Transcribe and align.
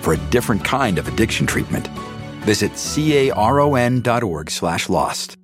for 0.00 0.14
a 0.14 0.18
different 0.30 0.64
kind 0.64 0.98
of 0.98 1.08
addiction 1.08 1.46
treatment. 1.46 1.88
Visit 2.46 2.72
caron.org 3.34 4.50
slash 4.50 4.88
lost. 4.88 5.38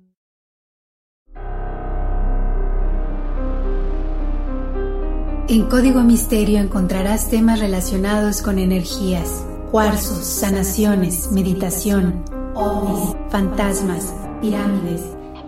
En 5.47 5.69
Código 5.69 6.01
Misterio 6.01 6.57
encontrarás 6.59 7.29
temas 7.29 7.59
relacionados 7.59 8.41
con 8.41 8.57
energías, 8.57 9.45
cuarzos, 9.69 10.25
sanaciones, 10.25 11.31
meditación, 11.31 12.25
ovnis, 12.55 13.15
fantasmas, 13.29 14.11
pirámides, 14.41 15.03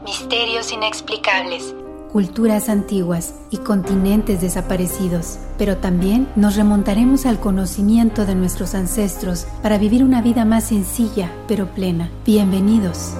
misterios 0.06 0.72
inexplicables, 0.72 1.74
culturas 2.12 2.70
antiguas 2.70 3.36
y 3.52 3.58
continentes 3.58 4.42
desaparecidos. 4.42 5.40
Pero 5.58 5.78
también 5.78 6.28
nos 6.36 6.56
remontaremos 6.56 7.26
al 7.26 7.40
conocimiento 7.40 8.26
de 8.26 8.36
nuestros 8.36 8.76
ancestros 8.76 9.46
para 9.62 9.78
vivir 9.78 10.04
una 10.04 10.22
vida 10.22 10.46
más 10.46 10.66
sencilla 10.66 11.32
pero 11.48 11.68
plena. 11.68 12.10
Bienvenidos. 12.26 13.14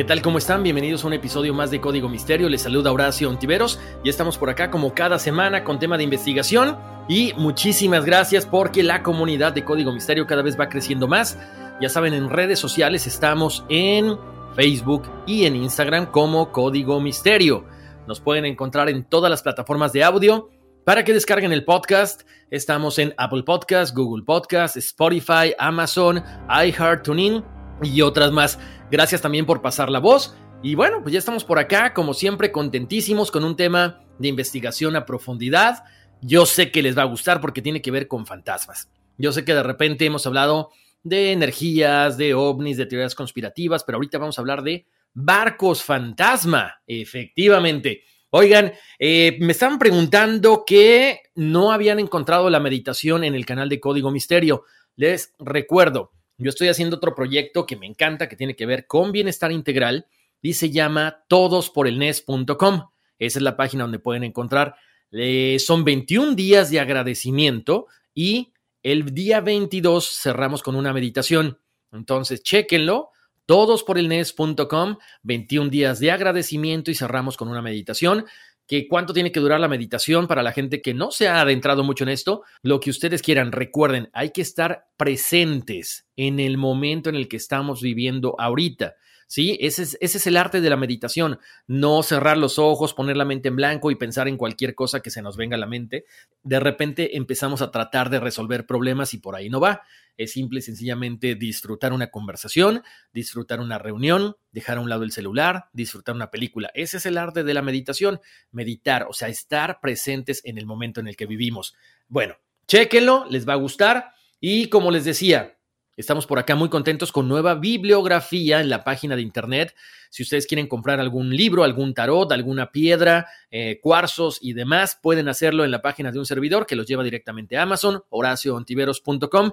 ¿Qué 0.00 0.04
tal? 0.04 0.22
¿Cómo 0.22 0.38
están? 0.38 0.62
Bienvenidos 0.62 1.04
a 1.04 1.08
un 1.08 1.12
episodio 1.12 1.52
más 1.52 1.70
de 1.70 1.78
Código 1.78 2.08
Misterio. 2.08 2.48
Les 2.48 2.62
saluda 2.62 2.90
Horacio 2.90 3.28
Ontiveros 3.28 3.78
y 4.02 4.08
estamos 4.08 4.38
por 4.38 4.48
acá 4.48 4.70
como 4.70 4.94
cada 4.94 5.18
semana 5.18 5.62
con 5.62 5.78
tema 5.78 5.98
de 5.98 6.04
investigación. 6.04 6.78
Y 7.06 7.34
muchísimas 7.36 8.06
gracias 8.06 8.46
porque 8.46 8.82
la 8.82 9.02
comunidad 9.02 9.52
de 9.52 9.62
Código 9.62 9.92
Misterio 9.92 10.26
cada 10.26 10.40
vez 10.40 10.58
va 10.58 10.70
creciendo 10.70 11.06
más. 11.06 11.36
Ya 11.80 11.88
saben, 11.88 12.12
en 12.12 12.28
redes 12.28 12.58
sociales 12.58 13.06
estamos 13.06 13.64
en 13.70 14.18
Facebook 14.54 15.04
y 15.26 15.46
en 15.46 15.56
Instagram 15.56 16.10
como 16.12 16.52
Código 16.52 17.00
Misterio. 17.00 17.64
Nos 18.06 18.20
pueden 18.20 18.44
encontrar 18.44 18.90
en 18.90 19.02
todas 19.02 19.30
las 19.30 19.40
plataformas 19.40 19.90
de 19.94 20.04
audio. 20.04 20.50
Para 20.84 21.04
que 21.04 21.14
descarguen 21.14 21.52
el 21.52 21.64
podcast, 21.64 22.28
estamos 22.50 22.98
en 22.98 23.14
Apple 23.16 23.44
Podcast, 23.44 23.96
Google 23.96 24.24
Podcast, 24.26 24.76
Spotify, 24.76 25.54
Amazon, 25.58 26.22
iHeartTuning 26.50 27.42
y 27.82 28.02
otras 28.02 28.30
más. 28.30 28.58
Gracias 28.90 29.22
también 29.22 29.46
por 29.46 29.62
pasar 29.62 29.88
la 29.88 30.00
voz. 30.00 30.36
Y 30.62 30.74
bueno, 30.74 30.98
pues 31.00 31.14
ya 31.14 31.18
estamos 31.18 31.44
por 31.44 31.58
acá, 31.58 31.94
como 31.94 32.12
siempre, 32.12 32.52
contentísimos 32.52 33.30
con 33.30 33.42
un 33.42 33.56
tema 33.56 34.02
de 34.18 34.28
investigación 34.28 34.96
a 34.96 35.06
profundidad. 35.06 35.84
Yo 36.20 36.44
sé 36.44 36.70
que 36.70 36.82
les 36.82 36.98
va 36.98 37.02
a 37.02 37.06
gustar 37.06 37.40
porque 37.40 37.62
tiene 37.62 37.80
que 37.80 37.90
ver 37.90 38.06
con 38.06 38.26
fantasmas. 38.26 38.90
Yo 39.16 39.32
sé 39.32 39.46
que 39.46 39.54
de 39.54 39.62
repente 39.62 40.04
hemos 40.04 40.26
hablado 40.26 40.72
de 41.02 41.32
energías, 41.32 42.16
de 42.16 42.34
ovnis, 42.34 42.76
de 42.76 42.86
teorías 42.86 43.14
conspirativas, 43.14 43.84
pero 43.84 43.96
ahorita 43.96 44.18
vamos 44.18 44.38
a 44.38 44.42
hablar 44.42 44.62
de 44.62 44.86
barcos 45.12 45.82
fantasma, 45.82 46.82
efectivamente. 46.86 48.04
Oigan, 48.30 48.72
eh, 48.98 49.36
me 49.40 49.52
estaban 49.52 49.78
preguntando 49.78 50.64
que 50.64 51.20
no 51.34 51.72
habían 51.72 51.98
encontrado 51.98 52.48
la 52.48 52.60
meditación 52.60 53.24
en 53.24 53.34
el 53.34 53.44
canal 53.44 53.68
de 53.68 53.80
Código 53.80 54.10
Misterio. 54.12 54.64
Les 54.94 55.34
recuerdo, 55.38 56.12
yo 56.38 56.50
estoy 56.50 56.68
haciendo 56.68 56.96
otro 56.96 57.14
proyecto 57.14 57.66
que 57.66 57.76
me 57.76 57.86
encanta, 57.86 58.28
que 58.28 58.36
tiene 58.36 58.54
que 58.54 58.66
ver 58.66 58.86
con 58.86 59.10
bienestar 59.10 59.50
integral 59.50 60.06
y 60.40 60.54
se 60.54 60.70
llama 60.70 61.24
todosporelnes.com. 61.28 62.90
Esa 63.18 63.38
es 63.38 63.42
la 63.42 63.56
página 63.56 63.84
donde 63.84 63.98
pueden 63.98 64.24
encontrar. 64.24 64.76
Eh, 65.12 65.58
son 65.58 65.84
21 65.84 66.34
días 66.34 66.70
de 66.70 66.78
agradecimiento 66.78 67.88
y 68.14 68.52
el 68.82 69.14
día 69.14 69.40
22 69.40 70.20
cerramos 70.20 70.62
con 70.62 70.76
una 70.76 70.92
meditación. 70.92 71.58
Entonces, 71.92 72.42
chéquenlo 72.42 73.10
todosporelnes.com, 73.46 74.96
21 75.24 75.70
días 75.70 75.98
de 75.98 76.12
agradecimiento 76.12 76.92
y 76.92 76.94
cerramos 76.94 77.36
con 77.36 77.48
una 77.48 77.62
meditación 77.62 78.26
que 78.68 78.86
cuánto 78.86 79.12
tiene 79.12 79.32
que 79.32 79.40
durar 79.40 79.58
la 79.58 79.66
meditación 79.66 80.28
para 80.28 80.44
la 80.44 80.52
gente 80.52 80.80
que 80.80 80.94
no 80.94 81.10
se 81.10 81.26
ha 81.26 81.40
adentrado 81.40 81.82
mucho 81.82 82.04
en 82.04 82.10
esto, 82.10 82.44
lo 82.62 82.78
que 82.78 82.90
ustedes 82.90 83.20
quieran. 83.20 83.50
Recuerden, 83.50 84.08
hay 84.12 84.30
que 84.30 84.42
estar 84.42 84.86
presentes 84.96 86.06
en 86.14 86.38
el 86.38 86.56
momento 86.56 87.10
en 87.10 87.16
el 87.16 87.26
que 87.26 87.38
estamos 87.38 87.82
viviendo 87.82 88.36
ahorita. 88.38 88.94
¿Sí? 89.30 89.56
Ese 89.60 89.84
es, 89.84 89.96
ese 90.00 90.18
es, 90.18 90.26
el 90.26 90.36
arte 90.36 90.60
de 90.60 90.68
la 90.68 90.76
meditación, 90.76 91.38
no 91.68 92.02
cerrar 92.02 92.36
los 92.36 92.58
ojos, 92.58 92.94
poner 92.94 93.16
la 93.16 93.24
mente 93.24 93.46
en 93.46 93.54
blanco 93.54 93.92
y 93.92 93.94
pensar 93.94 94.26
en 94.26 94.36
cualquier 94.36 94.74
cosa 94.74 95.00
que 95.00 95.10
se 95.10 95.22
nos 95.22 95.36
venga 95.36 95.54
a 95.54 95.60
la 95.60 95.68
mente. 95.68 96.04
De 96.42 96.58
repente 96.58 97.16
empezamos 97.16 97.62
a 97.62 97.70
tratar 97.70 98.10
de 98.10 98.18
resolver 98.18 98.66
problemas 98.66 99.14
y 99.14 99.18
por 99.18 99.36
ahí 99.36 99.48
no 99.48 99.60
va. 99.60 99.82
Es 100.16 100.32
simple 100.32 100.58
y 100.58 100.62
sencillamente 100.62 101.36
disfrutar 101.36 101.92
una 101.92 102.10
conversación, 102.10 102.82
disfrutar 103.12 103.60
una 103.60 103.78
reunión, 103.78 104.34
dejar 104.50 104.78
a 104.78 104.80
un 104.80 104.90
lado 104.90 105.04
el 105.04 105.12
celular, 105.12 105.66
disfrutar 105.72 106.16
una 106.16 106.32
película. 106.32 106.72
Ese 106.74 106.96
es 106.96 107.06
el 107.06 107.16
arte 107.16 107.44
de 107.44 107.54
la 107.54 107.62
meditación, 107.62 108.20
meditar, 108.50 109.06
o 109.08 109.12
sea, 109.12 109.28
estar 109.28 109.78
presentes 109.80 110.42
en 110.44 110.58
el 110.58 110.66
momento 110.66 110.98
en 110.98 111.06
el 111.06 111.14
que 111.14 111.26
vivimos. 111.26 111.76
Bueno, 112.08 112.34
chéquenlo, 112.66 113.26
les 113.30 113.48
va 113.48 113.52
a 113.52 113.56
gustar 113.56 114.12
y 114.40 114.68
como 114.70 114.90
les 114.90 115.04
decía, 115.04 115.59
Estamos 116.00 116.26
por 116.26 116.38
acá 116.38 116.54
muy 116.54 116.70
contentos 116.70 117.12
con 117.12 117.28
nueva 117.28 117.56
bibliografía 117.56 118.62
en 118.62 118.70
la 118.70 118.84
página 118.84 119.16
de 119.16 119.22
internet. 119.22 119.76
Si 120.08 120.22
ustedes 120.22 120.46
quieren 120.46 120.66
comprar 120.66 120.98
algún 120.98 121.36
libro, 121.36 121.62
algún 121.62 121.92
tarot, 121.92 122.32
alguna 122.32 122.72
piedra, 122.72 123.28
eh, 123.50 123.80
cuarzos 123.82 124.38
y 124.40 124.54
demás, 124.54 124.98
pueden 125.00 125.28
hacerlo 125.28 125.62
en 125.62 125.70
la 125.70 125.82
página 125.82 126.10
de 126.10 126.18
un 126.18 126.24
servidor 126.24 126.64
que 126.66 126.74
los 126.74 126.86
lleva 126.86 127.04
directamente 127.04 127.58
a 127.58 127.62
Amazon, 127.64 128.02
horacioontiveros.com. 128.08 129.52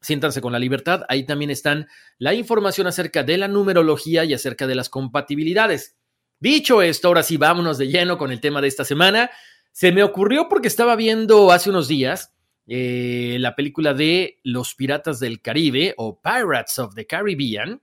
Siéntanse 0.00 0.40
con 0.40 0.52
la 0.52 0.58
libertad. 0.58 1.02
Ahí 1.10 1.24
también 1.24 1.50
están 1.50 1.86
la 2.16 2.32
información 2.32 2.86
acerca 2.86 3.22
de 3.22 3.36
la 3.36 3.48
numerología 3.48 4.24
y 4.24 4.32
acerca 4.32 4.66
de 4.66 4.74
las 4.74 4.88
compatibilidades. 4.88 5.98
Dicho 6.40 6.80
esto, 6.80 7.08
ahora 7.08 7.22
sí, 7.22 7.36
vámonos 7.36 7.76
de 7.76 7.88
lleno 7.88 8.16
con 8.16 8.32
el 8.32 8.40
tema 8.40 8.62
de 8.62 8.68
esta 8.68 8.86
semana. 8.86 9.30
Se 9.72 9.92
me 9.92 10.02
ocurrió 10.02 10.48
porque 10.48 10.68
estaba 10.68 10.96
viendo 10.96 11.52
hace 11.52 11.68
unos 11.68 11.86
días 11.86 12.32
eh, 12.66 13.36
la 13.40 13.54
película 13.54 13.94
de 13.94 14.40
Los 14.42 14.74
Piratas 14.74 15.20
del 15.20 15.40
Caribe 15.40 15.94
o 15.96 16.20
Pirates 16.20 16.78
of 16.78 16.94
the 16.94 17.06
Caribbean, 17.06 17.80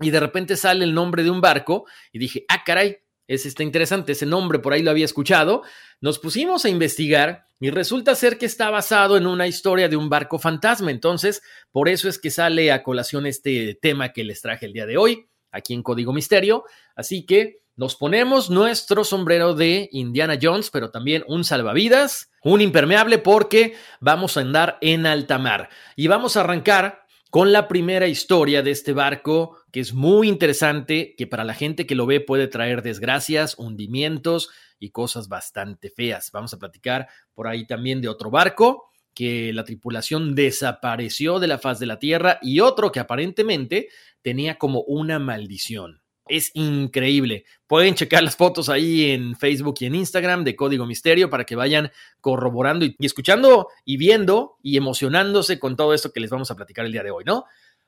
y 0.00 0.10
de 0.10 0.20
repente 0.20 0.56
sale 0.56 0.84
el 0.84 0.94
nombre 0.94 1.22
de 1.22 1.30
un 1.30 1.40
barco 1.40 1.86
y 2.12 2.18
dije, 2.18 2.44
ah, 2.48 2.64
caray, 2.64 2.98
ese 3.26 3.48
está 3.48 3.62
interesante, 3.62 4.12
ese 4.12 4.26
nombre 4.26 4.58
por 4.58 4.72
ahí 4.72 4.82
lo 4.82 4.90
había 4.90 5.04
escuchado. 5.04 5.62
Nos 6.00 6.18
pusimos 6.18 6.64
a 6.64 6.68
investigar 6.68 7.46
y 7.60 7.70
resulta 7.70 8.14
ser 8.14 8.36
que 8.36 8.46
está 8.46 8.68
basado 8.70 9.16
en 9.16 9.26
una 9.26 9.46
historia 9.46 9.88
de 9.88 9.96
un 9.96 10.08
barco 10.08 10.38
fantasma. 10.38 10.90
Entonces, 10.90 11.42
por 11.70 11.88
eso 11.88 12.08
es 12.08 12.18
que 12.18 12.30
sale 12.30 12.72
a 12.72 12.82
colación 12.82 13.26
este 13.26 13.78
tema 13.80 14.12
que 14.12 14.24
les 14.24 14.42
traje 14.42 14.66
el 14.66 14.72
día 14.72 14.86
de 14.86 14.96
hoy, 14.96 15.28
aquí 15.52 15.72
en 15.72 15.82
Código 15.82 16.12
Misterio. 16.12 16.64
Así 16.96 17.24
que 17.24 17.61
nos 17.74 17.96
ponemos 17.96 18.50
nuestro 18.50 19.02
sombrero 19.04 19.54
de 19.54 19.88
Indiana 19.92 20.38
Jones, 20.40 20.70
pero 20.70 20.90
también 20.90 21.24
un 21.26 21.44
salvavidas, 21.44 22.30
un 22.42 22.60
impermeable, 22.60 23.18
porque 23.18 23.74
vamos 24.00 24.36
a 24.36 24.40
andar 24.40 24.78
en 24.80 25.06
alta 25.06 25.38
mar. 25.38 25.70
Y 25.96 26.06
vamos 26.06 26.36
a 26.36 26.40
arrancar 26.40 27.02
con 27.30 27.50
la 27.50 27.68
primera 27.68 28.08
historia 28.08 28.62
de 28.62 28.72
este 28.72 28.92
barco, 28.92 29.56
que 29.72 29.80
es 29.80 29.94
muy 29.94 30.28
interesante, 30.28 31.14
que 31.16 31.26
para 31.26 31.44
la 31.44 31.54
gente 31.54 31.86
que 31.86 31.94
lo 31.94 32.04
ve 32.04 32.20
puede 32.20 32.46
traer 32.46 32.82
desgracias, 32.82 33.58
hundimientos 33.58 34.50
y 34.78 34.90
cosas 34.90 35.28
bastante 35.28 35.88
feas. 35.88 36.30
Vamos 36.30 36.52
a 36.52 36.58
platicar 36.58 37.08
por 37.32 37.48
ahí 37.48 37.66
también 37.66 38.02
de 38.02 38.08
otro 38.08 38.30
barco 38.30 38.90
que 39.14 39.52
la 39.54 39.64
tripulación 39.64 40.34
desapareció 40.34 41.38
de 41.38 41.46
la 41.46 41.58
faz 41.58 41.78
de 41.78 41.86
la 41.86 41.98
Tierra 41.98 42.38
y 42.42 42.60
otro 42.60 42.92
que 42.92 43.00
aparentemente 43.00 43.88
tenía 44.20 44.58
como 44.58 44.82
una 44.82 45.18
maldición. 45.18 46.01
Es 46.28 46.50
increíble. 46.54 47.44
Pueden 47.66 47.94
checar 47.94 48.22
las 48.22 48.36
fotos 48.36 48.68
ahí 48.68 49.10
en 49.10 49.36
Facebook 49.36 49.76
y 49.80 49.86
en 49.86 49.94
Instagram 49.94 50.44
de 50.44 50.54
Código 50.54 50.86
Misterio 50.86 51.28
para 51.28 51.44
que 51.44 51.56
vayan 51.56 51.90
corroborando 52.20 52.84
y, 52.84 52.96
escuchando 53.00 53.68
y 53.84 53.96
viendo 53.96 54.56
y 54.62 54.76
emocionándose 54.76 55.58
con 55.58 55.76
todo 55.76 55.94
esto 55.94 56.12
que 56.12 56.20
les 56.20 56.30
vamos 56.30 56.50
a 56.50 56.56
platicar 56.56 56.86
el 56.86 56.92
día 56.92 57.02
de 57.02 57.10
hoy, 57.10 57.24
¿no? 57.24 57.44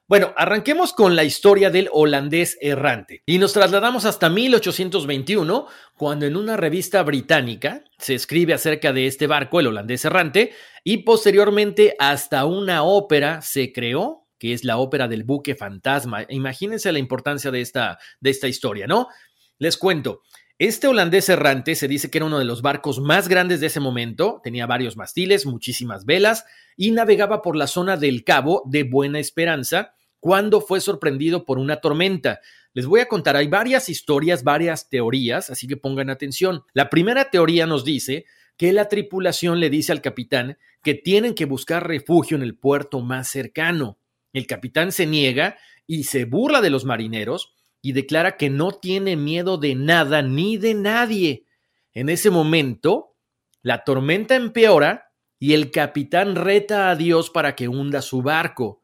Bueno, 0.06 0.34
arranquemos 0.36 0.92
con 0.92 1.16
la 1.16 1.24
historia 1.24 1.70
del 1.70 1.88
holandés 1.90 2.58
errante 2.60 3.22
y 3.24 3.38
nos 3.38 3.54
trasladamos 3.54 4.04
hasta 4.04 4.28
1821, 4.28 5.66
cuando 5.96 6.26
en 6.26 6.36
una 6.36 6.58
revista 6.58 7.02
británica 7.02 7.84
se 7.96 8.14
escribe 8.14 8.52
acerca 8.52 8.92
de 8.92 9.06
este 9.06 9.26
barco, 9.26 9.60
el 9.60 9.68
holandés 9.68 10.04
errante, 10.04 10.52
y 10.82 10.98
posteriormente 10.98 11.96
hasta 11.98 12.44
una 12.44 12.82
ópera 12.82 13.40
se 13.40 13.72
creó 13.72 14.23
que 14.44 14.52
es 14.52 14.62
la 14.62 14.76
ópera 14.76 15.08
del 15.08 15.24
buque 15.24 15.54
fantasma. 15.54 16.26
Imagínense 16.28 16.92
la 16.92 16.98
importancia 16.98 17.50
de 17.50 17.62
esta, 17.62 17.98
de 18.20 18.28
esta 18.28 18.46
historia, 18.46 18.86
¿no? 18.86 19.08
Les 19.56 19.78
cuento. 19.78 20.20
Este 20.58 20.86
holandés 20.86 21.30
errante 21.30 21.74
se 21.74 21.88
dice 21.88 22.10
que 22.10 22.18
era 22.18 22.26
uno 22.26 22.38
de 22.38 22.44
los 22.44 22.60
barcos 22.60 23.00
más 23.00 23.26
grandes 23.26 23.60
de 23.60 23.68
ese 23.68 23.80
momento, 23.80 24.42
tenía 24.44 24.66
varios 24.66 24.98
mastiles, 24.98 25.46
muchísimas 25.46 26.04
velas 26.04 26.44
y 26.76 26.90
navegaba 26.90 27.40
por 27.40 27.56
la 27.56 27.66
zona 27.66 27.96
del 27.96 28.22
Cabo 28.22 28.62
de 28.66 28.82
Buena 28.82 29.18
Esperanza 29.18 29.94
cuando 30.20 30.60
fue 30.60 30.82
sorprendido 30.82 31.46
por 31.46 31.58
una 31.58 31.76
tormenta. 31.76 32.40
Les 32.74 32.84
voy 32.84 33.00
a 33.00 33.08
contar, 33.08 33.36
hay 33.36 33.48
varias 33.48 33.88
historias, 33.88 34.44
varias 34.44 34.90
teorías, 34.90 35.48
así 35.48 35.66
que 35.66 35.78
pongan 35.78 36.10
atención. 36.10 36.64
La 36.74 36.90
primera 36.90 37.30
teoría 37.30 37.66
nos 37.66 37.82
dice 37.82 38.26
que 38.58 38.74
la 38.74 38.90
tripulación 38.90 39.58
le 39.58 39.70
dice 39.70 39.90
al 39.90 40.02
capitán 40.02 40.58
que 40.82 40.92
tienen 40.92 41.34
que 41.34 41.46
buscar 41.46 41.88
refugio 41.88 42.36
en 42.36 42.42
el 42.42 42.58
puerto 42.58 43.00
más 43.00 43.28
cercano. 43.28 43.96
El 44.34 44.46
capitán 44.46 44.92
se 44.92 45.06
niega 45.06 45.56
y 45.86 46.04
se 46.04 46.26
burla 46.26 46.60
de 46.60 46.68
los 46.68 46.84
marineros 46.84 47.54
y 47.80 47.92
declara 47.92 48.36
que 48.36 48.50
no 48.50 48.72
tiene 48.72 49.16
miedo 49.16 49.56
de 49.56 49.74
nada 49.74 50.20
ni 50.20 50.58
de 50.58 50.74
nadie. 50.74 51.46
En 51.92 52.08
ese 52.08 52.30
momento, 52.30 53.16
la 53.62 53.84
tormenta 53.84 54.34
empeora 54.34 55.12
y 55.38 55.54
el 55.54 55.70
capitán 55.70 56.34
reta 56.34 56.90
a 56.90 56.96
Dios 56.96 57.30
para 57.30 57.54
que 57.54 57.68
hunda 57.68 58.02
su 58.02 58.22
barco. 58.22 58.82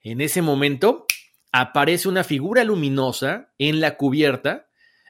En 0.00 0.20
ese 0.20 0.40
momento, 0.40 1.06
aparece 1.50 2.08
una 2.08 2.24
figura 2.24 2.62
luminosa 2.64 3.52
en 3.58 3.80
la 3.80 3.96
cubierta 3.96 4.68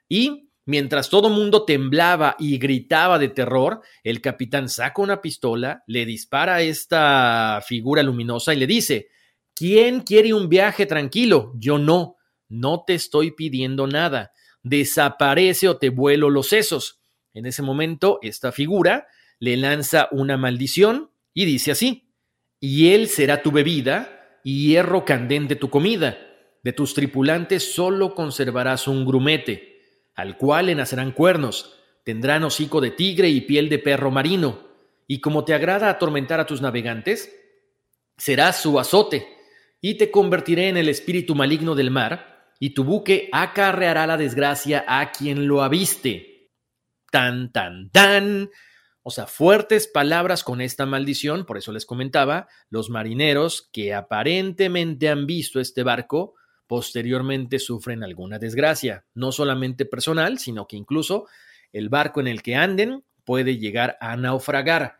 y 0.08 0.50
mientras 0.64 1.10
todo 1.10 1.28
mundo 1.28 1.64
temblaba 1.64 2.36
y 2.38 2.58
gritaba 2.58 3.18
de 3.18 3.28
terror, 3.28 3.82
el 4.04 4.20
capitán 4.20 4.68
saca 4.68 5.02
una 5.02 5.20
pistola, 5.20 5.82
le 5.86 6.06
dispara 6.06 6.56
a 6.56 6.62
esta 6.62 7.62
figura 7.66 8.02
luminosa 8.02 8.54
y 8.54 8.58
le 8.58 8.66
dice, 8.66 9.08
¿Quién 9.54 10.00
quiere 10.00 10.32
un 10.32 10.48
viaje 10.48 10.86
tranquilo? 10.86 11.52
Yo 11.56 11.78
no. 11.78 12.16
No 12.48 12.84
te 12.86 12.94
estoy 12.94 13.32
pidiendo 13.32 13.86
nada. 13.86 14.32
Desaparece 14.62 15.68
o 15.68 15.76
te 15.76 15.90
vuelo 15.90 16.30
los 16.30 16.48
sesos. 16.48 17.00
En 17.34 17.46
ese 17.46 17.62
momento, 17.62 18.18
esta 18.22 18.52
figura 18.52 19.06
le 19.38 19.56
lanza 19.56 20.08
una 20.12 20.36
maldición 20.36 21.10
y 21.34 21.44
dice 21.44 21.72
así, 21.72 22.08
y 22.60 22.92
él 22.92 23.08
será 23.08 23.42
tu 23.42 23.50
bebida 23.50 24.38
y 24.44 24.68
hierro 24.68 25.04
candente 25.04 25.56
tu 25.56 25.70
comida. 25.70 26.18
De 26.62 26.72
tus 26.72 26.94
tripulantes 26.94 27.74
solo 27.74 28.14
conservarás 28.14 28.86
un 28.86 29.04
grumete, 29.04 29.80
al 30.14 30.36
cual 30.36 30.66
le 30.66 30.74
nacerán 30.74 31.12
cuernos, 31.12 31.74
tendrán 32.04 32.44
hocico 32.44 32.80
de 32.80 32.90
tigre 32.90 33.28
y 33.30 33.40
piel 33.40 33.68
de 33.68 33.78
perro 33.78 34.10
marino, 34.10 34.68
y 35.08 35.20
como 35.20 35.44
te 35.44 35.54
agrada 35.54 35.90
atormentar 35.90 36.38
a 36.38 36.46
tus 36.46 36.60
navegantes, 36.60 37.34
serás 38.16 38.62
su 38.62 38.78
azote 38.78 39.26
y 39.84 39.94
te 39.94 40.10
convertiré 40.10 40.68
en 40.68 40.78
el 40.78 40.88
espíritu 40.88 41.34
maligno 41.34 41.74
del 41.74 41.90
mar, 41.90 42.54
y 42.60 42.70
tu 42.70 42.84
buque 42.84 43.28
acarreará 43.32 44.06
la 44.06 44.16
desgracia 44.16 44.84
a 44.86 45.10
quien 45.10 45.48
lo 45.48 45.62
aviste. 45.62 46.52
Tan, 47.10 47.50
tan, 47.50 47.90
tan. 47.90 48.50
O 49.02 49.10
sea, 49.10 49.26
fuertes 49.26 49.88
palabras 49.88 50.44
con 50.44 50.60
esta 50.60 50.86
maldición, 50.86 51.44
por 51.44 51.58
eso 51.58 51.72
les 51.72 51.84
comentaba, 51.84 52.46
los 52.70 52.88
marineros 52.88 53.68
que 53.72 53.92
aparentemente 53.92 55.08
han 55.08 55.26
visto 55.26 55.58
este 55.58 55.82
barco, 55.82 56.34
posteriormente 56.68 57.58
sufren 57.58 58.04
alguna 58.04 58.38
desgracia, 58.38 59.04
no 59.14 59.32
solamente 59.32 59.84
personal, 59.84 60.38
sino 60.38 60.68
que 60.68 60.76
incluso 60.76 61.26
el 61.72 61.88
barco 61.88 62.20
en 62.20 62.28
el 62.28 62.42
que 62.42 62.54
anden 62.54 63.04
puede 63.24 63.58
llegar 63.58 63.98
a 64.00 64.16
naufragar. 64.16 64.98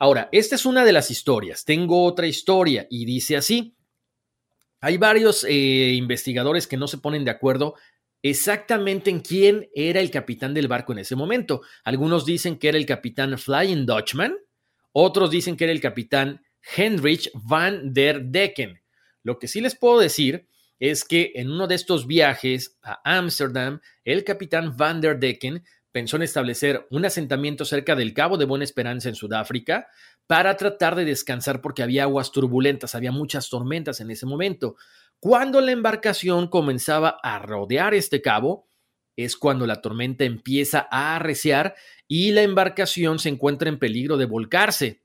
Ahora, 0.00 0.28
esta 0.32 0.56
es 0.56 0.66
una 0.66 0.84
de 0.84 0.92
las 0.92 1.12
historias. 1.12 1.64
Tengo 1.64 2.04
otra 2.04 2.26
historia 2.26 2.88
y 2.90 3.04
dice 3.04 3.36
así, 3.36 3.76
hay 4.84 4.98
varios 4.98 5.44
eh, 5.44 5.94
investigadores 5.94 6.66
que 6.66 6.76
no 6.76 6.86
se 6.86 6.98
ponen 6.98 7.24
de 7.24 7.30
acuerdo 7.30 7.74
exactamente 8.20 9.08
en 9.08 9.20
quién 9.20 9.70
era 9.74 9.98
el 9.98 10.10
capitán 10.10 10.52
del 10.52 10.68
barco 10.68 10.92
en 10.92 10.98
ese 10.98 11.16
momento. 11.16 11.62
Algunos 11.84 12.26
dicen 12.26 12.58
que 12.58 12.68
era 12.68 12.76
el 12.76 12.84
capitán 12.84 13.38
Flying 13.38 13.86
Dutchman, 13.86 14.36
otros 14.92 15.30
dicen 15.30 15.56
que 15.56 15.64
era 15.64 15.72
el 15.72 15.80
capitán 15.80 16.42
Heinrich 16.76 17.30
van 17.32 17.94
der 17.94 18.24
Decken. 18.26 18.78
Lo 19.22 19.38
que 19.38 19.48
sí 19.48 19.62
les 19.62 19.74
puedo 19.74 19.98
decir 19.98 20.48
es 20.78 21.04
que 21.04 21.32
en 21.34 21.50
uno 21.50 21.66
de 21.66 21.76
estos 21.76 22.06
viajes 22.06 22.76
a 22.82 23.00
Ámsterdam, 23.04 23.80
el 24.04 24.22
capitán 24.22 24.76
van 24.76 25.00
der 25.00 25.18
Decken 25.18 25.64
pensó 25.92 26.16
en 26.16 26.24
establecer 26.24 26.86
un 26.90 27.06
asentamiento 27.06 27.64
cerca 27.64 27.96
del 27.96 28.12
Cabo 28.12 28.36
de 28.36 28.44
Buena 28.44 28.64
Esperanza 28.64 29.08
en 29.08 29.14
Sudáfrica 29.14 29.86
para 30.26 30.56
tratar 30.56 30.94
de 30.94 31.04
descansar 31.04 31.60
porque 31.60 31.82
había 31.82 32.04
aguas 32.04 32.32
turbulentas, 32.32 32.94
había 32.94 33.12
muchas 33.12 33.48
tormentas 33.48 34.00
en 34.00 34.10
ese 34.10 34.26
momento. 34.26 34.76
Cuando 35.20 35.60
la 35.60 35.72
embarcación 35.72 36.48
comenzaba 36.48 37.18
a 37.22 37.38
rodear 37.38 37.94
este 37.94 38.22
cabo, 38.22 38.68
es 39.16 39.36
cuando 39.36 39.66
la 39.66 39.80
tormenta 39.80 40.24
empieza 40.24 40.88
a 40.90 41.16
arreciar 41.16 41.74
y 42.08 42.32
la 42.32 42.42
embarcación 42.42 43.18
se 43.18 43.28
encuentra 43.28 43.68
en 43.68 43.78
peligro 43.78 44.16
de 44.16 44.26
volcarse. 44.26 45.02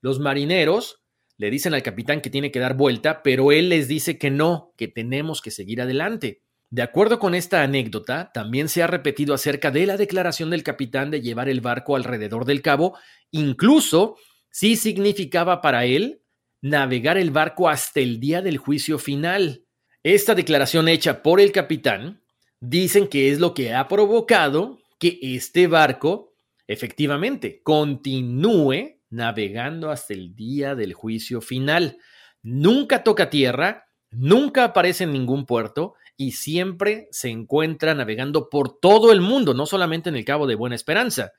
Los 0.00 0.20
marineros 0.20 1.02
le 1.38 1.50
dicen 1.50 1.74
al 1.74 1.82
capitán 1.82 2.20
que 2.20 2.30
tiene 2.30 2.52
que 2.52 2.60
dar 2.60 2.76
vuelta, 2.76 3.22
pero 3.22 3.52
él 3.52 3.68
les 3.68 3.88
dice 3.88 4.18
que 4.18 4.30
no, 4.30 4.74
que 4.76 4.88
tenemos 4.88 5.40
que 5.40 5.50
seguir 5.50 5.80
adelante. 5.80 6.42
De 6.70 6.82
acuerdo 6.82 7.18
con 7.18 7.34
esta 7.34 7.62
anécdota, 7.62 8.30
también 8.32 8.68
se 8.68 8.82
ha 8.82 8.86
repetido 8.86 9.34
acerca 9.34 9.70
de 9.70 9.86
la 9.86 9.96
declaración 9.96 10.50
del 10.50 10.62
capitán 10.62 11.10
de 11.10 11.20
llevar 11.20 11.48
el 11.48 11.60
barco 11.60 11.96
alrededor 11.96 12.44
del 12.46 12.62
cabo, 12.62 12.96
incluso 13.30 14.16
si 14.52 14.76
significaba 14.76 15.60
para 15.60 15.86
él 15.86 16.22
navegar 16.60 17.18
el 17.18 17.32
barco 17.32 17.68
hasta 17.68 18.00
el 18.00 18.20
día 18.20 18.42
del 18.42 18.58
juicio 18.58 18.98
final. 18.98 19.64
Esta 20.04 20.34
declaración 20.34 20.88
hecha 20.88 21.22
por 21.22 21.40
el 21.40 21.50
capitán 21.50 22.22
dicen 22.60 23.08
que 23.08 23.30
es 23.30 23.40
lo 23.40 23.54
que 23.54 23.74
ha 23.74 23.88
provocado 23.88 24.78
que 24.98 25.18
este 25.20 25.66
barco 25.66 26.34
efectivamente 26.68 27.60
continúe 27.64 29.00
navegando 29.10 29.90
hasta 29.90 30.14
el 30.14 30.36
día 30.36 30.74
del 30.74 30.92
juicio 30.92 31.40
final. 31.40 31.98
Nunca 32.42 33.02
toca 33.02 33.30
tierra, 33.30 33.86
nunca 34.10 34.64
aparece 34.64 35.04
en 35.04 35.12
ningún 35.12 35.46
puerto 35.46 35.94
y 36.16 36.32
siempre 36.32 37.08
se 37.10 37.30
encuentra 37.30 37.94
navegando 37.94 38.48
por 38.50 38.78
todo 38.78 39.12
el 39.12 39.22
mundo, 39.22 39.54
no 39.54 39.66
solamente 39.66 40.10
en 40.10 40.16
el 40.16 40.24
Cabo 40.24 40.46
de 40.46 40.56
Buena 40.56 40.76
Esperanza. 40.76 41.32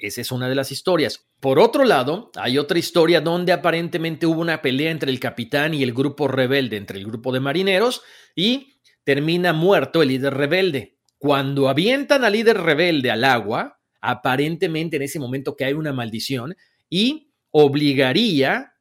Esa 0.00 0.20
es 0.20 0.32
una 0.32 0.48
de 0.48 0.54
las 0.54 0.72
historias. 0.72 1.26
Por 1.40 1.58
otro 1.58 1.84
lado, 1.84 2.30
hay 2.36 2.58
otra 2.58 2.78
historia 2.78 3.20
donde 3.20 3.52
aparentemente 3.52 4.26
hubo 4.26 4.40
una 4.40 4.62
pelea 4.62 4.90
entre 4.90 5.10
el 5.10 5.20
capitán 5.20 5.74
y 5.74 5.82
el 5.82 5.92
grupo 5.92 6.28
rebelde, 6.28 6.76
entre 6.76 6.98
el 6.98 7.06
grupo 7.06 7.32
de 7.32 7.40
marineros, 7.40 8.02
y 8.34 8.80
termina 9.04 9.52
muerto 9.52 10.02
el 10.02 10.08
líder 10.08 10.34
rebelde. 10.34 10.98
Cuando 11.18 11.68
avientan 11.68 12.24
al 12.24 12.32
líder 12.32 12.60
rebelde 12.60 13.10
al 13.10 13.24
agua, 13.24 13.80
aparentemente 14.00 14.96
en 14.96 15.02
ese 15.02 15.18
momento 15.18 15.56
que 15.56 15.64
hay 15.64 15.72
una 15.72 15.92
maldición 15.92 16.56
y 16.88 17.32
obligaría 17.50 18.74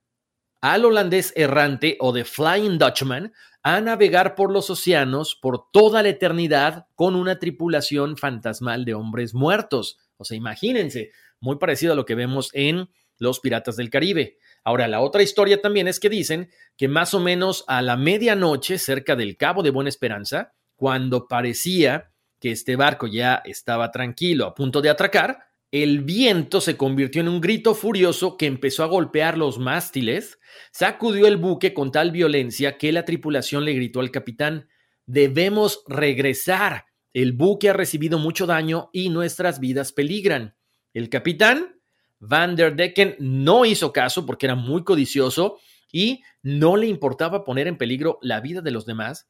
al 0.62 0.86
holandés 0.86 1.34
errante 1.36 1.98
o 2.00 2.12
de 2.12 2.26
Flying 2.26 2.78
Dutchman 2.78 3.34
a 3.64 3.82
navegar 3.82 4.36
por 4.36 4.52
los 4.52 4.70
océanos 4.70 5.36
por 5.36 5.72
toda 5.72 6.04
la 6.04 6.10
eternidad 6.10 6.88
con 6.96 7.16
una 7.16 7.40
tripulación 7.40 8.18
fantasmal 8.18 8.86
de 8.86 8.94
hombres 8.94 9.34
muertos. 9.34 9.98
O 10.18 10.26
sea, 10.26 10.38
imagínense, 10.38 11.12
muy 11.40 11.58
parecido 11.58 11.94
a 11.94 11.96
lo 11.96 12.06
que 12.06 12.16
vemos 12.16 12.50
en 12.54 12.90
Los 13.18 13.40
Piratas 13.40 13.76
del 13.78 13.90
Caribe. 13.90 14.38
Ahora, 14.64 14.88
la 14.88 15.02
otra 15.02 15.24
historia 15.24 15.62
también 15.62 15.88
es 15.88 16.00
que 16.00 16.10
dicen 16.10 16.50
que 16.76 16.88
más 16.88 17.14
o 17.14 17.20
menos 17.20 17.64
a 17.68 17.82
la 17.82 17.96
medianoche, 17.96 18.78
cerca 18.78 19.16
del 19.16 19.38
Cabo 19.38 19.64
de 19.64 19.70
Buena 19.70 19.90
Esperanza, 19.90 20.54
cuando 20.76 21.28
parecía 21.28 22.12
que 22.40 22.52
este 22.52 22.76
barco 22.76 23.08
ya 23.08 23.42
estaba 23.46 23.92
tranquilo, 23.92 24.46
a 24.46 24.54
punto 24.54 24.82
de 24.82 24.90
atracar, 24.90 25.48
el 25.72 26.02
viento 26.04 26.62
se 26.62 26.78
convirtió 26.78 27.22
en 27.22 27.28
un 27.28 27.42
grito 27.42 27.76
furioso 27.76 28.38
que 28.38 28.46
empezó 28.46 28.84
a 28.84 28.88
golpear 28.88 29.38
los 29.38 29.60
mástiles, 29.60 30.40
sacudió 30.72 31.28
el 31.28 31.38
buque 31.38 31.74
con 31.74 31.92
tal 31.92 32.12
violencia 32.12 32.78
que 32.78 32.92
la 32.92 33.06
tripulación 33.06 33.66
le 33.66 33.74
gritó 33.74 34.00
al 34.00 34.12
capitán, 34.12 34.70
debemos 35.06 35.84
regresar, 35.88 36.86
el 37.14 37.34
buque 37.34 37.70
ha 37.70 37.74
recibido 37.74 38.20
mucho 38.20 38.46
daño 38.46 38.90
y 38.94 39.10
nuestras 39.10 39.60
vidas 39.60 39.92
peligran. 39.92 40.56
El 40.94 41.10
capitán 41.10 41.78
Van 42.20 42.56
der 42.56 42.76
Decken 42.76 43.16
no 43.20 43.66
hizo 43.66 43.94
caso 43.94 44.26
porque 44.26 44.48
era 44.48 44.56
muy 44.56 44.84
codicioso 44.84 45.60
y 45.92 46.24
no 46.42 46.76
le 46.76 46.88
importaba 46.88 47.44
poner 47.44 47.68
en 47.68 47.78
peligro 47.78 48.20
la 48.22 48.42
vida 48.42 48.62
de 48.62 48.72
los 48.72 48.86
demás, 48.86 49.30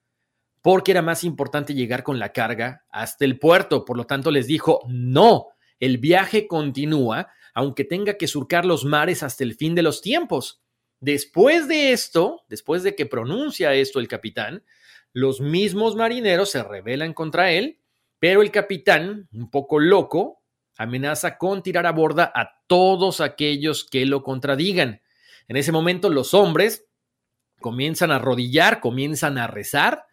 porque 0.61 0.91
era 0.91 1.01
más 1.01 1.23
importante 1.23 1.73
llegar 1.73 2.03
con 2.03 2.19
la 2.19 2.31
carga 2.31 2.85
hasta 2.89 3.25
el 3.25 3.39
puerto. 3.39 3.85
Por 3.85 3.97
lo 3.97 4.05
tanto, 4.05 4.31
les 4.31 4.47
dijo, 4.47 4.81
no, 4.87 5.47
el 5.79 5.97
viaje 5.97 6.47
continúa, 6.47 7.27
aunque 7.53 7.83
tenga 7.83 8.15
que 8.15 8.27
surcar 8.27 8.65
los 8.65 8.85
mares 8.85 9.23
hasta 9.23 9.43
el 9.43 9.55
fin 9.55 9.75
de 9.75 9.83
los 9.83 10.01
tiempos. 10.01 10.61
Después 10.99 11.67
de 11.67 11.91
esto, 11.91 12.43
después 12.49 12.83
de 12.83 12.95
que 12.95 13.05
pronuncia 13.05 13.73
esto 13.73 13.99
el 13.99 14.07
capitán, 14.07 14.63
los 15.13 15.41
mismos 15.41 15.95
marineros 15.95 16.51
se 16.51 16.63
rebelan 16.63 17.13
contra 17.13 17.51
él, 17.51 17.79
pero 18.19 18.41
el 18.41 18.51
capitán, 18.51 19.27
un 19.31 19.49
poco 19.49 19.79
loco, 19.79 20.41
amenaza 20.77 21.37
con 21.37 21.63
tirar 21.63 21.85
a 21.85 21.91
borda 21.91 22.31
a 22.33 22.61
todos 22.67 23.21
aquellos 23.21 23.83
que 23.83 24.05
lo 24.05 24.23
contradigan. 24.23 25.01
En 25.47 25.57
ese 25.57 25.71
momento 25.71 26.09
los 26.09 26.33
hombres 26.33 26.87
comienzan 27.59 28.11
a 28.11 28.17
arrodillar, 28.17 28.79
comienzan 28.79 29.37
a 29.37 29.47
rezar, 29.47 30.05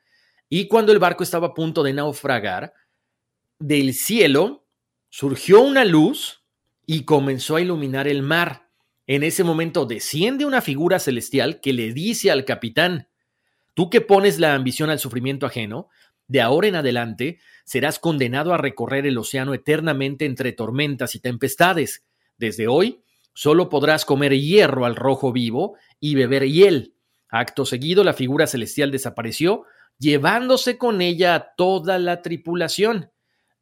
y 0.48 0.68
cuando 0.68 0.92
el 0.92 0.98
barco 0.98 1.22
estaba 1.22 1.48
a 1.48 1.54
punto 1.54 1.82
de 1.82 1.92
naufragar, 1.92 2.74
del 3.58 3.94
cielo 3.94 4.66
surgió 5.10 5.60
una 5.60 5.84
luz 5.84 6.44
y 6.86 7.04
comenzó 7.04 7.56
a 7.56 7.60
iluminar 7.60 8.08
el 8.08 8.22
mar. 8.22 8.68
En 9.06 9.22
ese 9.22 9.44
momento 9.44 9.86
desciende 9.86 10.44
una 10.44 10.60
figura 10.60 10.98
celestial 10.98 11.60
que 11.60 11.72
le 11.72 11.92
dice 11.92 12.30
al 12.30 12.44
capitán, 12.44 13.08
tú 13.74 13.90
que 13.90 14.00
pones 14.00 14.38
la 14.38 14.54
ambición 14.54 14.90
al 14.90 14.98
sufrimiento 14.98 15.46
ajeno, 15.46 15.88
de 16.26 16.40
ahora 16.40 16.68
en 16.68 16.76
adelante 16.76 17.38
serás 17.64 17.98
condenado 17.98 18.54
a 18.54 18.58
recorrer 18.58 19.06
el 19.06 19.18
océano 19.18 19.52
eternamente 19.54 20.24
entre 20.24 20.52
tormentas 20.52 21.14
y 21.14 21.20
tempestades. 21.20 22.04
Desde 22.38 22.66
hoy 22.66 23.02
solo 23.34 23.68
podrás 23.68 24.04
comer 24.04 24.32
hierro 24.38 24.86
al 24.86 24.96
rojo 24.96 25.32
vivo 25.32 25.76
y 26.00 26.14
beber 26.14 26.44
hiel. 26.44 26.94
Acto 27.28 27.66
seguido, 27.66 28.04
la 28.04 28.14
figura 28.14 28.46
celestial 28.46 28.90
desapareció, 28.90 29.64
llevándose 29.98 30.78
con 30.78 31.02
ella 31.02 31.34
a 31.34 31.54
toda 31.56 31.98
la 31.98 32.22
tripulación. 32.22 33.10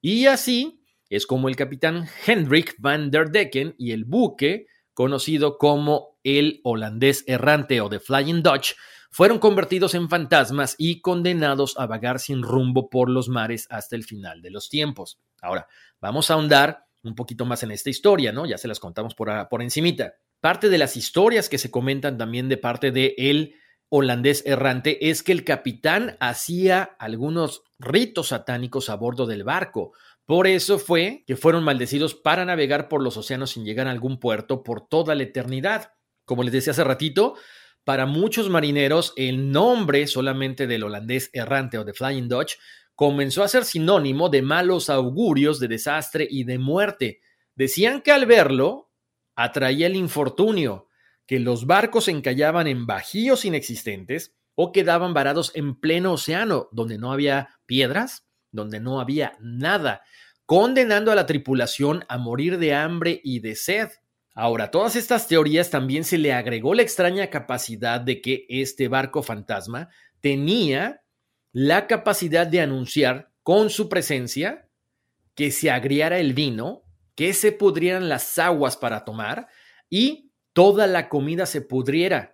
Y 0.00 0.26
así 0.26 0.82
es 1.08 1.26
como 1.26 1.48
el 1.48 1.56
capitán 1.56 2.06
Hendrik 2.26 2.74
van 2.78 3.10
der 3.10 3.30
Decken 3.30 3.74
y 3.78 3.92
el 3.92 4.04
buque, 4.04 4.66
conocido 4.94 5.58
como 5.58 6.18
el 6.22 6.60
holandés 6.64 7.24
errante 7.26 7.80
o 7.80 7.88
The 7.88 8.00
Flying 8.00 8.42
Dutch, 8.42 8.74
fueron 9.12 9.38
convertidos 9.38 9.94
en 9.94 10.08
fantasmas 10.08 10.74
y 10.78 11.02
condenados 11.02 11.78
a 11.78 11.86
vagar 11.86 12.18
sin 12.18 12.42
rumbo 12.42 12.88
por 12.88 13.10
los 13.10 13.28
mares 13.28 13.66
hasta 13.70 13.94
el 13.94 14.04
final 14.04 14.40
de 14.40 14.50
los 14.50 14.70
tiempos. 14.70 15.20
Ahora, 15.42 15.68
vamos 16.00 16.30
a 16.30 16.34
ahondar 16.34 16.86
un 17.04 17.14
poquito 17.14 17.44
más 17.44 17.62
en 17.62 17.72
esta 17.72 17.90
historia, 17.90 18.32
¿no? 18.32 18.46
Ya 18.46 18.56
se 18.56 18.68
las 18.68 18.80
contamos 18.80 19.14
por, 19.14 19.48
por 19.48 19.62
encimita. 19.62 20.14
Parte 20.40 20.70
de 20.70 20.78
las 20.78 20.96
historias 20.96 21.48
que 21.48 21.58
se 21.58 21.70
comentan 21.70 22.16
también 22.16 22.48
de 22.48 22.56
parte 22.56 22.90
de 22.90 23.14
holandés 23.90 24.44
errante 24.46 25.10
es 25.10 25.22
que 25.22 25.32
el 25.32 25.44
capitán 25.44 26.16
hacía 26.18 26.96
algunos 26.98 27.64
ritos 27.78 28.28
satánicos 28.28 28.88
a 28.88 28.94
bordo 28.94 29.26
del 29.26 29.44
barco. 29.44 29.92
Por 30.24 30.46
eso 30.46 30.78
fue 30.78 31.24
que 31.26 31.36
fueron 31.36 31.64
maldecidos 31.64 32.14
para 32.14 32.46
navegar 32.46 32.88
por 32.88 33.02
los 33.02 33.18
océanos 33.18 33.50
sin 33.50 33.66
llegar 33.66 33.88
a 33.88 33.90
algún 33.90 34.18
puerto 34.18 34.62
por 34.62 34.88
toda 34.88 35.14
la 35.14 35.24
eternidad. 35.24 35.92
Como 36.24 36.44
les 36.44 36.52
decía 36.52 36.70
hace 36.70 36.84
ratito, 36.84 37.34
para 37.84 38.06
muchos 38.06 38.48
marineros, 38.48 39.12
el 39.16 39.50
nombre 39.50 40.06
solamente 40.06 40.66
del 40.66 40.84
holandés 40.84 41.30
errante 41.32 41.78
o 41.78 41.84
de 41.84 41.92
Flying 41.92 42.28
Dutch 42.28 42.54
comenzó 42.94 43.42
a 43.42 43.48
ser 43.48 43.64
sinónimo 43.64 44.28
de 44.28 44.42
malos 44.42 44.88
augurios, 44.88 45.58
de 45.58 45.68
desastre 45.68 46.26
y 46.30 46.44
de 46.44 46.58
muerte. 46.58 47.20
Decían 47.54 48.00
que 48.00 48.12
al 48.12 48.26
verlo 48.26 48.90
atraía 49.34 49.86
el 49.86 49.96
infortunio, 49.96 50.88
que 51.26 51.40
los 51.40 51.66
barcos 51.66 52.08
encallaban 52.08 52.66
en 52.66 52.86
bajíos 52.86 53.44
inexistentes 53.44 54.34
o 54.54 54.70
quedaban 54.70 55.14
varados 55.14 55.50
en 55.54 55.80
pleno 55.80 56.12
océano, 56.12 56.68
donde 56.72 56.98
no 56.98 57.12
había 57.12 57.48
piedras, 57.66 58.26
donde 58.50 58.80
no 58.80 59.00
había 59.00 59.36
nada, 59.40 60.02
condenando 60.46 61.10
a 61.10 61.14
la 61.14 61.26
tripulación 61.26 62.04
a 62.08 62.18
morir 62.18 62.58
de 62.58 62.74
hambre 62.74 63.20
y 63.24 63.40
de 63.40 63.56
sed. 63.56 63.88
Ahora, 64.34 64.70
todas 64.70 64.96
estas 64.96 65.28
teorías 65.28 65.70
también 65.70 66.04
se 66.04 66.16
le 66.16 66.32
agregó 66.32 66.74
la 66.74 66.82
extraña 66.82 67.28
capacidad 67.28 68.00
de 68.00 68.22
que 68.22 68.46
este 68.48 68.88
barco 68.88 69.22
fantasma 69.22 69.90
tenía 70.20 71.02
la 71.52 71.86
capacidad 71.86 72.46
de 72.46 72.60
anunciar 72.60 73.30
con 73.42 73.68
su 73.68 73.88
presencia 73.88 74.68
que 75.34 75.50
se 75.50 75.70
agriara 75.70 76.18
el 76.18 76.32
vino, 76.32 76.82
que 77.14 77.34
se 77.34 77.52
pudrieran 77.52 78.08
las 78.08 78.38
aguas 78.38 78.76
para 78.76 79.04
tomar 79.04 79.48
y 79.90 80.32
toda 80.54 80.86
la 80.86 81.10
comida 81.10 81.44
se 81.44 81.60
pudriera. 81.60 82.31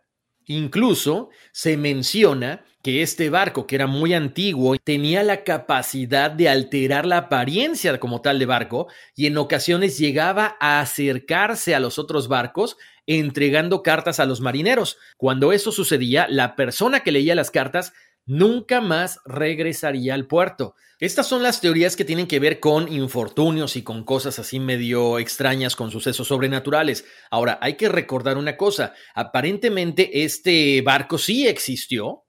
Incluso 0.49 1.28
se 1.52 1.76
menciona 1.76 2.64
que 2.83 3.02
este 3.02 3.28
barco, 3.28 3.67
que 3.67 3.75
era 3.75 3.87
muy 3.87 4.14
antiguo, 4.14 4.76
tenía 4.83 5.23
la 5.23 5.45
capacidad 5.45 6.31
de 6.31 6.49
alterar 6.49 7.05
la 7.05 7.19
apariencia 7.19 8.00
como 8.00 8.23
tal 8.23 8.38
de 8.38 8.47
barco 8.47 8.88
y 9.14 9.26
en 9.26 9.37
ocasiones 9.37 9.99
llegaba 9.99 10.57
a 10.59 10.81
acercarse 10.81 11.75
a 11.75 11.81
los 11.81 11.99
otros 11.99 12.28
barcos 12.28 12.78
entregando 13.07 13.83
cartas 13.83 14.21
a 14.21 14.25
los 14.25 14.40
marineros. 14.40 14.97
Cuando 15.19 15.52
eso 15.52 15.71
sucedía, 15.71 16.26
la 16.31 16.57
persona 16.57 17.00
que 17.00 17.12
leía 17.12 17.35
las 17.35 17.50
cartas 17.50 17.93
nunca 18.29 18.81
más 18.81 19.21
regresaría 19.25 20.15
al 20.15 20.27
puerto. 20.27 20.77
Estas 21.01 21.27
son 21.27 21.43
las 21.43 21.61
teorías 21.61 21.97
que 21.97 22.05
tienen 22.05 22.27
que 22.27 22.39
ver 22.39 22.61
con 22.61 22.93
infortunios 22.93 23.77
y 23.77 23.83
con 23.83 24.05
cosas 24.05 24.39
así 24.39 24.61
medio 24.61 25.19
extrañas, 25.19 25.75
con 25.75 25.91
sucesos 25.91 26.29
sobrenaturales. 26.29 27.05
Ahora, 27.31 27.59
hay 27.61 27.75
que 27.75 27.89
recordar 27.89 28.37
una 28.37 28.57
cosa, 28.57 28.95
aparentemente 29.15 30.25
este 30.25 30.83
barco 30.83 31.19
sí 31.19 31.49
existió, 31.49 32.25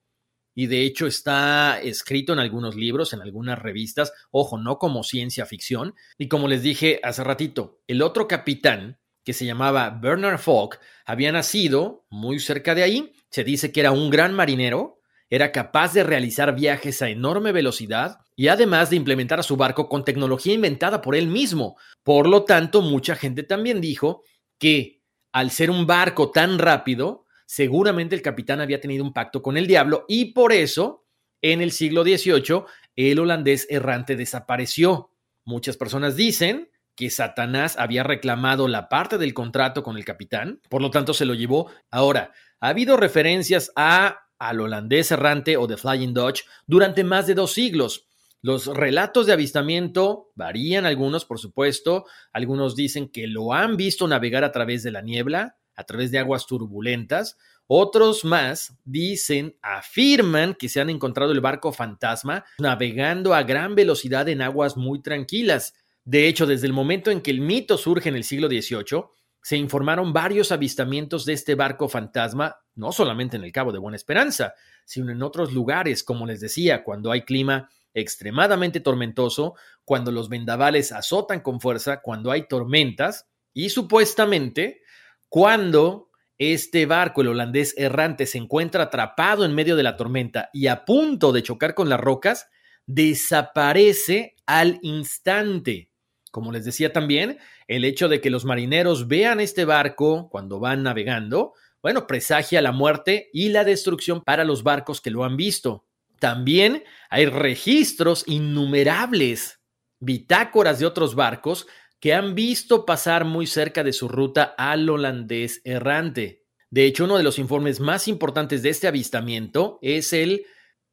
y 0.55 0.67
de 0.67 0.83
hecho 0.83 1.07
está 1.07 1.79
escrito 1.81 2.33
en 2.33 2.39
algunos 2.39 2.75
libros, 2.75 3.13
en 3.13 3.21
algunas 3.21 3.59
revistas, 3.59 4.11
ojo, 4.31 4.57
no 4.57 4.77
como 4.77 5.03
ciencia 5.03 5.45
ficción, 5.45 5.95
y 6.17 6.27
como 6.27 6.47
les 6.47 6.61
dije 6.63 6.99
hace 7.03 7.23
ratito, 7.23 7.79
el 7.87 8.01
otro 8.01 8.27
capitán, 8.27 8.99
que 9.23 9.33
se 9.33 9.45
llamaba 9.45 9.89
Bernard 9.89 10.39
Falk, 10.39 10.79
había 11.05 11.31
nacido 11.31 12.05
muy 12.09 12.39
cerca 12.39 12.73
de 12.73 12.83
ahí, 12.83 13.13
se 13.29 13.43
dice 13.43 13.71
que 13.71 13.79
era 13.79 13.91
un 13.91 14.09
gran 14.09 14.33
marinero, 14.33 14.98
era 15.29 15.51
capaz 15.51 15.93
de 15.93 16.03
realizar 16.03 16.55
viajes 16.55 17.01
a 17.01 17.09
enorme 17.09 17.51
velocidad 17.51 18.19
y 18.35 18.47
además 18.47 18.89
de 18.89 18.95
implementar 18.95 19.39
a 19.39 19.43
su 19.43 19.57
barco 19.57 19.87
con 19.87 20.03
tecnología 20.03 20.53
inventada 20.53 21.01
por 21.01 21.15
él 21.15 21.27
mismo. 21.27 21.77
Por 22.03 22.27
lo 22.27 22.45
tanto, 22.45 22.81
mucha 22.81 23.15
gente 23.15 23.43
también 23.43 23.79
dijo 23.79 24.23
que 24.57 25.01
al 25.31 25.51
ser 25.51 25.69
un 25.69 25.85
barco 25.85 26.31
tan 26.31 26.57
rápido, 26.57 27.25
seguramente 27.45 28.15
el 28.15 28.21
capitán 28.21 28.61
había 28.61 28.81
tenido 28.81 29.03
un 29.03 29.13
pacto 29.13 29.41
con 29.41 29.57
el 29.57 29.67
diablo 29.67 30.05
y 30.07 30.33
por 30.33 30.51
eso, 30.51 31.05
en 31.41 31.61
el 31.61 31.71
siglo 31.71 32.03
XVIII, 32.03 32.63
el 32.95 33.19
holandés 33.19 33.67
errante 33.69 34.15
desapareció. 34.15 35.11
Muchas 35.45 35.77
personas 35.77 36.15
dicen 36.15 36.69
que 36.95 37.09
Satanás 37.09 37.77
había 37.77 38.03
reclamado 38.03 38.67
la 38.67 38.89
parte 38.89 39.17
del 39.17 39.33
contrato 39.33 39.83
con 39.83 39.95
el 39.95 40.03
capitán, 40.03 40.59
por 40.69 40.81
lo 40.81 40.91
tanto 40.91 41.13
se 41.13 41.25
lo 41.25 41.33
llevó. 41.33 41.71
Ahora, 41.91 42.33
ha 42.59 42.67
habido 42.69 42.97
referencias 42.97 43.71
a 43.75 44.19
al 44.39 44.61
holandés 44.61 45.11
errante 45.11 45.57
o 45.57 45.67
de 45.67 45.77
Flying 45.77 46.13
Dutch 46.13 46.43
durante 46.65 47.03
más 47.03 47.27
de 47.27 47.35
dos 47.35 47.53
siglos. 47.53 48.07
Los 48.41 48.67
relatos 48.67 49.25
de 49.25 49.33
avistamiento 49.33 50.31
varían 50.35 50.85
algunos, 50.85 51.25
por 51.25 51.39
supuesto. 51.39 52.05
Algunos 52.31 52.75
dicen 52.75 53.09
que 53.09 53.27
lo 53.27 53.53
han 53.53 53.75
visto 53.75 54.07
navegar 54.07 54.45
a 54.45 54.51
través 54.51 54.81
de 54.81 54.91
la 54.91 55.01
niebla, 55.01 55.57
a 55.75 55.83
través 55.83 56.09
de 56.11 56.19
aguas 56.19 56.47
turbulentas. 56.47 57.37
Otros 57.67 58.23
más 58.25 58.77
dicen, 58.85 59.57
afirman 59.61 60.55
que 60.55 60.69
se 60.69 60.79
han 60.79 60.89
encontrado 60.89 61.33
el 61.33 61.41
barco 61.41 61.71
fantasma 61.73 62.45
navegando 62.57 63.33
a 63.33 63.43
gran 63.43 63.75
velocidad 63.75 64.27
en 64.29 64.41
aguas 64.41 64.77
muy 64.77 65.01
tranquilas. 65.01 65.75
De 66.05 66.27
hecho, 66.27 66.47
desde 66.47 66.65
el 66.65 66.73
momento 66.73 67.11
en 67.11 67.21
que 67.21 67.31
el 67.31 67.41
mito 67.41 67.77
surge 67.77 68.09
en 68.09 68.15
el 68.15 68.23
siglo 68.23 68.47
XVIII, 68.47 69.03
se 69.41 69.57
informaron 69.57 70.13
varios 70.13 70.51
avistamientos 70.51 71.25
de 71.25 71.33
este 71.33 71.55
barco 71.55 71.87
fantasma, 71.89 72.57
no 72.79 72.91
solamente 72.91 73.37
en 73.37 73.43
el 73.43 73.51
Cabo 73.51 73.71
de 73.71 73.79
Buena 73.79 73.97
Esperanza, 73.97 74.53
sino 74.85 75.11
en 75.11 75.21
otros 75.21 75.53
lugares, 75.53 76.03
como 76.03 76.25
les 76.25 76.39
decía, 76.39 76.83
cuando 76.83 77.11
hay 77.11 77.21
clima 77.21 77.69
extremadamente 77.93 78.79
tormentoso, 78.79 79.55
cuando 79.83 80.11
los 80.11 80.29
vendavales 80.29 80.91
azotan 80.91 81.41
con 81.41 81.59
fuerza, 81.59 82.01
cuando 82.01 82.31
hay 82.31 82.47
tormentas 82.47 83.27
y 83.53 83.69
supuestamente 83.69 84.81
cuando 85.27 86.09
este 86.37 86.85
barco, 86.85 87.21
el 87.21 87.27
holandés 87.27 87.75
errante, 87.77 88.25
se 88.25 88.37
encuentra 88.37 88.83
atrapado 88.83 89.43
en 89.43 89.53
medio 89.53 89.75
de 89.75 89.83
la 89.83 89.97
tormenta 89.97 90.49
y 90.53 90.67
a 90.67 90.85
punto 90.85 91.33
de 91.33 91.43
chocar 91.43 91.75
con 91.75 91.89
las 91.89 91.99
rocas, 91.99 92.47
desaparece 92.85 94.35
al 94.45 94.79
instante. 94.81 95.91
Como 96.31 96.51
les 96.51 96.63
decía 96.63 96.93
también, 96.93 97.39
el 97.67 97.83
hecho 97.83 98.07
de 98.07 98.21
que 98.21 98.29
los 98.29 98.45
marineros 98.45 99.07
vean 99.07 99.39
este 99.39 99.65
barco 99.65 100.29
cuando 100.29 100.59
van 100.59 100.83
navegando, 100.83 101.53
bueno, 101.81 102.07
presagia 102.07 102.61
la 102.61 102.71
muerte 102.71 103.29
y 103.33 103.49
la 103.49 103.63
destrucción 103.63 104.21
para 104.21 104.43
los 104.43 104.63
barcos 104.63 105.01
que 105.01 105.11
lo 105.11 105.23
han 105.23 105.37
visto. 105.37 105.85
También 106.19 106.83
hay 107.09 107.25
registros 107.25 108.23
innumerables, 108.27 109.61
bitácoras 109.99 110.79
de 110.79 110.85
otros 110.85 111.15
barcos 111.15 111.67
que 111.99 112.13
han 112.13 112.35
visto 112.35 112.85
pasar 112.85 113.25
muy 113.25 113.47
cerca 113.47 113.83
de 113.83 113.93
su 113.93 114.07
ruta 114.07 114.55
al 114.57 114.89
holandés 114.89 115.61
errante. 115.63 116.45
De 116.69 116.85
hecho, 116.85 117.05
uno 117.05 117.17
de 117.17 117.23
los 117.23 117.39
informes 117.39 117.79
más 117.79 118.07
importantes 118.07 118.61
de 118.61 118.69
este 118.69 118.87
avistamiento 118.87 119.79
es 119.81 120.13
el 120.13 120.45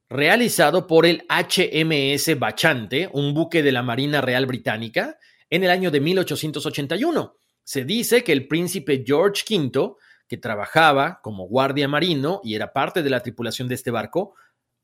realizado 0.09 0.87
por 0.87 1.07
el 1.07 1.27
HMS 1.29 2.39
Bachante, 2.39 3.11
un 3.13 3.35
buque 3.35 3.63
de 3.63 3.73
la 3.73 3.83
Marina 3.83 4.21
Real 4.21 4.47
Británica, 4.47 5.19
en 5.51 5.65
el 5.65 5.71
año 5.71 5.91
de 5.91 6.01
1881. 6.01 7.37
Se 7.63 7.85
dice 7.85 8.25
que 8.25 8.33
el 8.33 8.47
príncipe 8.47 9.05
George 9.05 9.43
V, 9.49 9.97
que 10.29 10.37
trabajaba 10.37 11.21
como 11.23 11.47
guardia 11.47 11.89
marino 11.89 12.41
y 12.43 12.55
era 12.55 12.73
parte 12.73 13.03
de 13.03 13.11
la 13.11 13.21
tripulación 13.21 13.69
de 13.69 13.75
este 13.75 13.91
barco, 13.91 14.35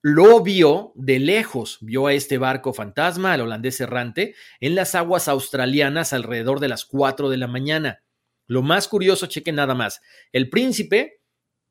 lo 0.03 0.43
vio 0.43 0.93
de 0.97 1.21
lejos, 1.21 1.79
vio 1.81 2.09
a 2.09 2.13
este 2.13 2.37
barco 2.37 2.73
fantasma, 2.75 3.33
al 3.33 3.43
holandés 3.43 3.81
errante, 3.81 4.35
en 4.61 4.75
las 4.75 4.95
aguas 4.95 5.29
australianas 5.29 6.13
alrededor 6.13 6.59
de 6.59 6.69
las 6.69 6.85
4 6.85 7.31
de 7.31 7.37
la 7.37 7.47
mañana. 7.47 8.03
Lo 8.49 8.63
más 8.63 8.89
curioso, 8.89 9.27
cheque 9.27 9.53
nada 9.53 9.75
más, 9.75 10.01
el 10.33 10.51
príncipe 10.51 11.21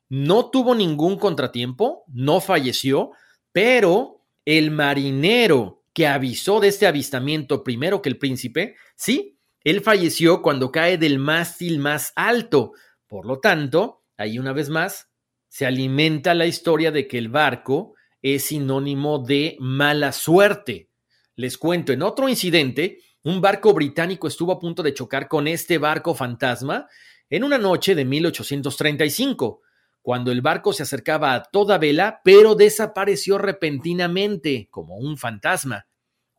no 0.08 0.50
tuvo 0.50 0.74
ningún 0.74 1.18
contratiempo, 1.18 2.04
no 2.08 2.40
falleció, 2.40 3.12
pero 3.52 4.26
el 4.44 4.70
marinero 4.70 5.84
que 5.92 6.06
avisó 6.06 6.60
de 6.60 6.68
este 6.68 6.86
avistamiento 6.86 7.62
primero 7.62 8.00
que 8.00 8.08
el 8.08 8.18
príncipe, 8.18 8.76
sí, 8.96 9.38
él 9.64 9.82
falleció 9.82 10.42
cuando 10.42 10.72
cae 10.72 10.98
del 10.98 11.18
mástil 11.18 11.78
más 11.78 12.12
alto. 12.16 12.72
Por 13.12 13.26
lo 13.26 13.40
tanto, 13.40 14.04
ahí 14.16 14.38
una 14.38 14.54
vez 14.54 14.70
más, 14.70 15.10
se 15.46 15.66
alimenta 15.66 16.32
la 16.32 16.46
historia 16.46 16.90
de 16.90 17.06
que 17.06 17.18
el 17.18 17.28
barco 17.28 17.92
es 18.22 18.44
sinónimo 18.44 19.18
de 19.18 19.54
mala 19.60 20.12
suerte. 20.12 20.88
Les 21.36 21.58
cuento, 21.58 21.92
en 21.92 22.00
otro 22.00 22.30
incidente, 22.30 23.00
un 23.22 23.42
barco 23.42 23.74
británico 23.74 24.28
estuvo 24.28 24.50
a 24.52 24.58
punto 24.58 24.82
de 24.82 24.94
chocar 24.94 25.28
con 25.28 25.46
este 25.46 25.76
barco 25.76 26.14
fantasma 26.14 26.86
en 27.28 27.44
una 27.44 27.58
noche 27.58 27.94
de 27.94 28.06
1835, 28.06 29.60
cuando 30.00 30.32
el 30.32 30.40
barco 30.40 30.72
se 30.72 30.84
acercaba 30.84 31.34
a 31.34 31.42
toda 31.42 31.76
vela, 31.76 32.22
pero 32.24 32.54
desapareció 32.54 33.36
repentinamente, 33.36 34.68
como 34.70 34.96
un 34.96 35.18
fantasma. 35.18 35.86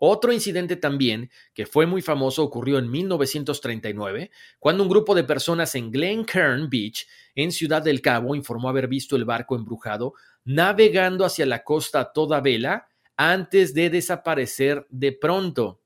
Otro 0.05 0.33
incidente 0.33 0.75
también, 0.75 1.31
que 1.53 1.65
fue 1.65 1.85
muy 1.85 2.01
famoso, 2.01 2.43
ocurrió 2.43 2.77
en 2.77 2.91
1939, 2.91 4.31
cuando 4.59 4.83
un 4.83 4.89
grupo 4.89 5.15
de 5.15 5.23
personas 5.23 5.75
en 5.75 5.91
Glencairn 5.91 6.69
Beach, 6.69 7.07
en 7.35 7.53
Ciudad 7.53 7.81
del 7.81 8.01
Cabo, 8.01 8.35
informó 8.35 8.67
haber 8.67 8.89
visto 8.89 9.15
el 9.15 9.23
barco 9.23 9.55
embrujado 9.55 10.13
navegando 10.43 11.23
hacia 11.23 11.45
la 11.45 11.63
costa 11.63 12.11
toda 12.11 12.41
vela 12.41 12.89
antes 13.15 13.73
de 13.73 13.89
desaparecer 13.89 14.85
de 14.89 15.13
pronto. 15.13 15.81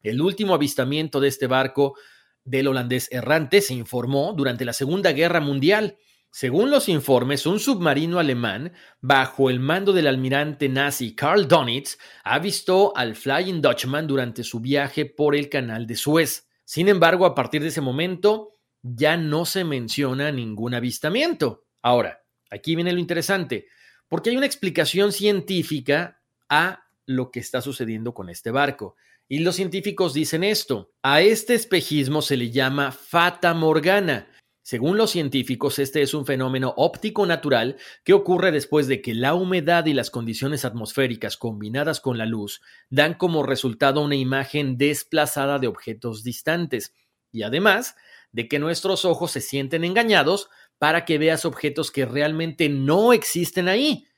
El 0.00 0.22
último 0.22 0.54
avistamiento 0.54 1.20
de 1.20 1.28
este 1.28 1.46
barco 1.46 1.98
del 2.44 2.66
holandés 2.66 3.12
errante 3.12 3.60
se 3.60 3.74
informó 3.74 4.32
durante 4.32 4.64
la 4.64 4.72
Segunda 4.72 5.12
Guerra 5.12 5.40
Mundial. 5.40 5.98
Según 6.38 6.70
los 6.70 6.90
informes, 6.90 7.46
un 7.46 7.58
submarino 7.58 8.18
alemán, 8.18 8.74
bajo 9.00 9.48
el 9.48 9.58
mando 9.58 9.94
del 9.94 10.06
almirante 10.06 10.68
nazi 10.68 11.14
Karl 11.14 11.48
Donitz, 11.48 11.96
avistó 12.24 12.94
al 12.94 13.16
Flying 13.16 13.62
Dutchman 13.62 14.06
durante 14.06 14.44
su 14.44 14.60
viaje 14.60 15.06
por 15.06 15.34
el 15.34 15.48
canal 15.48 15.86
de 15.86 15.96
Suez. 15.96 16.46
Sin 16.62 16.88
embargo, 16.88 17.24
a 17.24 17.34
partir 17.34 17.62
de 17.62 17.68
ese 17.68 17.80
momento, 17.80 18.52
ya 18.82 19.16
no 19.16 19.46
se 19.46 19.64
menciona 19.64 20.30
ningún 20.30 20.74
avistamiento. 20.74 21.64
Ahora, 21.80 22.22
aquí 22.50 22.74
viene 22.74 22.92
lo 22.92 22.98
interesante, 22.98 23.68
porque 24.06 24.28
hay 24.28 24.36
una 24.36 24.44
explicación 24.44 25.12
científica 25.12 26.20
a 26.50 26.84
lo 27.06 27.30
que 27.30 27.40
está 27.40 27.62
sucediendo 27.62 28.12
con 28.12 28.28
este 28.28 28.50
barco. 28.50 28.96
Y 29.26 29.38
los 29.38 29.56
científicos 29.56 30.12
dicen 30.12 30.44
esto, 30.44 30.92
a 31.02 31.22
este 31.22 31.54
espejismo 31.54 32.20
se 32.20 32.36
le 32.36 32.50
llama 32.50 32.92
fata 32.92 33.54
morgana, 33.54 34.28
según 34.66 34.96
los 34.96 35.12
científicos, 35.12 35.78
este 35.78 36.02
es 36.02 36.12
un 36.12 36.26
fenómeno 36.26 36.74
óptico 36.76 37.24
natural 37.24 37.76
que 38.02 38.14
ocurre 38.14 38.50
después 38.50 38.88
de 38.88 39.00
que 39.00 39.14
la 39.14 39.32
humedad 39.32 39.86
y 39.86 39.92
las 39.92 40.10
condiciones 40.10 40.64
atmosféricas 40.64 41.36
combinadas 41.36 42.00
con 42.00 42.18
la 42.18 42.26
luz 42.26 42.62
dan 42.90 43.14
como 43.14 43.44
resultado 43.44 44.00
una 44.00 44.16
imagen 44.16 44.76
desplazada 44.76 45.60
de 45.60 45.68
objetos 45.68 46.24
distantes, 46.24 46.92
y 47.30 47.44
además 47.44 47.94
de 48.32 48.48
que 48.48 48.58
nuestros 48.58 49.04
ojos 49.04 49.30
se 49.30 49.40
sienten 49.40 49.84
engañados 49.84 50.50
para 50.78 51.04
que 51.04 51.18
veas 51.18 51.44
objetos 51.44 51.92
que 51.92 52.04
realmente 52.04 52.68
no 52.68 53.12
existen 53.12 53.68
ahí. 53.68 54.08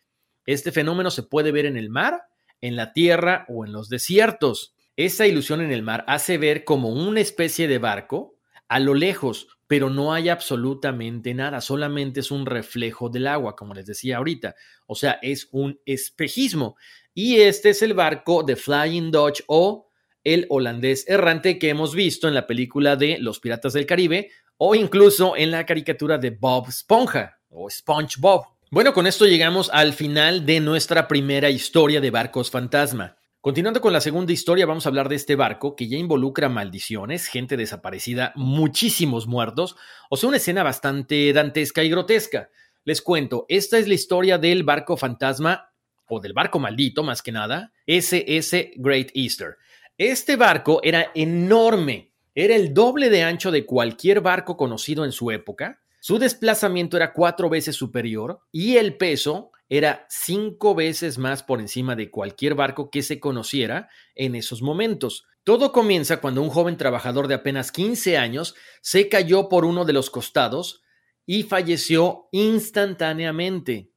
Este 0.47 0.73
fenómeno 0.73 1.11
se 1.11 1.25
puede 1.25 1.53
ver 1.53 1.67
en 1.67 1.77
el 1.77 1.91
mar, 1.91 2.23
en 2.63 2.75
la 2.75 2.95
tierra 2.95 3.45
o 3.51 3.67
en 3.67 3.73
los 3.73 3.91
desiertos. 3.91 4.75
Esa 4.97 5.27
ilusión 5.27 5.61
en 5.61 5.73
el 5.73 5.83
mar 5.83 6.07
hace 6.09 6.39
ver 6.39 6.65
como 6.65 6.89
una 6.89 7.21
especie 7.21 7.69
de 7.69 7.77
barco 7.77 8.39
a 8.67 8.81
lo 8.81 8.95
lejos, 8.95 9.58
pero 9.69 9.91
no 9.91 10.13
hay 10.15 10.31
absolutamente 10.31 11.35
nada, 11.35 11.61
solamente 11.61 12.21
es 12.21 12.31
un 12.31 12.47
reflejo 12.47 13.11
del 13.11 13.27
agua, 13.27 13.55
como 13.55 13.75
les 13.75 13.87
decía 13.87 14.17
ahorita. 14.17 14.57
O 14.87 14.95
sea, 14.95 15.19
es 15.23 15.49
un 15.53 15.79
espejismo. 15.85 16.77
Y 17.15 17.37
este 17.37 17.71
es 17.71 17.83
el 17.83 17.93
barco 17.93 18.43
de 18.43 18.57
Flying 18.57 19.11
Dutch 19.11 19.43
o 19.47 19.91
el 20.25 20.47
holandés 20.49 21.07
errante 21.07 21.59
que 21.59 21.69
hemos 21.69 21.95
visto 21.95 22.29
en 22.29 22.35
la 22.35 22.47
película 22.47 22.97
de 22.97 23.19
Los 23.19 23.41
Piratas 23.41 23.75
del 23.75 23.87
Caribe 23.87 24.31
o 24.57 24.75
incluso 24.75 25.37
en 25.37 25.51
la 25.51 25.67
caricatura 25.67 26.17
de 26.17 26.31
Bob 26.31 26.69
Esponja 26.69 27.39
o 27.51 27.69
SpongeBob. 27.69 28.47
Bueno, 28.71 28.95
con 28.95 29.07
esto 29.07 29.27
llegamos 29.27 29.71
al 29.73 29.93
final 29.93 30.47
de 30.47 30.61
nuestra 30.61 31.09
primera 31.09 31.51
historia 31.51 32.01
de 32.01 32.11
barcos 32.11 32.51
fantasma. 32.51 33.18
Continuando 33.41 33.81
con 33.81 33.93
la 33.93 34.01
segunda 34.01 34.33
historia, 34.33 34.67
vamos 34.67 34.85
a 34.85 34.89
hablar 34.89 35.09
de 35.09 35.15
este 35.15 35.37
barco 35.37 35.77
que 35.77 35.87
ya 35.87 35.97
involucra 35.97 36.49
maldiciones, 36.49 37.29
gente 37.29 37.57
desaparecida, 37.57 38.33
muchísimos 38.35 39.29
muertos, 39.29 39.77
o 40.11 40.17
sea, 40.17 40.29
una 40.29 40.39
escena 40.39 40.65
bastante 40.65 41.33
dantesca 41.33 41.85
y 41.85 41.89
grotesca. 41.89 42.51
Les 42.85 43.01
cuento, 43.01 43.47
esta 43.49 43.79
es 43.79 43.87
la 43.87 43.95
historia 43.95 44.39
del 44.39 44.65
barco 44.65 44.97
fantasma, 44.97 45.71
o 46.09 46.19
del 46.19 46.33
barco 46.33 46.59
maldito 46.59 47.05
más 47.05 47.23
que 47.23 47.31
nada, 47.31 47.73
SS 47.87 48.73
Great 48.75 49.11
Easter. 49.15 49.57
Este 49.97 50.35
barco 50.35 50.81
era 50.83 51.13
enorme, 51.15 52.11
era 52.35 52.57
el 52.57 52.75
doble 52.75 53.09
de 53.09 53.23
ancho 53.23 53.53
de 53.53 53.65
cualquier 53.65 54.21
barco 54.21 54.57
conocido 54.57 55.05
en 55.05 55.13
su 55.13 55.31
época, 55.31 55.81
su 56.01 56.19
desplazamiento 56.19 56.97
era 56.97 57.13
cuatro 57.13 57.49
veces 57.49 57.77
superior 57.77 58.41
y 58.51 58.79
el 58.79 58.97
peso 58.97 59.53
era 59.69 60.07
cinco 60.09 60.75
veces 60.75 61.19
más 61.19 61.43
por 61.43 61.61
encima 61.61 61.95
de 61.95 62.11
cualquier 62.11 62.55
barco 62.55 62.91
que 62.91 63.03
se 63.03 63.21
conociera 63.21 63.89
en 64.15 64.35
esos 64.35 64.63
momentos. 64.63 65.27
Todo 65.45 65.73
comienza 65.73 66.21
cuando 66.21 66.43
un 66.43 66.51
joven 66.51 66.77
trabajador 66.77 67.29
de 67.29 67.35
apenas 67.35 67.73
15 67.73 68.17
años 68.17 68.55
se 68.81 69.09
cayó 69.09 69.49
por 69.49 69.65
uno 69.65 69.85
de 69.85 69.93
los 69.93 70.11
costados 70.11 70.83
y 71.27 71.43
falleció 71.43 72.29
instantáneamente. 72.33 73.93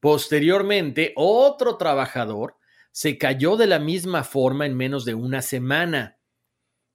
Posteriormente, 0.00 1.12
otro 1.16 1.76
trabajador 1.76 2.56
se 2.92 3.18
cayó 3.18 3.56
de 3.56 3.66
la 3.66 3.78
misma 3.78 4.24
forma 4.24 4.66
en 4.66 4.76
menos 4.76 5.04
de 5.04 5.14
una 5.14 5.42
semana. 5.42 6.18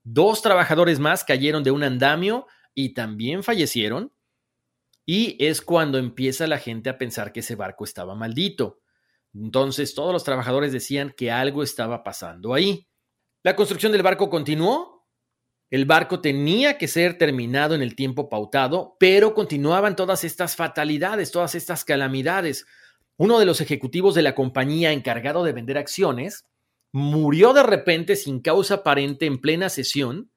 Dos 0.03 0.41
trabajadores 0.41 0.99
más 0.99 1.23
cayeron 1.23 1.63
de 1.63 1.71
un 1.71 1.83
andamio 1.83 2.47
y 2.73 2.93
también 2.93 3.43
fallecieron. 3.43 4.11
Y 5.05 5.37
es 5.45 5.61
cuando 5.61 5.97
empieza 5.97 6.47
la 6.47 6.57
gente 6.57 6.89
a 6.89 6.97
pensar 6.97 7.31
que 7.31 7.41
ese 7.41 7.55
barco 7.55 7.83
estaba 7.83 8.15
maldito. 8.15 8.79
Entonces 9.33 9.93
todos 9.93 10.13
los 10.13 10.23
trabajadores 10.23 10.71
decían 10.71 11.13
que 11.15 11.31
algo 11.31 11.61
estaba 11.61 12.03
pasando 12.03 12.53
ahí. 12.53 12.87
La 13.43 13.55
construcción 13.55 13.91
del 13.91 14.01
barco 14.01 14.29
continuó. 14.29 15.05
El 15.69 15.85
barco 15.85 16.21
tenía 16.21 16.77
que 16.77 16.87
ser 16.87 17.17
terminado 17.17 17.75
en 17.75 17.81
el 17.81 17.95
tiempo 17.95 18.29
pautado, 18.29 18.95
pero 18.99 19.33
continuaban 19.33 19.95
todas 19.95 20.23
estas 20.23 20.55
fatalidades, 20.55 21.31
todas 21.31 21.53
estas 21.55 21.83
calamidades. 21.83 22.65
Uno 23.17 23.39
de 23.39 23.45
los 23.45 23.61
ejecutivos 23.61 24.15
de 24.15 24.21
la 24.21 24.35
compañía 24.35 24.91
encargado 24.91 25.43
de 25.43 25.53
vender 25.53 25.77
acciones 25.77 26.45
murió 26.91 27.53
de 27.53 27.63
repente 27.63 28.15
sin 28.15 28.39
causa 28.39 28.75
aparente 28.75 29.25
en 29.25 29.39
plena 29.39 29.69
sesión 29.69 30.31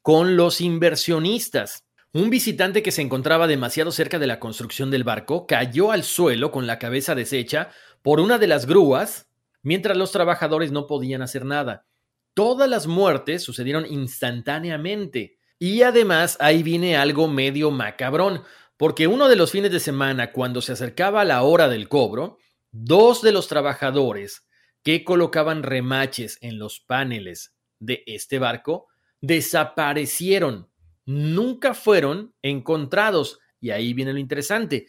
con 0.00 0.36
los 0.36 0.60
inversionistas. 0.60 1.83
Un 2.14 2.30
visitante 2.30 2.84
que 2.84 2.92
se 2.92 3.02
encontraba 3.02 3.48
demasiado 3.48 3.90
cerca 3.90 4.20
de 4.20 4.28
la 4.28 4.38
construcción 4.38 4.88
del 4.88 5.02
barco 5.02 5.48
cayó 5.48 5.90
al 5.90 6.04
suelo 6.04 6.52
con 6.52 6.64
la 6.64 6.78
cabeza 6.78 7.16
deshecha 7.16 7.70
por 8.02 8.20
una 8.20 8.38
de 8.38 8.46
las 8.46 8.66
grúas, 8.66 9.28
mientras 9.64 9.96
los 9.96 10.12
trabajadores 10.12 10.70
no 10.70 10.86
podían 10.86 11.22
hacer 11.22 11.44
nada. 11.44 11.88
Todas 12.32 12.70
las 12.70 12.86
muertes 12.86 13.42
sucedieron 13.42 13.84
instantáneamente. 13.84 15.40
Y 15.58 15.82
además 15.82 16.36
ahí 16.38 16.62
viene 16.62 16.96
algo 16.96 17.26
medio 17.26 17.72
macabrón, 17.72 18.44
porque 18.76 19.08
uno 19.08 19.26
de 19.28 19.34
los 19.34 19.50
fines 19.50 19.72
de 19.72 19.80
semana, 19.80 20.30
cuando 20.30 20.62
se 20.62 20.70
acercaba 20.70 21.24
la 21.24 21.42
hora 21.42 21.68
del 21.68 21.88
cobro, 21.88 22.38
dos 22.70 23.22
de 23.22 23.32
los 23.32 23.48
trabajadores 23.48 24.46
que 24.84 25.02
colocaban 25.02 25.64
remaches 25.64 26.38
en 26.42 26.60
los 26.60 26.78
paneles 26.78 27.56
de 27.80 28.04
este 28.06 28.38
barco 28.38 28.86
desaparecieron 29.20 30.68
nunca 31.06 31.74
fueron 31.74 32.34
encontrados. 32.42 33.40
Y 33.60 33.70
ahí 33.70 33.92
viene 33.94 34.12
lo 34.12 34.18
interesante. 34.18 34.88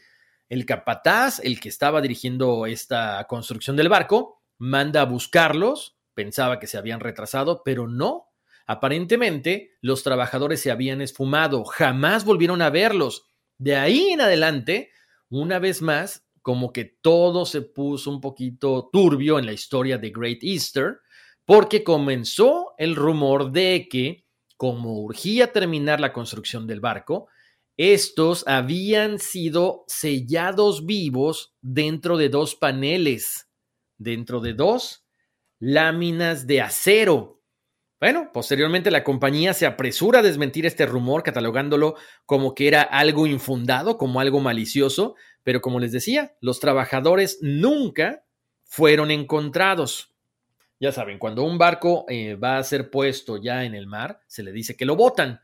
El 0.49 0.65
capataz, 0.65 1.39
el 1.39 1.59
que 1.59 1.69
estaba 1.69 2.01
dirigiendo 2.01 2.65
esta 2.65 3.25
construcción 3.27 3.75
del 3.75 3.89
barco, 3.89 4.43
manda 4.57 5.01
a 5.01 5.05
buscarlos, 5.05 5.97
pensaba 6.13 6.59
que 6.59 6.67
se 6.67 6.77
habían 6.77 6.99
retrasado, 6.99 7.61
pero 7.63 7.87
no. 7.87 8.27
Aparentemente, 8.67 9.71
los 9.81 10.03
trabajadores 10.03 10.61
se 10.61 10.71
habían 10.71 11.01
esfumado, 11.01 11.63
jamás 11.65 12.25
volvieron 12.25 12.61
a 12.61 12.69
verlos. 12.69 13.27
De 13.57 13.75
ahí 13.75 14.09
en 14.09 14.21
adelante, 14.21 14.91
una 15.29 15.59
vez 15.59 15.81
más, 15.81 16.25
como 16.41 16.71
que 16.73 16.85
todo 16.85 17.45
se 17.45 17.61
puso 17.61 18.09
un 18.09 18.21
poquito 18.21 18.89
turbio 18.91 19.39
en 19.39 19.45
la 19.45 19.53
historia 19.53 19.97
de 19.97 20.11
Great 20.11 20.43
Easter, 20.43 20.99
porque 21.45 21.83
comenzó 21.83 22.73
el 22.77 22.95
rumor 22.95 23.51
de 23.51 23.87
que, 23.89 24.24
como 24.57 25.01
urgía 25.01 25.51
terminar 25.51 25.99
la 25.99 26.13
construcción 26.13 26.67
del 26.67 26.79
barco, 26.79 27.27
estos 27.77 28.47
habían 28.47 29.19
sido 29.19 29.83
sellados 29.87 30.85
vivos 30.85 31.55
dentro 31.61 32.17
de 32.17 32.29
dos 32.29 32.55
paneles, 32.55 33.49
dentro 33.97 34.39
de 34.39 34.53
dos 34.53 35.05
láminas 35.59 36.47
de 36.47 36.61
acero. 36.61 37.41
Bueno, 37.99 38.29
posteriormente 38.33 38.91
la 38.91 39.03
compañía 39.03 39.53
se 39.53 39.65
apresura 39.65 40.19
a 40.19 40.23
desmentir 40.23 40.65
este 40.65 40.85
rumor, 40.85 41.23
catalogándolo 41.23 41.95
como 42.25 42.53
que 42.53 42.67
era 42.67 42.81
algo 42.81 43.25
infundado, 43.25 43.97
como 43.97 44.19
algo 44.19 44.39
malicioso, 44.39 45.15
pero 45.43 45.61
como 45.61 45.79
les 45.79 45.91
decía, 45.91 46.35
los 46.39 46.59
trabajadores 46.59 47.39
nunca 47.41 48.25
fueron 48.63 49.11
encontrados. 49.11 50.14
Ya 50.79 50.91
saben, 50.91 51.19
cuando 51.19 51.43
un 51.43 51.57
barco 51.57 52.05
eh, 52.09 52.35
va 52.35 52.57
a 52.57 52.63
ser 52.63 52.89
puesto 52.89 53.37
ya 53.37 53.63
en 53.63 53.75
el 53.75 53.87
mar, 53.87 54.21
se 54.27 54.43
le 54.43 54.51
dice 54.51 54.75
que 54.75 54.85
lo 54.85 54.95
botan. 54.95 55.41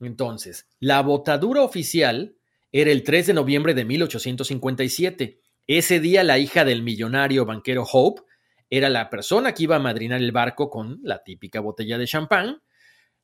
Entonces, 0.00 0.68
la 0.78 1.02
botadura 1.02 1.62
oficial 1.62 2.36
era 2.70 2.90
el 2.90 3.02
3 3.02 3.28
de 3.28 3.34
noviembre 3.34 3.74
de 3.74 3.84
1857. 3.84 5.40
Ese 5.66 6.00
día 6.00 6.22
la 6.22 6.38
hija 6.38 6.64
del 6.64 6.82
millonario 6.82 7.44
banquero 7.44 7.84
Hope 7.90 8.22
era 8.70 8.88
la 8.88 9.10
persona 9.10 9.54
que 9.54 9.64
iba 9.64 9.76
a 9.76 9.80
madrinar 9.80 10.20
el 10.20 10.32
barco 10.32 10.70
con 10.70 11.00
la 11.02 11.22
típica 11.24 11.60
botella 11.60 11.98
de 11.98 12.06
champán. 12.06 12.62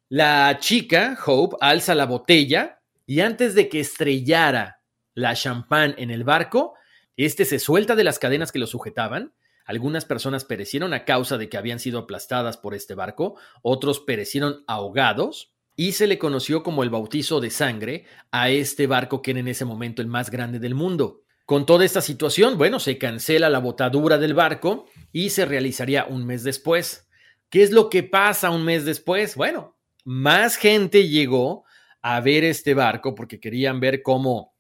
La 0.08 0.58
chica, 0.58 1.18
Hope, 1.24 1.56
alza 1.60 1.94
la 1.94 2.06
botella 2.06 2.80
y 3.06 3.20
antes 3.20 3.54
de 3.54 3.68
que 3.68 3.80
estrellara 3.80 4.80
la 5.14 5.34
champán 5.34 5.94
en 5.98 6.10
el 6.10 6.24
barco, 6.24 6.74
este 7.16 7.44
se 7.44 7.58
suelta 7.58 7.94
de 7.94 8.04
las 8.04 8.18
cadenas 8.18 8.50
que 8.50 8.58
lo 8.58 8.66
sujetaban. 8.66 9.34
Algunas 9.64 10.04
personas 10.04 10.44
perecieron 10.44 10.92
a 10.92 11.04
causa 11.04 11.38
de 11.38 11.48
que 11.48 11.56
habían 11.56 11.78
sido 11.78 11.98
aplastadas 12.00 12.56
por 12.56 12.74
este 12.74 12.94
barco, 12.94 13.36
otros 13.62 14.00
perecieron 14.00 14.62
ahogados 14.66 15.54
y 15.76 15.92
se 15.92 16.06
le 16.06 16.18
conoció 16.18 16.62
como 16.62 16.82
el 16.82 16.90
bautizo 16.90 17.40
de 17.40 17.50
sangre 17.50 18.04
a 18.30 18.50
este 18.50 18.86
barco 18.86 19.22
que 19.22 19.32
era 19.32 19.40
en 19.40 19.48
ese 19.48 19.64
momento 19.64 20.02
el 20.02 20.08
más 20.08 20.30
grande 20.30 20.58
del 20.58 20.74
mundo. 20.74 21.22
Con 21.46 21.66
toda 21.66 21.84
esta 21.84 22.00
situación, 22.00 22.56
bueno, 22.56 22.78
se 22.78 22.96
cancela 22.96 23.50
la 23.50 23.58
botadura 23.58 24.18
del 24.18 24.34
barco 24.34 24.86
y 25.12 25.30
se 25.30 25.44
realizaría 25.44 26.06
un 26.06 26.24
mes 26.24 26.44
después. 26.44 27.08
¿Qué 27.50 27.62
es 27.62 27.70
lo 27.70 27.90
que 27.90 28.02
pasa 28.02 28.50
un 28.50 28.64
mes 28.64 28.84
después? 28.84 29.36
Bueno, 29.36 29.76
más 30.04 30.56
gente 30.56 31.08
llegó 31.08 31.64
a 32.00 32.20
ver 32.20 32.44
este 32.44 32.74
barco 32.74 33.14
porque 33.14 33.40
querían 33.40 33.80
ver 33.80 34.02
cómo 34.02 34.54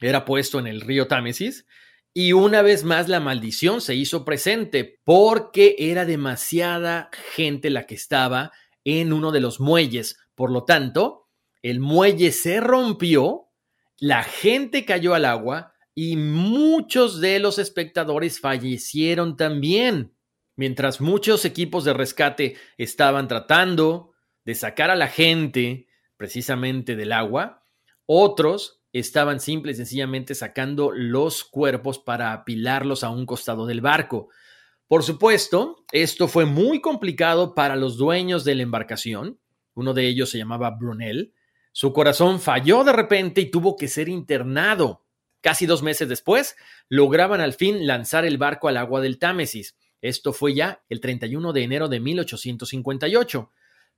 era 0.00 0.24
puesto 0.24 0.58
en 0.58 0.66
el 0.66 0.80
río 0.80 1.06
Támesis 1.06 1.66
y 2.14 2.32
una 2.32 2.62
vez 2.62 2.84
más 2.84 3.08
la 3.08 3.20
maldición 3.20 3.80
se 3.80 3.94
hizo 3.94 4.24
presente 4.24 5.00
porque 5.04 5.76
era 5.78 6.04
demasiada 6.04 7.10
gente 7.34 7.70
la 7.70 7.86
que 7.86 7.94
estaba 7.94 8.52
en 8.84 9.12
uno 9.12 9.32
de 9.32 9.40
los 9.40 9.60
muelles 9.60 10.16
por 10.34 10.50
lo 10.50 10.64
tanto, 10.64 11.28
el 11.62 11.80
muelle 11.80 12.32
se 12.32 12.60
rompió, 12.60 13.48
la 13.98 14.24
gente 14.24 14.84
cayó 14.84 15.14
al 15.14 15.24
agua 15.24 15.74
y 15.94 16.16
muchos 16.16 17.20
de 17.20 17.38
los 17.38 17.58
espectadores 17.58 18.40
fallecieron 18.40 19.36
también. 19.36 20.16
Mientras 20.56 21.00
muchos 21.00 21.44
equipos 21.44 21.84
de 21.84 21.92
rescate 21.92 22.56
estaban 22.78 23.28
tratando 23.28 24.12
de 24.44 24.54
sacar 24.54 24.90
a 24.90 24.96
la 24.96 25.08
gente 25.08 25.86
precisamente 26.16 26.96
del 26.96 27.12
agua, 27.12 27.62
otros 28.06 28.81
estaban 28.92 29.40
simple 29.40 29.72
y 29.72 29.74
sencillamente 29.74 30.34
sacando 30.34 30.92
los 30.92 31.44
cuerpos 31.44 31.98
para 31.98 32.32
apilarlos 32.32 33.04
a 33.04 33.10
un 33.10 33.26
costado 33.26 33.66
del 33.66 33.80
barco. 33.80 34.28
Por 34.86 35.02
supuesto, 35.02 35.84
esto 35.92 36.28
fue 36.28 36.44
muy 36.44 36.80
complicado 36.80 37.54
para 37.54 37.76
los 37.76 37.96
dueños 37.96 38.44
de 38.44 38.54
la 38.54 38.62
embarcación, 38.62 39.38
uno 39.74 39.94
de 39.94 40.06
ellos 40.06 40.28
se 40.28 40.38
llamaba 40.38 40.70
Brunel, 40.70 41.32
su 41.72 41.94
corazón 41.94 42.38
falló 42.38 42.84
de 42.84 42.92
repente 42.92 43.40
y 43.40 43.50
tuvo 43.50 43.76
que 43.76 43.88
ser 43.88 44.10
internado. 44.10 45.06
Casi 45.40 45.64
dos 45.64 45.82
meses 45.82 46.08
después, 46.08 46.56
lograban 46.90 47.40
al 47.40 47.54
fin 47.54 47.86
lanzar 47.86 48.26
el 48.26 48.36
barco 48.36 48.68
al 48.68 48.76
agua 48.76 49.00
del 49.00 49.18
Támesis. 49.18 49.76
Esto 50.02 50.34
fue 50.34 50.54
ya 50.54 50.82
el 50.90 51.00
31 51.00 51.52
de 51.54 51.62
enero 51.62 51.88
de 51.88 52.00
1858. 52.00 53.50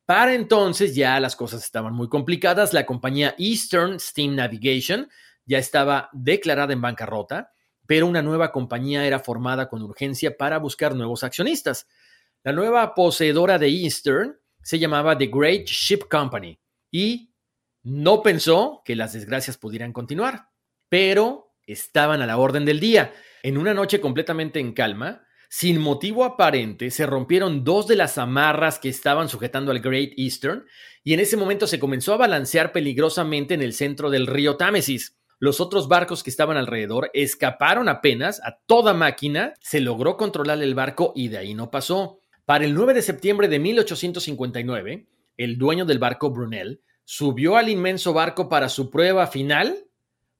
Para 0.07 0.35
entonces 0.35 0.95
ya 0.95 1.19
las 1.19 1.35
cosas 1.35 1.65
estaban 1.65 1.95
muy 1.95 2.09
complicadas. 2.09 2.73
La 2.73 2.85
compañía 2.85 3.35
Eastern 3.39 3.99
Steam 3.99 4.35
Navigation 4.35 5.09
ya 5.47 5.59
estaba 5.59 6.11
declarada 6.13 6.73
en 6.73 6.83
bancarrota, 6.83 7.53
pero 7.87 8.07
una 8.07 8.23
nueva 8.23 8.53
compañía 8.53 9.07
era 9.07 9.19
formada 9.19 9.69
con 9.69 9.83
urgencia 9.83 10.37
para 10.37 10.59
buscar 10.59 10.95
nuevos 10.95 11.25
accionistas. 11.25 11.87
La 12.43 12.53
nueva 12.53 12.95
poseedora 12.95 13.59
de 13.59 13.69
Eastern 13.69 14.39
se 14.63 14.79
llamaba 14.79 15.17
The 15.17 15.31
Great 15.33 15.67
Ship 15.67 16.01
Company 16.11 16.59
y 16.91 17.35
no 17.83 18.23
pensó 18.23 18.83
que 18.85 18.97
las 18.97 19.13
desgracias 19.13 19.57
pudieran 19.57 19.93
continuar, 19.93 20.49
pero 20.89 21.55
estaban 21.67 22.21
a 22.23 22.27
la 22.27 22.37
orden 22.37 22.65
del 22.65 22.81
día. 22.81 23.13
En 23.43 23.57
una 23.59 23.75
noche 23.75 24.01
completamente 24.01 24.61
en 24.61 24.73
calma, 24.73 25.27
sin 25.49 25.81
motivo 25.81 26.25
aparente, 26.25 26.91
se 26.91 27.07
rompieron 27.07 27.65
dos 27.65 27.87
de 27.87 27.97
las 27.97 28.19
amarras 28.19 28.79
que 28.79 28.89
estaban 28.89 29.29
sujetando 29.29 29.71
al 29.71 29.81
Great 29.81 30.13
Eastern 30.17 30.65
y 31.03 31.15
en 31.15 31.21
ese 31.21 31.37
momento 31.37 31.67
se 31.67 31.79
comenzó 31.79 32.15
a 32.15 32.19
balancear 32.19 32.73
peligrosamente 32.73 33.55
en 33.55 33.63
el 33.63 33.73
centro 33.73 34.11
del 34.11 34.27
río 34.27 34.57
Támesis. 34.57 35.17
Los 35.39 35.61
otros 35.61 35.89
barcos 35.89 36.23
que 36.23 36.31
estaban 36.31 36.57
alrededor 36.57 37.11
escaparon 37.13 37.89
apenas 37.89 38.41
a 38.45 38.59
toda 38.67 38.95
máquina, 38.95 39.55
se 39.61 39.81
logró 39.81 40.17
controlar 40.17 40.63
el 40.63 40.75
barco 40.75 41.13
y 41.15 41.29
de 41.29 41.39
ahí 41.39 41.55
no 41.55 41.71
pasó. 41.71 42.21
Para 42.45 42.65
el 42.65 42.75
9 42.75 42.95
de 42.95 43.03
septiembre 43.03 43.49
de 43.49 43.59
1859, 43.59 45.07
el 45.37 45.59
dueño 45.59 45.85
del 45.85 45.99
barco 45.99 46.31
Brunel 46.31 46.83
subió 47.05 47.57
al 47.57 47.69
inmenso 47.69 48.13
barco 48.13 48.49
para 48.49 48.69
su 48.69 48.91
prueba 48.91 49.27
final 49.27 49.87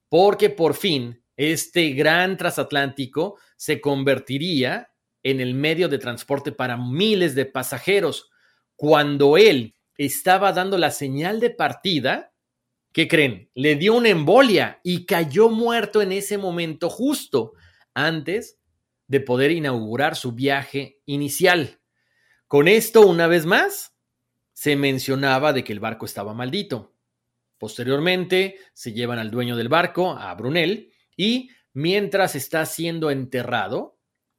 porque 0.09 0.49
por 0.49 0.73
fin 0.73 1.23
este 1.35 1.91
gran 1.91 2.37
transatlántico 2.37 3.37
se 3.57 3.81
convertiría 3.81 4.89
en 5.25 5.41
el 5.41 5.55
medio 5.55 5.89
de 5.89 5.97
transporte 5.97 6.51
para 6.51 6.77
miles 6.77 7.33
de 7.33 7.47
pasajeros. 7.47 8.29
Cuando 8.75 9.37
él 9.37 9.73
estaba 9.97 10.53
dando 10.53 10.77
la 10.77 10.91
señal 10.91 11.39
de 11.39 11.49
partida, 11.49 12.31
¿qué 12.93 13.07
creen? 13.07 13.49
Le 13.55 13.75
dio 13.75 13.95
una 13.95 14.09
embolia 14.09 14.79
y 14.83 15.07
cayó 15.07 15.49
muerto 15.49 16.03
en 16.03 16.11
ese 16.11 16.37
momento 16.37 16.91
justo 16.91 17.53
antes 17.95 18.59
de 19.07 19.19
poder 19.19 19.49
inaugurar 19.49 20.15
su 20.15 20.33
viaje 20.33 21.01
inicial. 21.07 21.79
Con 22.47 22.67
esto, 22.67 23.01
una 23.01 23.25
vez 23.25 23.47
más, 23.47 23.95
se 24.53 24.75
mencionaba 24.75 25.53
de 25.53 25.63
que 25.63 25.73
el 25.73 25.79
barco 25.79 26.05
estaba 26.05 26.35
maldito. 26.35 26.93
Posteriormente, 27.57 28.59
se 28.73 28.93
llevan 28.93 29.17
al 29.17 29.31
dueño 29.31 29.55
del 29.55 29.69
barco, 29.69 30.11
a 30.11 30.31
Brunel, 30.35 30.91
y 31.17 31.49
mientras 31.73 32.35
está 32.35 32.63
siendo 32.67 33.09
enterrado, 33.09 33.94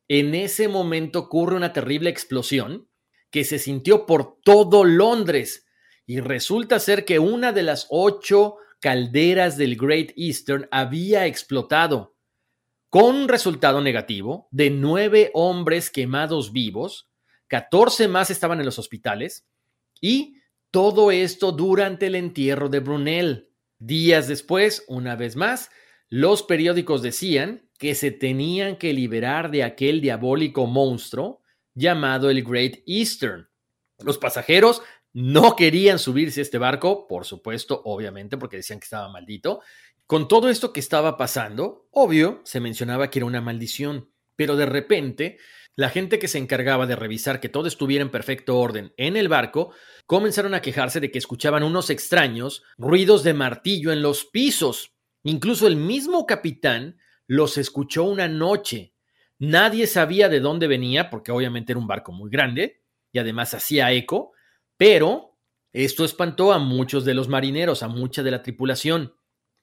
en 0.08 0.34
ese 0.34 0.68
momento 0.68 1.20
ocurre 1.20 1.56
una 1.56 1.72
terrible 1.72 2.10
explosión 2.10 2.88
que 3.30 3.44
se 3.44 3.58
sintió 3.58 4.06
por 4.06 4.38
todo 4.42 4.84
Londres 4.84 5.66
y 6.06 6.20
resulta 6.20 6.78
ser 6.78 7.04
que 7.04 7.18
una 7.18 7.52
de 7.52 7.62
las 7.62 7.86
ocho 7.90 8.56
calderas 8.80 9.56
del 9.56 9.76
Great 9.76 10.12
Eastern 10.16 10.68
había 10.70 11.26
explotado, 11.26 12.14
con 12.88 13.16
un 13.16 13.28
resultado 13.28 13.80
negativo 13.80 14.48
de 14.52 14.70
nueve 14.70 15.30
hombres 15.34 15.90
quemados 15.90 16.52
vivos 16.52 17.10
14 17.48 18.08
más 18.08 18.30
estaban 18.30 18.58
en 18.60 18.66
los 18.66 18.78
hospitales 18.78 19.46
y 20.00 20.36
todo 20.70 21.10
esto 21.10 21.52
durante 21.52 22.06
el 22.06 22.14
entierro 22.14 22.68
de 22.68 22.80
Brunel. 22.80 23.50
Días 23.78 24.28
después, 24.28 24.84
una 24.88 25.16
vez 25.16 25.36
más, 25.36 25.70
los 26.08 26.42
periódicos 26.42 27.02
decían 27.02 27.65
que 27.78 27.94
se 27.94 28.10
tenían 28.10 28.76
que 28.76 28.92
liberar 28.92 29.50
de 29.50 29.62
aquel 29.62 30.00
diabólico 30.00 30.66
monstruo 30.66 31.42
llamado 31.74 32.30
el 32.30 32.42
Great 32.42 32.78
Eastern. 32.86 33.48
Los 33.98 34.18
pasajeros 34.18 34.82
no 35.12 35.56
querían 35.56 35.98
subirse 35.98 36.40
a 36.40 36.42
este 36.42 36.58
barco, 36.58 37.06
por 37.06 37.24
supuesto, 37.24 37.80
obviamente, 37.84 38.36
porque 38.36 38.58
decían 38.58 38.80
que 38.80 38.84
estaba 38.84 39.08
maldito. 39.08 39.60
Con 40.06 40.28
todo 40.28 40.48
esto 40.48 40.72
que 40.72 40.80
estaba 40.80 41.16
pasando, 41.16 41.88
obvio, 41.90 42.42
se 42.44 42.60
mencionaba 42.60 43.10
que 43.10 43.18
era 43.18 43.26
una 43.26 43.40
maldición, 43.40 44.10
pero 44.36 44.56
de 44.56 44.66
repente 44.66 45.38
la 45.74 45.90
gente 45.90 46.18
que 46.18 46.28
se 46.28 46.38
encargaba 46.38 46.86
de 46.86 46.96
revisar 46.96 47.38
que 47.38 47.50
todo 47.50 47.68
estuviera 47.68 48.02
en 48.02 48.10
perfecto 48.10 48.58
orden 48.58 48.94
en 48.96 49.16
el 49.16 49.28
barco 49.28 49.72
comenzaron 50.06 50.54
a 50.54 50.62
quejarse 50.62 51.00
de 51.00 51.10
que 51.10 51.18
escuchaban 51.18 51.62
unos 51.62 51.90
extraños 51.90 52.62
ruidos 52.78 53.22
de 53.24 53.34
martillo 53.34 53.92
en 53.92 54.00
los 54.00 54.24
pisos. 54.24 54.94
Incluso 55.22 55.66
el 55.66 55.76
mismo 55.76 56.24
capitán 56.24 56.98
los 57.26 57.58
escuchó 57.58 58.04
una 58.04 58.28
noche. 58.28 58.94
Nadie 59.38 59.86
sabía 59.86 60.28
de 60.28 60.40
dónde 60.40 60.66
venía, 60.66 61.10
porque 61.10 61.32
obviamente 61.32 61.72
era 61.72 61.80
un 61.80 61.86
barco 61.86 62.12
muy 62.12 62.30
grande 62.30 62.82
y 63.12 63.18
además 63.18 63.54
hacía 63.54 63.92
eco, 63.92 64.32
pero 64.76 65.38
esto 65.72 66.04
espantó 66.04 66.52
a 66.52 66.58
muchos 66.58 67.04
de 67.04 67.14
los 67.14 67.28
marineros, 67.28 67.82
a 67.82 67.88
mucha 67.88 68.22
de 68.22 68.30
la 68.30 68.42
tripulación. 68.42 69.14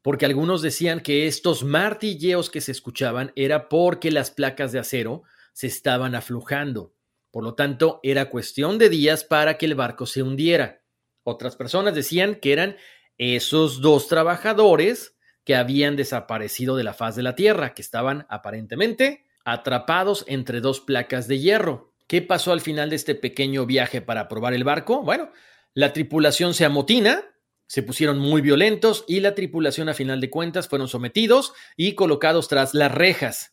porque 0.03 0.25
algunos 0.25 0.61
decían 0.61 0.99
que 0.99 1.27
estos 1.27 1.63
martilleos 1.63 2.49
que 2.49 2.61
se 2.61 2.73
escuchaban 2.73 3.31
era 3.35 3.69
porque 3.69 4.11
las 4.11 4.31
placas 4.31 4.73
de 4.73 4.79
acero 4.79 5.23
se 5.53 5.67
estaban 5.67 6.13
aflujando. 6.13 6.93
Por 7.31 7.43
lo 7.43 7.55
tanto, 7.55 8.01
era 8.03 8.29
cuestión 8.29 8.77
de 8.77 8.89
días 8.89 9.23
para 9.23 9.57
que 9.57 9.65
el 9.65 9.75
barco 9.75 10.05
se 10.05 10.21
hundiera. 10.21 10.83
Otras 11.23 11.55
personas 11.55 11.95
decían 11.95 12.35
que 12.35 12.51
eran 12.51 12.75
esos 13.17 13.79
dos 13.79 14.09
trabajadores 14.09 15.12
que 15.45 15.55
habían 15.55 15.95
desaparecido 15.95 16.75
de 16.75 16.83
la 16.83 16.93
faz 16.93 17.15
de 17.15 17.23
la 17.23 17.35
Tierra, 17.35 17.73
que 17.73 17.81
estaban 17.81 18.25
aparentemente 18.29 19.25
atrapados 19.45 20.23
entre 20.27 20.61
dos 20.61 20.79
placas 20.79 21.27
de 21.27 21.39
hierro. 21.39 21.93
¿Qué 22.07 22.21
pasó 22.21 22.51
al 22.51 22.61
final 22.61 22.89
de 22.89 22.95
este 22.95 23.15
pequeño 23.15 23.65
viaje 23.65 24.01
para 24.01 24.27
probar 24.27 24.53
el 24.53 24.63
barco? 24.63 25.03
Bueno, 25.03 25.31
la 25.73 25.93
tripulación 25.93 26.53
se 26.53 26.65
amotina, 26.65 27.23
se 27.67 27.83
pusieron 27.83 28.19
muy 28.19 28.41
violentos 28.41 29.03
y 29.07 29.19
la 29.19 29.35
tripulación 29.35 29.89
a 29.89 29.93
final 29.93 30.21
de 30.21 30.29
cuentas 30.29 30.67
fueron 30.67 30.87
sometidos 30.87 31.53
y 31.75 31.95
colocados 31.95 32.47
tras 32.47 32.73
las 32.73 32.91
rejas. 32.91 33.52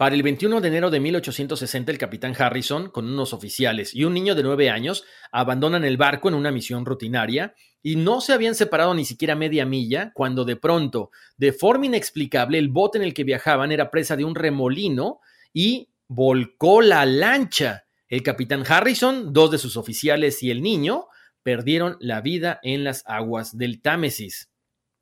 Para 0.00 0.14
el 0.14 0.22
21 0.22 0.62
de 0.62 0.68
enero 0.68 0.88
de 0.88 0.98
1860 0.98 1.92
el 1.92 1.98
capitán 1.98 2.34
Harrison, 2.38 2.88
con 2.88 3.04
unos 3.04 3.34
oficiales 3.34 3.94
y 3.94 4.04
un 4.04 4.14
niño 4.14 4.34
de 4.34 4.42
nueve 4.42 4.70
años, 4.70 5.04
abandonan 5.30 5.84
el 5.84 5.98
barco 5.98 6.30
en 6.30 6.36
una 6.36 6.50
misión 6.50 6.86
rutinaria 6.86 7.54
y 7.82 7.96
no 7.96 8.22
se 8.22 8.32
habían 8.32 8.54
separado 8.54 8.94
ni 8.94 9.04
siquiera 9.04 9.36
media 9.36 9.66
milla 9.66 10.10
cuando 10.14 10.46
de 10.46 10.56
pronto, 10.56 11.10
de 11.36 11.52
forma 11.52 11.84
inexplicable, 11.84 12.56
el 12.56 12.70
bote 12.70 12.96
en 12.96 13.04
el 13.04 13.12
que 13.12 13.24
viajaban 13.24 13.72
era 13.72 13.90
presa 13.90 14.16
de 14.16 14.24
un 14.24 14.34
remolino 14.34 15.20
y 15.52 15.90
volcó 16.08 16.80
la 16.80 17.04
lancha. 17.04 17.84
El 18.08 18.22
capitán 18.22 18.64
Harrison, 18.66 19.34
dos 19.34 19.50
de 19.50 19.58
sus 19.58 19.76
oficiales 19.76 20.42
y 20.42 20.50
el 20.50 20.62
niño 20.62 21.08
perdieron 21.42 21.98
la 22.00 22.22
vida 22.22 22.58
en 22.62 22.84
las 22.84 23.02
aguas 23.06 23.58
del 23.58 23.82
Támesis. 23.82 24.49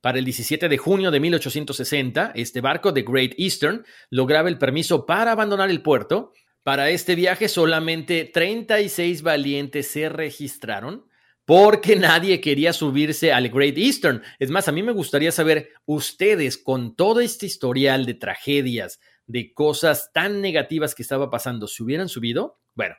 Para 0.00 0.18
el 0.18 0.24
17 0.24 0.68
de 0.68 0.78
junio 0.78 1.10
de 1.10 1.18
1860, 1.18 2.32
este 2.36 2.60
barco 2.60 2.92
de 2.92 3.02
Great 3.02 3.32
Eastern 3.36 3.84
lograba 4.10 4.48
el 4.48 4.56
permiso 4.56 5.06
para 5.06 5.32
abandonar 5.32 5.70
el 5.70 5.82
puerto. 5.82 6.32
Para 6.62 6.90
este 6.90 7.16
viaje 7.16 7.48
solamente 7.48 8.24
36 8.24 9.22
valientes 9.22 9.88
se 9.88 10.08
registraron 10.08 11.08
porque 11.44 11.96
nadie 11.96 12.40
quería 12.40 12.72
subirse 12.72 13.32
al 13.32 13.48
Great 13.48 13.78
Eastern. 13.78 14.22
Es 14.38 14.50
más, 14.50 14.68
a 14.68 14.72
mí 14.72 14.82
me 14.82 14.92
gustaría 14.92 15.32
saber, 15.32 15.70
ustedes 15.86 16.58
con 16.58 16.94
todo 16.94 17.20
este 17.20 17.46
historial 17.46 18.04
de 18.04 18.14
tragedias, 18.14 19.00
de 19.26 19.52
cosas 19.52 20.10
tan 20.12 20.42
negativas 20.42 20.94
que 20.94 21.02
estaba 21.02 21.30
pasando, 21.30 21.66
¿se 21.66 21.82
hubieran 21.82 22.08
subido? 22.08 22.60
Bueno, 22.74 22.96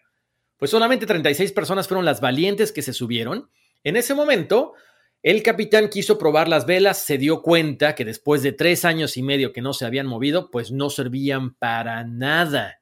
pues 0.58 0.72
solamente 0.72 1.06
36 1.06 1.52
personas 1.52 1.88
fueron 1.88 2.06
las 2.06 2.22
valientes 2.22 2.72
que 2.72 2.82
se 2.82 2.92
subieron. 2.92 3.52
En 3.84 3.96
ese 3.96 4.16
momento, 4.16 4.74
el 5.22 5.44
capitán 5.44 5.90
quiso 5.90 6.18
probar 6.18 6.48
las 6.48 6.66
velas, 6.66 7.04
se 7.04 7.18
dio 7.18 7.42
cuenta 7.42 7.94
que 7.94 8.06
después 8.06 8.42
de 8.42 8.54
tres 8.54 8.86
años 8.86 9.18
y 9.18 9.24
medio 9.24 9.52
que 9.52 9.62
no 9.62 9.74
se 9.74 9.86
habían 9.86 10.08
movido, 10.08 10.50
pues 10.50 10.72
no 10.72 10.90
servían 10.90 11.56
para 11.56 12.04
nada. 12.06 12.82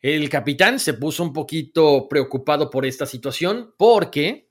El 0.00 0.28
capitán 0.28 0.80
se 0.80 0.94
puso 0.94 1.22
un 1.22 1.32
poquito 1.32 2.08
preocupado 2.08 2.70
por 2.70 2.86
esta 2.86 3.06
situación 3.06 3.72
porque 3.78 4.50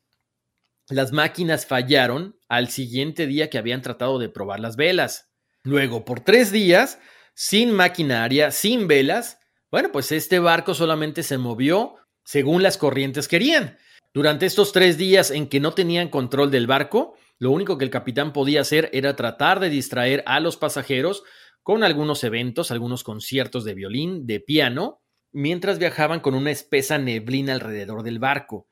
las 0.89 1.12
máquinas 1.12 1.65
fallaron 1.65 2.38
al 2.48 2.69
siguiente 2.69 3.28
día 3.28 3.50
que 3.50 3.58
habían 3.58 3.82
tratado 3.82 4.17
de 4.17 4.30
probar 4.30 4.60
las 4.60 4.76
velas. 4.76 5.30
Luego, 5.63 6.06
por 6.06 6.21
tres 6.21 6.52
días, 6.52 7.00
sin 7.34 7.71
maquinaria, 7.71 8.52
sin 8.52 8.88
velas, 8.88 9.39
bueno, 9.71 9.91
pues 9.91 10.12
este 10.12 10.39
barco 10.39 10.74
solamente 10.74 11.21
se 11.21 11.38
movió 11.38 11.95
según 12.24 12.63
las 12.63 12.78
corrientes 12.78 13.28
querían. 13.28 13.78
Durante 14.13 14.45
estos 14.45 14.71
tres 14.71 14.98
días 14.98 15.32
en 15.32 15.48
que 15.48 15.60
no 15.60 15.74
tenían 15.74 16.10
control 16.10 16.50
del 16.50 16.67
barco, 16.67 17.15
lo 17.38 17.52
único 17.52 17.78
que 17.78 17.86
el 17.86 17.91
capitán 17.91 18.34
podía 18.34 18.62
hacer 18.62 18.89
era 18.93 19.15
tratar 19.15 19.60
de 19.60 19.69
distraer 19.69 20.24
a 20.26 20.39
los 20.39 20.58
pasajeros 20.58 21.24
con 21.63 21.84
algunos 21.84 22.24
eventos, 22.24 22.71
algunos 22.71 23.04
conciertos 23.04 23.65
de 23.65 23.74
violín, 23.74 24.26
de 24.26 24.39
piano, 24.39 25.02
mientras 25.32 25.80
viajaban 25.80 26.19
con 26.21 26.34
una 26.34 26.52
espesa 26.52 26.98
neblina 26.98 27.54
alrededor 27.54 28.04
del 28.04 28.19
barco. 28.19 28.67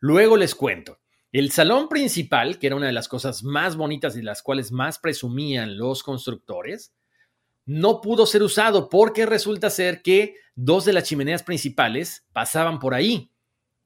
Luego 0.00 0.36
les 0.36 0.54
cuento. 0.54 0.98
El 1.30 1.52
salón 1.52 1.88
principal, 1.88 2.58
que 2.58 2.68
era 2.68 2.76
una 2.76 2.86
de 2.86 2.92
las 2.92 3.06
cosas 3.06 3.44
más 3.44 3.76
bonitas 3.76 4.16
y 4.16 4.22
las 4.22 4.42
cuales 4.42 4.72
más 4.72 4.98
presumían 4.98 5.76
los 5.76 6.02
constructores, 6.02 6.94
no 7.66 8.00
pudo 8.00 8.24
ser 8.24 8.42
usado 8.42 8.88
porque 8.88 9.26
resulta 9.26 9.68
ser 9.68 10.00
que 10.00 10.36
dos 10.54 10.86
de 10.86 10.94
las 10.94 11.04
chimeneas 11.04 11.42
principales 11.42 12.26
pasaban 12.32 12.78
por 12.78 12.94
ahí. 12.94 13.30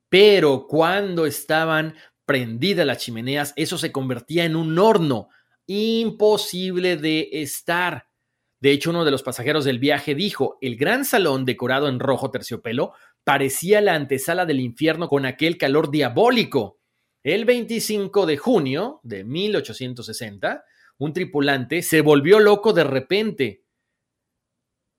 Pero 0.09 0.67
cuando 0.69 1.27
estaban 1.27 1.97
prendidas 2.33 2.87
las 2.87 2.97
chimeneas, 2.97 3.53
eso 3.57 3.77
se 3.77 3.93
convertía 3.93 4.47
en 4.47 4.57
un 4.57 4.79
horno 4.79 5.29
imposible 5.67 6.97
de 6.97 7.29
estar. 7.31 8.07
De 8.59 8.71
hecho, 8.71 8.89
uno 8.89 9.05
de 9.05 9.11
los 9.11 9.23
pasajeros 9.23 9.67
del 9.67 9.79
viaje 9.79 10.15
dijo, 10.15 10.57
el 10.63 10.77
gran 10.77 11.05
salón 11.05 11.45
decorado 11.45 11.91
en 11.91 12.01
rojo 12.01 12.31
terciopelo 12.31 12.95
parecía 13.23 13.83
la 13.83 13.97
antesala 13.97 14.47
del 14.47 14.61
infierno 14.61 15.11
con 15.11 15.27
aquel 15.27 15.59
calor 15.59 15.91
diabólico. 15.91 16.81
El 17.23 17.45
25 17.45 18.25
de 18.25 18.39
junio 18.39 19.01
de 19.03 19.25
1860, 19.25 20.65
un 20.97 21.13
tripulante 21.13 21.83
se 21.83 22.01
volvió 22.01 22.41
loco 22.41 22.73
de 22.73 22.85
repente 22.85 23.67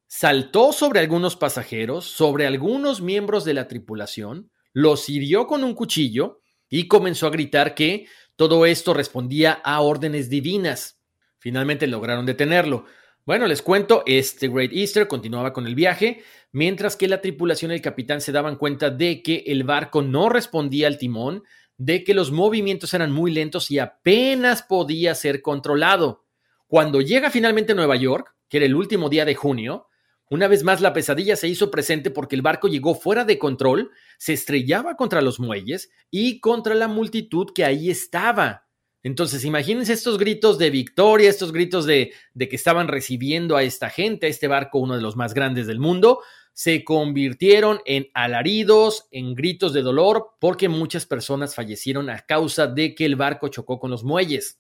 saltó 0.08 0.72
sobre 0.72 1.00
algunos 1.00 1.36
pasajeros, 1.36 2.06
sobre 2.06 2.46
algunos 2.46 3.02
miembros 3.02 3.44
de 3.44 3.56
la 3.56 3.68
tripulación, 3.68 4.52
los 4.72 5.10
hirió 5.10 5.48
con 5.48 5.64
un 5.64 5.74
cuchillo 5.74 6.43
y 6.76 6.88
comenzó 6.88 7.28
a 7.28 7.30
gritar 7.30 7.76
que 7.76 8.08
todo 8.36 8.66
esto 8.66 8.96
respondía 8.96 9.52
a 9.64 9.80
órdenes 9.82 10.28
divinas. 10.28 11.00
Finalmente 11.38 11.86
lograron 11.86 12.26
detenerlo. 12.26 12.86
Bueno, 13.28 13.46
les 13.46 13.62
cuento, 13.62 14.02
este 14.08 14.48
Great 14.48 14.74
Easter 14.74 15.08
continuaba 15.08 15.54
con 15.54 15.68
el 15.68 15.76
viaje, 15.76 16.24
mientras 16.52 16.96
que 16.96 17.08
la 17.08 17.22
tripulación 17.22 17.70
y 17.70 17.76
el 17.76 17.82
capitán 17.82 18.22
se 18.22 18.32
daban 18.32 18.56
cuenta 18.56 18.90
de 18.90 19.22
que 19.22 19.44
el 19.46 19.64
barco 19.64 20.02
no 20.02 20.30
respondía 20.30 20.88
al 20.88 20.98
timón, 20.98 21.44
de 21.78 22.04
que 22.04 22.16
los 22.16 22.32
movimientos 22.32 22.92
eran 22.96 23.12
muy 23.12 23.32
lentos 23.32 23.70
y 23.70 23.78
apenas 23.78 24.64
podía 24.64 25.14
ser 25.14 25.44
controlado. 25.44 26.26
Cuando 26.66 27.02
llega 27.02 27.30
finalmente 27.30 27.74
a 27.74 27.76
Nueva 27.76 27.98
York, 27.98 28.34
que 28.50 28.58
era 28.58 28.66
el 28.66 28.74
último 28.74 29.10
día 29.10 29.26
de 29.26 29.36
junio, 29.36 29.90
una 30.34 30.48
vez 30.48 30.64
más 30.64 30.82
la 30.82 30.94
pesadilla 30.94 31.36
se 31.36 31.48
hizo 31.48 31.70
presente 31.70 32.10
porque 32.10 32.36
el 32.36 32.42
barco 32.42 32.68
llegó 32.68 32.96
fuera 32.96 33.24
de 33.24 33.38
control, 33.38 33.92
se 34.18 34.34
estrellaba 34.34 34.96
contra 34.96 35.22
los 35.22 35.40
muelles 35.40 35.92
y 36.10 36.40
contra 36.40 36.74
la 36.74 36.88
multitud 36.88 37.54
que 37.54 37.64
ahí 37.64 37.92
estaba. 37.92 38.66
Entonces, 39.04 39.46
imagínense 39.46 39.94
estos 39.94 40.18
gritos 40.18 40.58
de 40.58 40.72
victoria, 40.72 41.30
estos 41.30 41.52
gritos 41.52 41.86
de, 41.86 42.14
de, 42.34 42.50
que 42.50 42.56
estaban 42.56 42.88
recibiendo 42.88 43.56
a 43.56 43.62
esta 43.62 43.92
gente, 43.92 44.26
a 44.26 44.30
este 44.30 44.48
barco, 44.48 44.80
uno 44.80 44.96
de 44.96 45.02
los 45.02 45.16
más 45.16 45.36
grandes 45.36 45.68
del 45.68 45.80
mundo, 45.80 46.22
se 46.54 46.84
convirtieron 46.84 47.82
en 47.86 48.08
alaridos, 48.16 49.08
en 49.12 49.36
gritos 49.36 49.72
de 49.72 49.84
dolor, 49.84 50.32
porque 50.40 50.68
muchas 50.68 51.06
personas 51.06 51.54
fallecieron 51.54 52.10
a 52.10 52.20
causa 52.20 52.66
de 52.66 52.96
que 52.96 53.06
el 53.06 53.18
barco 53.18 53.50
chocó 53.50 53.80
con 53.80 53.92
los 53.92 54.04
muelles. 54.04 54.60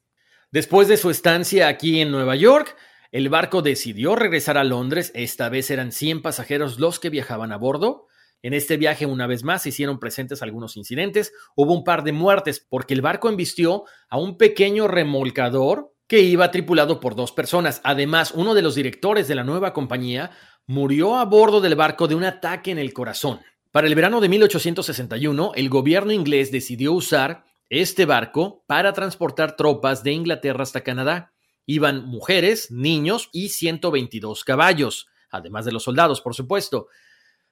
Después 0.51 0.87
de 0.87 0.97
su 0.97 1.09
estancia 1.09 1.67
aquí 1.67 1.99
en 1.99 2.11
Nueva 2.11 2.35
York, 2.35 2.75
el 3.13 3.29
barco 3.29 3.61
decidió 3.61 4.15
regresar 4.15 4.57
a 4.57 4.63
Londres, 4.63 5.11
esta 5.13 5.47
vez 5.47 5.69
eran 5.69 5.91
100 5.91 6.23
pasajeros 6.23 6.79
los 6.79 6.99
que 6.99 7.11
viajaban 7.11 7.51
a 7.51 7.57
bordo. 7.57 8.07
En 8.41 8.55
este 8.55 8.75
viaje, 8.75 9.05
una 9.05 9.27
vez 9.27 9.43
más, 9.43 9.61
se 9.61 9.69
hicieron 9.69 9.99
presentes 9.99 10.41
algunos 10.41 10.77
incidentes. 10.77 11.31
Hubo 11.55 11.75
un 11.75 11.83
par 11.83 12.03
de 12.03 12.11
muertes 12.11 12.65
porque 12.67 12.95
el 12.95 13.03
barco 13.03 13.29
embistió 13.29 13.83
a 14.09 14.17
un 14.17 14.35
pequeño 14.39 14.87
remolcador 14.87 15.93
que 16.07 16.21
iba 16.21 16.49
tripulado 16.49 16.99
por 16.99 17.13
dos 17.13 17.31
personas. 17.31 17.81
Además, 17.83 18.31
uno 18.35 18.55
de 18.55 18.63
los 18.63 18.73
directores 18.73 19.27
de 19.27 19.35
la 19.35 19.43
nueva 19.43 19.73
compañía 19.73 20.31
murió 20.65 21.15
a 21.17 21.25
bordo 21.25 21.61
del 21.61 21.75
barco 21.75 22.07
de 22.07 22.15
un 22.15 22.23
ataque 22.23 22.71
en 22.71 22.79
el 22.79 22.93
corazón. 22.93 23.41
Para 23.71 23.85
el 23.85 23.93
verano 23.93 24.21
de 24.21 24.29
1861, 24.29 25.51
el 25.53 25.69
gobierno 25.69 26.13
inglés 26.13 26.51
decidió 26.51 26.93
usar 26.93 27.45
este 27.69 28.05
barco 28.05 28.63
para 28.65 28.91
transportar 28.91 29.55
tropas 29.55 30.03
de 30.03 30.13
Inglaterra 30.13 30.63
hasta 30.63 30.81
Canadá. 30.81 31.32
Iban 31.65 32.05
mujeres, 32.05 32.71
niños 32.71 33.29
y 33.31 33.49
122 33.49 34.43
caballos, 34.43 35.07
además 35.29 35.65
de 35.65 35.71
los 35.71 35.83
soldados, 35.83 36.21
por 36.21 36.35
supuesto. 36.35 36.87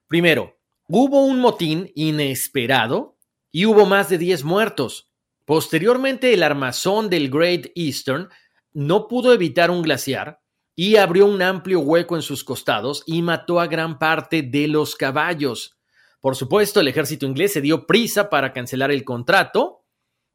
Primero, 0.08 0.58
hubo 0.88 1.26
un 1.26 1.39
motín 1.39 1.91
inesperado 1.95 3.17
y 3.52 3.65
hubo 3.65 3.86
más 3.86 4.10
de 4.10 4.17
10 4.17 4.43
muertos. 4.43 5.10
Posteriormente, 5.45 6.34
el 6.34 6.43
armazón 6.43 7.10
del 7.10 7.30
Great 7.30 7.67
Eastern 7.76 8.30
no 8.74 9.08
pudo 9.08 9.34
evitar 9.34 9.71
un 9.71 9.82
glaciar 9.82 10.41
y 10.76 10.95
abrió 10.95 11.26
un 11.26 11.41
amplio 11.41 11.80
hueco 11.82 12.15
en 12.15 12.21
sus 12.21 12.43
costados 12.43 13.04
y 13.06 13.21
mató 13.21 13.60
a 13.60 13.67
gran 13.67 14.00
parte 14.00 14.41
de 14.41 14.67
los 14.67 14.95
caballos. 14.95 15.78
Por 16.21 16.36
supuesto, 16.36 16.80
el 16.80 16.88
ejército 16.88 17.26
inglés 17.26 17.54
se 17.54 17.62
dio 17.62 17.86
prisa 17.88 18.30
para 18.30 18.54
cancelar 18.54 18.91
el 18.91 19.04
contrato 19.04 19.80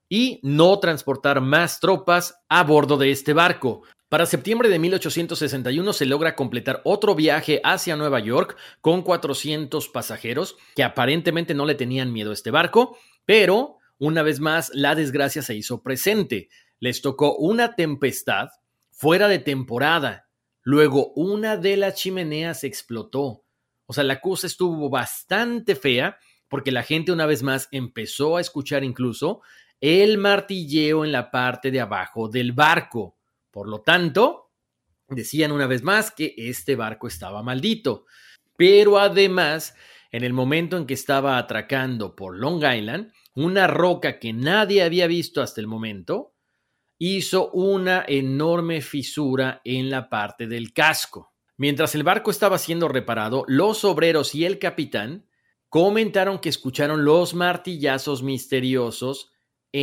y 0.08 0.40
no 0.42 0.78
transportar 0.78 1.40
más 1.40 1.80
tropas 1.80 2.42
a 2.48 2.62
bordo 2.64 2.96
de 2.96 3.10
este 3.10 3.32
barco. 3.32 3.82
Para 4.08 4.24
septiembre 4.24 4.68
de 4.68 4.78
1861 4.78 5.92
se 5.92 6.06
logra 6.06 6.36
completar 6.36 6.80
otro 6.84 7.16
viaje 7.16 7.60
hacia 7.64 7.96
Nueva 7.96 8.20
York 8.20 8.56
con 8.80 9.02
400 9.02 9.88
pasajeros 9.88 10.56
que 10.76 10.84
aparentemente 10.84 11.54
no 11.54 11.66
le 11.66 11.74
tenían 11.74 12.12
miedo 12.12 12.30
a 12.30 12.34
este 12.34 12.52
barco, 12.52 12.96
pero 13.24 13.78
una 13.98 14.22
vez 14.22 14.38
más 14.38 14.70
la 14.74 14.94
desgracia 14.94 15.42
se 15.42 15.56
hizo 15.56 15.82
presente. 15.82 16.48
Les 16.78 17.02
tocó 17.02 17.36
una 17.36 17.74
tempestad 17.74 18.50
fuera 18.90 19.26
de 19.26 19.40
temporada. 19.40 20.28
Luego 20.62 21.12
una 21.14 21.56
de 21.56 21.76
las 21.76 21.94
chimeneas 21.94 22.62
explotó. 22.62 23.44
O 23.86 23.92
sea, 23.92 24.04
la 24.04 24.20
cosa 24.20 24.46
estuvo 24.46 24.88
bastante 24.88 25.74
fea 25.74 26.18
porque 26.48 26.70
la 26.70 26.82
gente 26.82 27.10
una 27.10 27.26
vez 27.26 27.42
más 27.42 27.68
empezó 27.72 28.36
a 28.36 28.40
escuchar 28.40 28.84
incluso 28.84 29.42
el 29.86 30.18
martilleo 30.18 31.04
en 31.04 31.12
la 31.12 31.30
parte 31.30 31.70
de 31.70 31.80
abajo 31.80 32.28
del 32.28 32.50
barco. 32.50 33.18
Por 33.52 33.68
lo 33.68 33.82
tanto, 33.82 34.50
decían 35.06 35.52
una 35.52 35.68
vez 35.68 35.84
más 35.84 36.10
que 36.10 36.34
este 36.36 36.74
barco 36.74 37.06
estaba 37.06 37.40
maldito. 37.44 38.04
Pero 38.56 38.98
además, 38.98 39.76
en 40.10 40.24
el 40.24 40.32
momento 40.32 40.76
en 40.76 40.86
que 40.86 40.94
estaba 40.94 41.38
atracando 41.38 42.16
por 42.16 42.36
Long 42.36 42.64
Island, 42.64 43.12
una 43.36 43.68
roca 43.68 44.18
que 44.18 44.32
nadie 44.32 44.82
había 44.82 45.06
visto 45.06 45.40
hasta 45.40 45.60
el 45.60 45.68
momento, 45.68 46.34
hizo 46.98 47.52
una 47.52 48.04
enorme 48.08 48.80
fisura 48.80 49.60
en 49.62 49.88
la 49.88 50.08
parte 50.08 50.48
del 50.48 50.72
casco. 50.72 51.32
Mientras 51.58 51.94
el 51.94 52.02
barco 52.02 52.32
estaba 52.32 52.58
siendo 52.58 52.88
reparado, 52.88 53.44
los 53.46 53.84
obreros 53.84 54.34
y 54.34 54.46
el 54.46 54.58
capitán 54.58 55.28
comentaron 55.68 56.40
que 56.40 56.48
escucharon 56.48 57.04
los 57.04 57.34
martillazos 57.34 58.24
misteriosos 58.24 59.30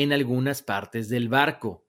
en 0.02 0.12
algunas 0.12 0.64
partes 0.64 1.08
del 1.08 1.30
barco. 1.30 1.86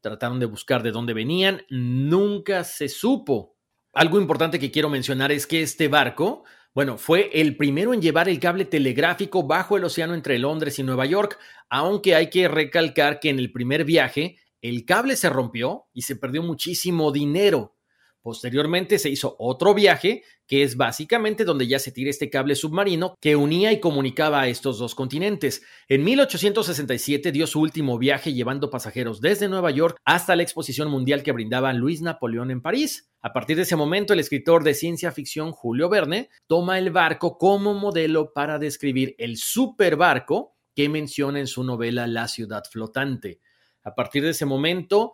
Trataron 0.00 0.40
de 0.40 0.46
buscar 0.46 0.82
de 0.82 0.90
dónde 0.90 1.14
venían, 1.14 1.62
nunca 1.70 2.64
se 2.64 2.88
supo. 2.88 3.56
Algo 3.92 4.20
importante 4.20 4.58
que 4.58 4.72
quiero 4.72 4.90
mencionar 4.90 5.30
es 5.30 5.46
que 5.46 5.62
este 5.62 5.86
barco, 5.86 6.42
bueno, 6.74 6.98
fue 6.98 7.30
el 7.32 7.56
primero 7.56 7.94
en 7.94 8.02
llevar 8.02 8.28
el 8.28 8.40
cable 8.40 8.64
telegráfico 8.64 9.46
bajo 9.46 9.76
el 9.76 9.84
océano 9.84 10.14
entre 10.14 10.40
Londres 10.40 10.80
y 10.80 10.82
Nueva 10.82 11.06
York, 11.06 11.38
aunque 11.70 12.16
hay 12.16 12.28
que 12.28 12.48
recalcar 12.48 13.20
que 13.20 13.30
en 13.30 13.38
el 13.38 13.52
primer 13.52 13.84
viaje 13.84 14.36
el 14.60 14.84
cable 14.84 15.14
se 15.14 15.30
rompió 15.30 15.86
y 15.92 16.02
se 16.02 16.16
perdió 16.16 16.42
muchísimo 16.42 17.12
dinero. 17.12 17.76
Posteriormente 18.24 18.98
se 18.98 19.10
hizo 19.10 19.36
otro 19.38 19.74
viaje, 19.74 20.22
que 20.46 20.62
es 20.62 20.78
básicamente 20.78 21.44
donde 21.44 21.66
ya 21.66 21.78
se 21.78 21.92
tira 21.92 22.08
este 22.08 22.30
cable 22.30 22.54
submarino 22.54 23.14
que 23.20 23.36
unía 23.36 23.70
y 23.70 23.80
comunicaba 23.80 24.40
a 24.40 24.48
estos 24.48 24.78
dos 24.78 24.94
continentes. 24.94 25.60
En 25.88 26.04
1867 26.04 27.32
dio 27.32 27.46
su 27.46 27.60
último 27.60 27.98
viaje 27.98 28.32
llevando 28.32 28.70
pasajeros 28.70 29.20
desde 29.20 29.46
Nueva 29.46 29.70
York 29.72 29.98
hasta 30.06 30.36
la 30.36 30.42
exposición 30.42 30.88
mundial 30.88 31.22
que 31.22 31.32
brindaba 31.32 31.74
Luis 31.74 32.00
Napoleón 32.00 32.50
en 32.50 32.62
París. 32.62 33.10
A 33.20 33.34
partir 33.34 33.56
de 33.56 33.64
ese 33.64 33.76
momento, 33.76 34.14
el 34.14 34.20
escritor 34.20 34.64
de 34.64 34.72
ciencia 34.72 35.12
ficción 35.12 35.52
Julio 35.52 35.90
Verne 35.90 36.30
toma 36.46 36.78
el 36.78 36.90
barco 36.90 37.36
como 37.36 37.74
modelo 37.74 38.32
para 38.32 38.58
describir 38.58 39.14
el 39.18 39.36
superbarco 39.36 40.56
que 40.74 40.88
menciona 40.88 41.40
en 41.40 41.46
su 41.46 41.62
novela 41.62 42.06
La 42.06 42.26
ciudad 42.28 42.64
flotante. 42.70 43.40
A 43.82 43.94
partir 43.94 44.22
de 44.22 44.30
ese 44.30 44.46
momento, 44.46 45.12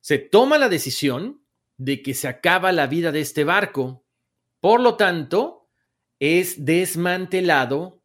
se 0.00 0.18
toma 0.18 0.58
la 0.58 0.68
decisión 0.68 1.39
de 1.80 2.02
que 2.02 2.12
se 2.12 2.28
acaba 2.28 2.72
la 2.72 2.86
vida 2.86 3.10
de 3.10 3.20
este 3.20 3.42
barco. 3.42 4.04
Por 4.60 4.80
lo 4.80 4.96
tanto, 4.96 5.70
es 6.18 6.66
desmantelado 6.66 8.02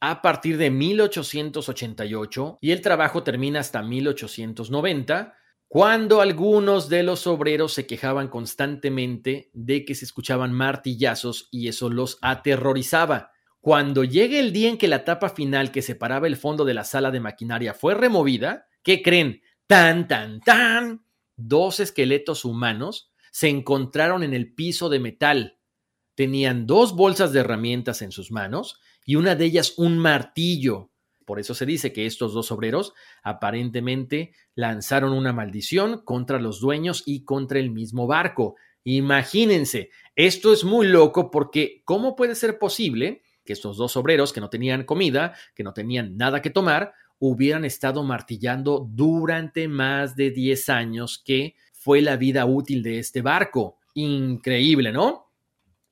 a 0.00 0.20
partir 0.20 0.58
de 0.58 0.70
1888 0.70 2.58
y 2.60 2.72
el 2.72 2.80
trabajo 2.80 3.22
termina 3.22 3.60
hasta 3.60 3.82
1890, 3.82 5.32
cuando 5.68 6.20
algunos 6.20 6.88
de 6.88 7.04
los 7.04 7.28
obreros 7.28 7.72
se 7.72 7.86
quejaban 7.86 8.26
constantemente 8.26 9.48
de 9.52 9.84
que 9.84 9.94
se 9.94 10.06
escuchaban 10.06 10.52
martillazos 10.52 11.48
y 11.52 11.68
eso 11.68 11.90
los 11.90 12.18
aterrorizaba. 12.20 13.30
Cuando 13.60 14.02
llega 14.02 14.40
el 14.40 14.52
día 14.52 14.70
en 14.70 14.76
que 14.76 14.88
la 14.88 15.04
tapa 15.04 15.28
final 15.28 15.70
que 15.70 15.82
separaba 15.82 16.26
el 16.26 16.36
fondo 16.36 16.64
de 16.64 16.74
la 16.74 16.82
sala 16.82 17.12
de 17.12 17.20
maquinaria 17.20 17.74
fue 17.74 17.94
removida, 17.94 18.66
¿qué 18.82 19.02
creen? 19.02 19.40
Tan, 19.68 20.08
tan, 20.08 20.40
tan 20.40 21.04
dos 21.36 21.80
esqueletos 21.80 22.44
humanos 22.44 23.12
se 23.30 23.48
encontraron 23.48 24.22
en 24.22 24.34
el 24.34 24.54
piso 24.54 24.88
de 24.88 25.00
metal. 25.00 25.58
Tenían 26.14 26.66
dos 26.66 26.94
bolsas 26.94 27.32
de 27.32 27.40
herramientas 27.40 28.02
en 28.02 28.12
sus 28.12 28.30
manos 28.30 28.80
y 29.04 29.16
una 29.16 29.34
de 29.34 29.44
ellas 29.46 29.74
un 29.76 29.98
martillo. 29.98 30.90
Por 31.24 31.40
eso 31.40 31.54
se 31.54 31.66
dice 31.66 31.92
que 31.92 32.06
estos 32.06 32.34
dos 32.34 32.52
obreros 32.52 32.92
aparentemente 33.22 34.34
lanzaron 34.54 35.12
una 35.12 35.32
maldición 35.32 36.02
contra 36.04 36.38
los 36.38 36.60
dueños 36.60 37.02
y 37.06 37.24
contra 37.24 37.58
el 37.58 37.70
mismo 37.70 38.06
barco. 38.06 38.56
Imagínense, 38.84 39.90
esto 40.14 40.52
es 40.52 40.64
muy 40.64 40.86
loco 40.86 41.30
porque 41.30 41.82
¿cómo 41.84 42.14
puede 42.14 42.34
ser 42.34 42.58
posible 42.58 43.22
que 43.44 43.52
estos 43.52 43.76
dos 43.76 43.96
obreros 43.96 44.32
que 44.32 44.40
no 44.40 44.50
tenían 44.50 44.84
comida, 44.84 45.34
que 45.54 45.64
no 45.64 45.72
tenían 45.72 46.16
nada 46.16 46.42
que 46.42 46.50
tomar, 46.50 46.94
hubieran 47.18 47.64
estado 47.64 48.02
martillando 48.02 48.86
durante 48.90 49.68
más 49.68 50.16
de 50.16 50.30
10 50.30 50.68
años 50.68 51.22
que 51.24 51.54
fue 51.72 52.00
la 52.00 52.16
vida 52.16 52.46
útil 52.46 52.82
de 52.82 52.98
este 52.98 53.22
barco. 53.22 53.78
Increíble, 53.94 54.92
¿no? 54.92 55.30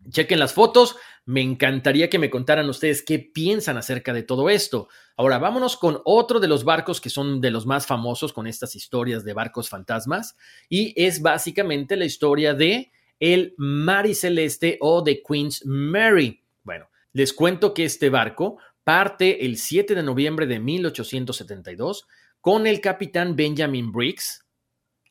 Chequen 0.08 0.38
las 0.38 0.52
fotos. 0.52 0.96
Me 1.24 1.40
encantaría 1.40 2.10
que 2.10 2.18
me 2.18 2.30
contaran 2.30 2.68
ustedes 2.68 3.02
qué 3.02 3.18
piensan 3.18 3.76
acerca 3.76 4.12
de 4.12 4.24
todo 4.24 4.50
esto. 4.50 4.88
Ahora 5.16 5.38
vámonos 5.38 5.76
con 5.76 6.00
otro 6.04 6.40
de 6.40 6.48
los 6.48 6.64
barcos 6.64 7.00
que 7.00 7.10
son 7.10 7.40
de 7.40 7.50
los 7.50 7.66
más 7.66 7.86
famosos 7.86 8.32
con 8.32 8.46
estas 8.46 8.74
historias 8.74 9.24
de 9.24 9.34
barcos 9.34 9.68
fantasmas 9.68 10.36
y 10.68 10.92
es 10.96 11.22
básicamente 11.22 11.96
la 11.96 12.06
historia 12.06 12.54
de 12.54 12.90
el 13.20 13.54
Mary 13.56 14.14
Celeste 14.14 14.78
o 14.80 15.02
de 15.02 15.22
Queen's 15.22 15.64
Mary. 15.64 16.42
Bueno, 16.64 16.88
les 17.12 17.32
cuento 17.32 17.72
que 17.72 17.84
este 17.84 18.10
barco 18.10 18.58
parte 18.84 19.44
el 19.44 19.56
7 19.56 19.94
de 19.94 20.02
noviembre 20.02 20.46
de 20.46 20.58
1872 20.58 22.06
con 22.40 22.66
el 22.66 22.80
capitán 22.80 23.36
Benjamin 23.36 23.92
Briggs 23.92 24.46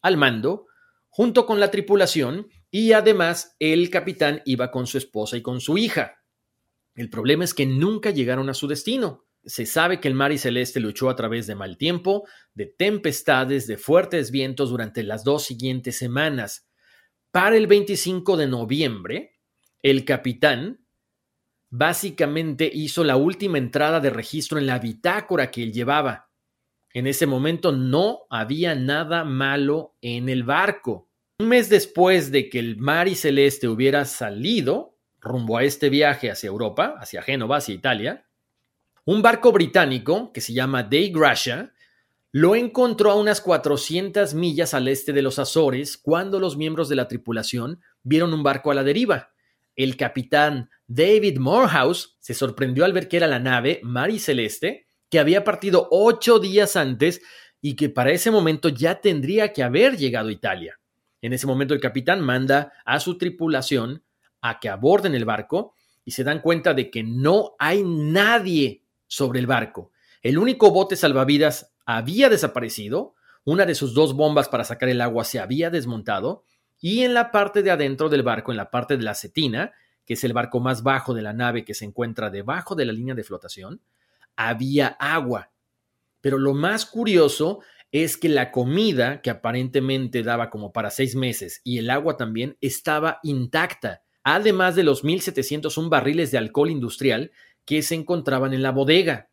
al 0.02 0.18
mando, 0.18 0.68
junto 1.10 1.46
con 1.46 1.60
la 1.60 1.72
tripulación, 1.72 2.48
y 2.70 2.94
además 2.94 3.56
el 3.60 3.90
capitán 3.90 4.42
iba 4.46 4.72
con 4.72 4.88
su 4.88 4.98
esposa 4.98 5.38
y 5.38 5.42
con 5.42 5.62
su 5.62 5.78
hija. 5.78 6.24
El 6.96 7.10
problema 7.10 7.44
es 7.44 7.54
que 7.54 7.66
nunca 7.66 8.12
llegaron 8.12 8.50
a 8.50 8.54
su 8.54 8.68
destino. 8.68 9.26
Se 9.44 9.66
sabe 9.66 10.00
que 10.00 10.08
el 10.08 10.14
mar 10.14 10.32
y 10.32 10.38
celeste 10.38 10.80
luchó 10.80 11.10
a 11.10 11.16
través 11.16 11.48
de 11.48 11.56
mal 11.56 11.78
tiempo, 11.78 12.28
de 12.54 12.66
tempestades, 12.66 13.68
de 13.68 13.78
fuertes 13.78 14.32
vientos 14.32 14.70
durante 14.70 15.04
las 15.04 15.24
dos 15.24 15.44
siguientes 15.44 15.98
semanas. 15.98 16.68
Para 17.32 17.56
el 17.56 17.68
25 17.68 18.38
de 18.38 18.48
noviembre, 18.48 19.40
el 19.82 20.06
capitán 20.06 20.86
básicamente 21.72 22.70
hizo 22.72 23.04
la 23.04 23.16
última 23.16 23.58
entrada 23.58 24.00
de 24.00 24.12
registro 24.12 24.60
en 24.60 24.68
la 24.68 24.78
bitácora 24.78 25.50
que 25.50 25.64
él 25.64 25.74
llevaba. 25.74 26.30
En 26.94 27.08
ese 27.08 27.26
momento 27.26 27.72
no 27.72 28.20
había 28.30 28.76
nada 28.76 29.24
malo 29.24 29.96
en 30.02 30.30
el 30.30 30.44
barco. 30.44 31.10
Un 31.40 31.48
mes 31.48 31.70
después 31.70 32.32
de 32.32 32.50
que 32.50 32.60
el 32.60 32.78
Mari 32.78 33.16
Celeste 33.16 33.68
hubiera 33.68 34.06
salido 34.06 34.98
rumbo 35.20 35.58
a 35.58 35.64
este 35.64 35.90
viaje 35.90 36.30
hacia 36.30 36.48
Europa, 36.48 36.96
hacia 37.00 37.22
Génova, 37.22 37.58
hacia 37.58 37.74
Italia, 37.74 38.28
un 39.06 39.22
barco 39.22 39.52
británico 39.52 40.32
que 40.34 40.42
se 40.42 40.54
llama 40.54 40.84
Dei 40.84 41.10
Gracia 41.10 41.74
lo 42.34 42.56
encontró 42.56 43.12
a 43.12 43.16
unas 43.16 43.42
400 43.42 44.34
millas 44.34 44.74
al 44.74 44.88
este 44.88 45.12
de 45.12 45.22
los 45.22 45.40
Azores 45.40 45.98
cuando 45.98 46.40
los 46.40 46.56
miembros 46.56 46.88
de 46.88 46.96
la 46.96 47.08
tripulación 47.08 47.82
vieron 48.04 48.34
un 48.34 48.44
barco 48.44 48.72
a 48.72 48.74
la 48.74 48.84
deriva. 48.84 49.31
El 49.84 49.98
capitán 49.98 50.70
David 50.86 51.40
Morehouse 51.40 52.16
se 52.20 52.36
sorprendió 52.36 52.86
al 52.86 52.94
ver 52.94 53.08
que 53.08 53.18
era 53.18 53.26
la 53.26 53.40
nave 53.40 53.80
Mari 53.82 54.20
Celeste, 54.20 54.86
que 55.10 55.20
había 55.20 55.44
partido 55.44 55.88
ocho 55.90 56.38
días 56.38 56.76
antes 56.76 57.22
y 57.62 57.76
que 57.76 57.90
para 57.90 58.12
ese 58.12 58.30
momento 58.30 58.70
ya 58.70 59.02
tendría 59.02 59.54
que 59.54 59.64
haber 59.64 59.98
llegado 59.98 60.30
a 60.30 60.34
Italia. 60.34 60.80
En 61.20 61.34
ese 61.34 61.48
momento 61.48 61.74
el 61.74 61.80
capitán 61.80 62.22
manda 62.22 62.74
a 62.86 63.00
su 63.00 63.18
tripulación 63.18 64.04
a 64.40 64.60
que 64.60 64.70
aborden 64.70 65.16
el 65.16 65.26
barco 65.26 65.74
y 66.06 66.12
se 66.12 66.24
dan 66.24 66.42
cuenta 66.42 66.76
de 66.76 66.92
que 66.92 67.02
no 67.02 67.56
hay 67.58 67.84
nadie 67.84 68.84
sobre 69.08 69.40
el 69.40 69.48
barco. 69.48 69.92
El 70.22 70.38
único 70.38 70.70
bote 70.70 70.96
salvavidas 70.96 71.74
había 71.88 72.30
desaparecido, 72.30 73.16
una 73.44 73.66
de 73.66 73.74
sus 73.74 73.96
dos 73.96 74.14
bombas 74.14 74.48
para 74.48 74.64
sacar 74.64 74.90
el 74.90 75.02
agua 75.02 75.24
se 75.24 75.40
había 75.40 75.72
desmontado 75.72 76.44
y 76.82 77.04
en 77.04 77.14
la 77.14 77.32
parte 77.32 77.62
de 77.62 77.72
adentro 77.72 78.10
del 78.10 78.24
barco, 78.24 78.52
en 78.52 78.58
la 78.58 78.72
parte 78.72 78.98
de 78.98 79.04
la 79.04 79.14
cetina, 79.14 79.72
que 80.06 80.16
es 80.16 80.24
el 80.24 80.34
barco 80.34 80.60
más 80.60 80.82
bajo 80.82 81.14
de 81.14 81.22
la 81.22 81.32
nave 81.32 81.64
que 81.64 81.76
se 81.76 81.86
encuentra 81.86 82.32
debajo 82.32 82.76
de 82.76 82.86
la 82.86 82.92
línea 82.92 83.14
de 83.14 83.24
flotación, 83.24 83.82
había 84.36 84.88
agua. 84.88 85.52
Pero 86.22 86.40
lo 86.40 86.56
más 86.56 86.88
curioso 86.88 87.60
es 87.92 88.18
que 88.18 88.30
la 88.30 88.52
comida, 88.52 89.22
que 89.22 89.30
aparentemente 89.30 90.24
daba 90.24 90.50
como 90.50 90.74
para 90.74 90.90
seis 90.90 91.16
meses, 91.16 91.62
y 91.64 91.78
el 91.78 91.90
agua 91.90 92.18
también, 92.18 92.58
estaba 92.62 93.20
intacta, 93.22 94.02
además 94.24 94.76
de 94.76 94.84
los 94.84 95.04
1.701 95.04 95.88
barriles 95.88 96.32
de 96.32 96.40
alcohol 96.40 96.72
industrial 96.72 97.32
que 97.64 97.84
se 97.84 97.96
encontraban 97.96 98.54
en 98.54 98.64
la 98.64 98.72
bodega. 98.72 99.30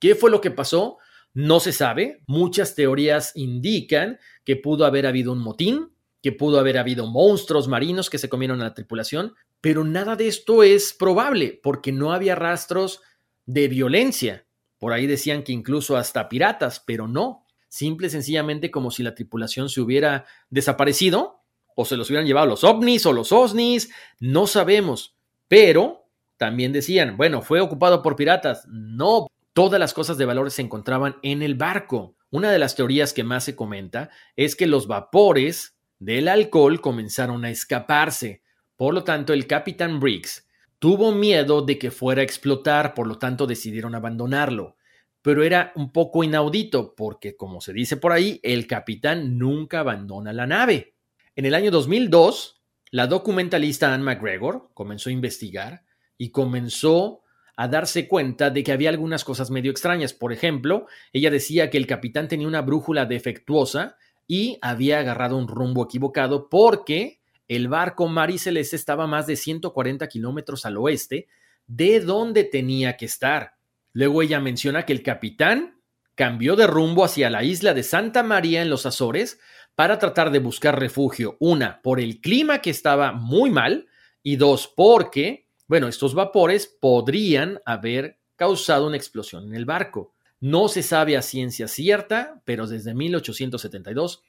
¿Qué 0.00 0.14
fue 0.14 0.30
lo 0.30 0.40
que 0.40 0.50
pasó? 0.50 0.98
No 1.34 1.60
se 1.60 1.72
sabe. 1.72 2.22
Muchas 2.26 2.74
teorías 2.74 3.32
indican 3.34 4.18
que 4.44 4.56
pudo 4.56 4.86
haber 4.86 5.06
habido 5.06 5.32
un 5.32 5.40
motín, 5.40 5.90
que 6.22 6.32
pudo 6.32 6.58
haber 6.58 6.78
habido 6.78 7.06
monstruos 7.06 7.68
marinos 7.68 8.10
que 8.10 8.18
se 8.18 8.28
comieron 8.28 8.60
a 8.60 8.64
la 8.64 8.74
tripulación, 8.74 9.34
pero 9.60 9.84
nada 9.84 10.16
de 10.16 10.28
esto 10.28 10.62
es 10.62 10.92
probable 10.92 11.58
porque 11.62 11.92
no 11.92 12.12
había 12.12 12.34
rastros 12.34 13.00
de 13.46 13.68
violencia. 13.68 14.46
Por 14.78 14.92
ahí 14.92 15.06
decían 15.06 15.42
que 15.42 15.52
incluso 15.52 15.96
hasta 15.96 16.28
piratas, 16.28 16.82
pero 16.86 17.08
no. 17.08 17.44
Simple 17.68 18.06
y 18.06 18.10
sencillamente 18.10 18.70
como 18.70 18.90
si 18.90 19.02
la 19.02 19.14
tripulación 19.14 19.68
se 19.68 19.80
hubiera 19.80 20.26
desaparecido 20.48 21.42
o 21.74 21.84
se 21.84 21.96
los 21.96 22.08
hubieran 22.08 22.26
llevado 22.26 22.46
los 22.46 22.64
ovnis 22.64 23.04
o 23.06 23.12
los 23.12 23.30
osnis, 23.30 23.90
no 24.20 24.46
sabemos. 24.46 25.16
Pero 25.48 26.08
también 26.36 26.72
decían, 26.72 27.16
bueno, 27.16 27.42
fue 27.42 27.60
ocupado 27.60 28.02
por 28.02 28.16
piratas. 28.16 28.66
No, 28.68 29.26
todas 29.52 29.78
las 29.78 29.92
cosas 29.92 30.18
de 30.18 30.24
valor 30.24 30.50
se 30.50 30.62
encontraban 30.62 31.16
en 31.22 31.42
el 31.42 31.54
barco. 31.54 32.16
Una 32.30 32.50
de 32.50 32.58
las 32.58 32.74
teorías 32.74 33.12
que 33.12 33.24
más 33.24 33.44
se 33.44 33.56
comenta 33.56 34.10
es 34.36 34.56
que 34.56 34.66
los 34.66 34.86
vapores 34.86 35.77
del 35.98 36.28
alcohol 36.28 36.80
comenzaron 36.80 37.44
a 37.44 37.50
escaparse. 37.50 38.42
Por 38.76 38.94
lo 38.94 39.04
tanto, 39.04 39.32
el 39.32 39.46
capitán 39.46 40.00
Briggs 40.00 40.48
tuvo 40.78 41.12
miedo 41.12 41.62
de 41.62 41.78
que 41.78 41.90
fuera 41.90 42.20
a 42.20 42.24
explotar, 42.24 42.94
por 42.94 43.06
lo 43.06 43.18
tanto 43.18 43.46
decidieron 43.46 43.94
abandonarlo. 43.94 44.76
Pero 45.22 45.42
era 45.42 45.72
un 45.74 45.92
poco 45.92 46.22
inaudito 46.22 46.94
porque, 46.94 47.36
como 47.36 47.60
se 47.60 47.72
dice 47.72 47.96
por 47.96 48.12
ahí, 48.12 48.40
el 48.42 48.66
capitán 48.66 49.36
nunca 49.38 49.80
abandona 49.80 50.32
la 50.32 50.46
nave. 50.46 50.94
En 51.34 51.44
el 51.44 51.54
año 51.54 51.70
2002, 51.70 52.62
la 52.90 53.06
documentalista 53.06 53.92
Anne 53.92 54.04
McGregor 54.04 54.70
comenzó 54.74 55.10
a 55.10 55.12
investigar 55.12 55.84
y 56.16 56.30
comenzó 56.30 57.22
a 57.56 57.66
darse 57.66 58.06
cuenta 58.06 58.50
de 58.50 58.62
que 58.62 58.70
había 58.70 58.88
algunas 58.88 59.24
cosas 59.24 59.50
medio 59.50 59.72
extrañas. 59.72 60.12
Por 60.12 60.32
ejemplo, 60.32 60.86
ella 61.12 61.30
decía 61.30 61.70
que 61.70 61.76
el 61.78 61.88
capitán 61.88 62.28
tenía 62.28 62.46
una 62.46 62.62
brújula 62.62 63.04
defectuosa 63.04 63.96
y 64.28 64.58
había 64.62 65.00
agarrado 65.00 65.36
un 65.36 65.48
rumbo 65.48 65.84
equivocado 65.84 66.48
porque 66.48 67.20
el 67.48 67.66
barco 67.66 68.06
Mariceleste 68.06 68.76
estaba 68.76 69.04
a 69.04 69.08
más 69.08 69.26
de 69.26 69.34
140 69.34 70.06
kilómetros 70.08 70.64
al 70.66 70.76
oeste 70.76 71.26
de 71.66 72.00
donde 72.00 72.44
tenía 72.44 72.96
que 72.96 73.06
estar. 73.06 73.54
Luego 73.92 74.22
ella 74.22 74.38
menciona 74.38 74.84
que 74.84 74.92
el 74.92 75.02
capitán 75.02 75.80
cambió 76.14 76.54
de 76.54 76.66
rumbo 76.66 77.04
hacia 77.04 77.30
la 77.30 77.42
isla 77.42 77.74
de 77.74 77.82
Santa 77.82 78.22
María 78.22 78.62
en 78.62 78.70
los 78.70 78.86
Azores 78.86 79.40
para 79.74 79.98
tratar 79.98 80.30
de 80.30 80.40
buscar 80.40 80.78
refugio. 80.78 81.36
Una, 81.40 81.80
por 81.82 81.98
el 81.98 82.20
clima 82.20 82.60
que 82.60 82.70
estaba 82.70 83.12
muy 83.12 83.50
mal 83.50 83.88
y 84.22 84.36
dos, 84.36 84.72
porque 84.76 85.48
bueno, 85.68 85.86
estos 85.86 86.14
vapores 86.14 86.66
podrían 86.66 87.60
haber 87.66 88.18
causado 88.36 88.86
una 88.86 88.96
explosión 88.96 89.48
en 89.48 89.54
el 89.54 89.66
barco. 89.66 90.14
No 90.40 90.68
se 90.68 90.82
sabe 90.82 91.16
a 91.16 91.22
ciencia 91.22 91.68
cierta, 91.68 92.42
pero 92.44 92.66
desde 92.66 92.94
1872 92.94 94.22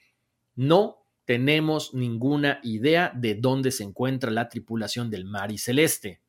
no 0.55 1.05
tenemos 1.25 1.93
ninguna 1.93 2.59
idea 2.63 3.11
de 3.15 3.35
dónde 3.35 3.71
se 3.71 3.83
encuentra 3.83 4.31
la 4.31 4.49
tripulación 4.49 5.09
del 5.09 5.25
Mar 5.25 5.51
y 5.51 5.57
Celeste. 5.57 6.21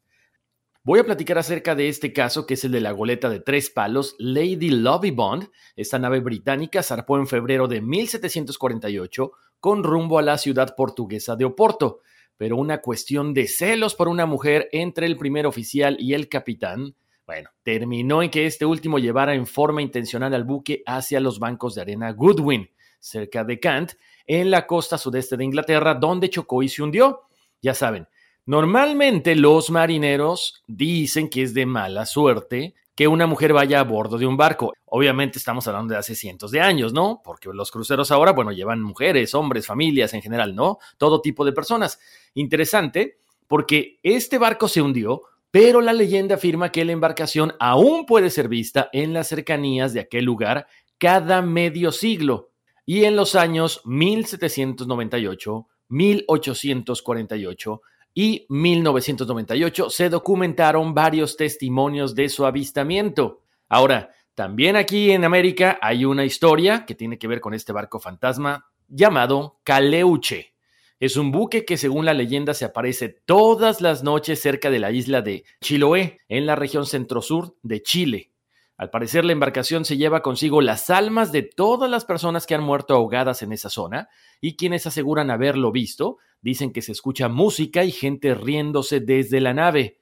Voy 0.82 0.98
a 0.98 1.04
platicar 1.04 1.38
acerca 1.38 1.74
de 1.74 1.88
este 1.88 2.12
caso, 2.12 2.46
que 2.46 2.54
es 2.54 2.64
el 2.64 2.72
de 2.72 2.80
la 2.80 2.92
goleta 2.92 3.28
de 3.28 3.40
tres 3.40 3.70
palos, 3.70 4.16
Lady 4.18 4.70
Lovey 4.70 5.10
Bond. 5.10 5.48
Esta 5.76 5.98
nave 5.98 6.20
británica 6.20 6.82
zarpó 6.82 7.18
en 7.18 7.26
febrero 7.26 7.68
de 7.68 7.80
1748 7.80 9.32
con 9.60 9.84
rumbo 9.84 10.18
a 10.18 10.22
la 10.22 10.38
ciudad 10.38 10.74
portuguesa 10.74 11.36
de 11.36 11.44
Oporto 11.44 12.00
pero 12.40 12.56
una 12.56 12.80
cuestión 12.80 13.34
de 13.34 13.46
celos 13.46 13.94
por 13.94 14.08
una 14.08 14.24
mujer 14.24 14.70
entre 14.72 15.04
el 15.04 15.18
primer 15.18 15.44
oficial 15.44 15.98
y 16.00 16.14
el 16.14 16.30
capitán, 16.30 16.94
bueno, 17.30 17.48
terminó 17.62 18.24
en 18.24 18.28
que 18.28 18.44
este 18.44 18.66
último 18.66 18.98
llevara 18.98 19.34
en 19.34 19.46
forma 19.46 19.80
intencional 19.80 20.34
al 20.34 20.42
buque 20.42 20.82
hacia 20.84 21.20
los 21.20 21.38
bancos 21.38 21.76
de 21.76 21.82
arena 21.82 22.10
Goodwin, 22.10 22.68
cerca 22.98 23.44
de 23.44 23.60
Kent, 23.60 23.92
en 24.26 24.50
la 24.50 24.66
costa 24.66 24.98
sudeste 24.98 25.36
de 25.36 25.44
Inglaterra, 25.44 25.94
donde 25.94 26.28
chocó 26.28 26.60
y 26.64 26.68
se 26.68 26.82
hundió. 26.82 27.28
Ya 27.62 27.72
saben, 27.72 28.08
normalmente 28.46 29.36
los 29.36 29.70
marineros 29.70 30.64
dicen 30.66 31.30
que 31.30 31.44
es 31.44 31.54
de 31.54 31.66
mala 31.66 32.04
suerte 32.04 32.74
que 32.96 33.06
una 33.06 33.28
mujer 33.28 33.52
vaya 33.52 33.78
a 33.78 33.84
bordo 33.84 34.18
de 34.18 34.26
un 34.26 34.36
barco. 34.36 34.72
Obviamente 34.86 35.38
estamos 35.38 35.68
hablando 35.68 35.94
de 35.94 36.00
hace 36.00 36.16
cientos 36.16 36.50
de 36.50 36.60
años, 36.60 36.92
¿no? 36.92 37.22
Porque 37.22 37.48
los 37.52 37.70
cruceros 37.70 38.10
ahora, 38.10 38.32
bueno, 38.32 38.50
llevan 38.50 38.82
mujeres, 38.82 39.36
hombres, 39.36 39.68
familias 39.68 40.14
en 40.14 40.22
general, 40.22 40.56
¿no? 40.56 40.78
Todo 40.98 41.22
tipo 41.22 41.44
de 41.44 41.52
personas. 41.52 42.00
Interesante, 42.34 43.20
porque 43.46 44.00
este 44.02 44.36
barco 44.38 44.66
se 44.66 44.82
hundió, 44.82 45.22
pero 45.50 45.80
la 45.80 45.92
leyenda 45.92 46.36
afirma 46.36 46.70
que 46.72 46.84
la 46.84 46.92
embarcación 46.92 47.54
aún 47.58 48.06
puede 48.06 48.30
ser 48.30 48.48
vista 48.48 48.88
en 48.92 49.12
las 49.12 49.28
cercanías 49.28 49.92
de 49.92 50.00
aquel 50.00 50.24
lugar 50.24 50.66
cada 50.98 51.42
medio 51.42 51.92
siglo. 51.92 52.50
Y 52.86 53.04
en 53.04 53.16
los 53.16 53.34
años 53.34 53.82
1798, 53.84 55.66
1848, 55.88 57.82
y 58.14 58.46
1998 58.48 59.90
se 59.90 60.08
documentaron 60.08 60.94
varios 60.94 61.36
testimonios 61.36 62.14
de 62.14 62.28
su 62.28 62.44
avistamiento. 62.44 63.42
Ahora, 63.68 64.10
también 64.34 64.76
aquí 64.76 65.10
en 65.10 65.24
América 65.24 65.78
hay 65.80 66.04
una 66.04 66.24
historia 66.24 66.84
que 66.86 66.94
tiene 66.94 67.18
que 67.18 67.28
ver 67.28 67.40
con 67.40 67.54
este 67.54 67.72
barco 67.72 68.00
fantasma 68.00 68.66
llamado 68.88 69.60
Caleuche. 69.64 70.54
Es 71.00 71.16
un 71.16 71.32
buque 71.32 71.64
que 71.64 71.78
según 71.78 72.04
la 72.04 72.12
leyenda 72.12 72.52
se 72.52 72.66
aparece 72.66 73.08
todas 73.08 73.80
las 73.80 74.02
noches 74.02 74.38
cerca 74.38 74.68
de 74.68 74.78
la 74.78 74.92
isla 74.92 75.22
de 75.22 75.44
Chiloé, 75.62 76.20
en 76.28 76.44
la 76.44 76.56
región 76.56 76.84
centro-sur 76.84 77.56
de 77.62 77.82
Chile. 77.82 78.32
Al 78.76 78.90
parecer, 78.90 79.24
la 79.24 79.32
embarcación 79.32 79.86
se 79.86 79.96
lleva 79.96 80.20
consigo 80.20 80.60
las 80.60 80.90
almas 80.90 81.32
de 81.32 81.42
todas 81.42 81.90
las 81.90 82.04
personas 82.04 82.46
que 82.46 82.54
han 82.54 82.62
muerto 82.62 82.92
ahogadas 82.92 83.40
en 83.40 83.52
esa 83.52 83.70
zona 83.70 84.10
y 84.42 84.56
quienes 84.56 84.86
aseguran 84.86 85.30
haberlo 85.30 85.72
visto, 85.72 86.18
dicen 86.42 86.70
que 86.70 86.82
se 86.82 86.92
escucha 86.92 87.28
música 87.28 87.82
y 87.82 87.92
gente 87.92 88.34
riéndose 88.34 89.00
desde 89.00 89.40
la 89.40 89.54
nave, 89.54 90.00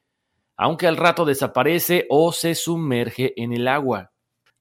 aunque 0.56 0.88
al 0.88 0.96
rato 0.96 1.24
desaparece 1.24 2.06
o 2.10 2.32
se 2.32 2.56
sumerge 2.56 3.40
en 3.40 3.52
el 3.52 3.68
agua. 3.68 4.10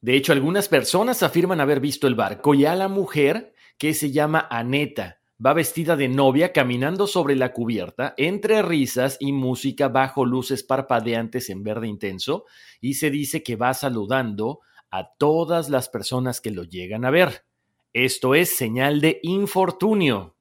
De 0.02 0.16
hecho, 0.16 0.34
algunas 0.34 0.68
personas 0.68 1.24
afirman 1.24 1.62
haber 1.62 1.80
visto 1.80 2.06
el 2.06 2.14
barco 2.14 2.54
y 2.54 2.66
a 2.66 2.76
la 2.76 2.90
mujer 2.90 3.54
que 3.80 3.96
se 3.96 4.12
llama 4.12 4.48
Aneta, 4.52 5.17
Va 5.44 5.54
vestida 5.54 5.96
de 5.96 6.08
novia 6.08 6.52
caminando 6.52 7.06
sobre 7.06 7.36
la 7.36 7.54
cubierta, 7.54 8.16
entre 8.18 8.64
risas 8.64 9.18
y 9.20 9.34
música 9.34 9.88
bajo 9.88 10.26
luces 10.26 10.64
parpadeantes 10.64 11.50
en 11.52 11.64
verde 11.64 11.88
intenso, 11.88 12.46
y 12.82 12.96
se 12.96 13.12
dice 13.12 13.44
que 13.44 13.56
va 13.56 13.76
saludando 13.76 14.62
a 14.90 15.14
todas 15.18 15.70
las 15.70 15.90
personas 15.90 16.42
que 16.42 16.50
lo 16.50 16.64
llegan 16.64 17.06
a 17.06 17.12
ver. 17.12 17.46
Esto 17.94 18.34
es 18.34 18.58
señal 18.58 19.00
de 19.00 19.20
infortunio. 19.22 20.36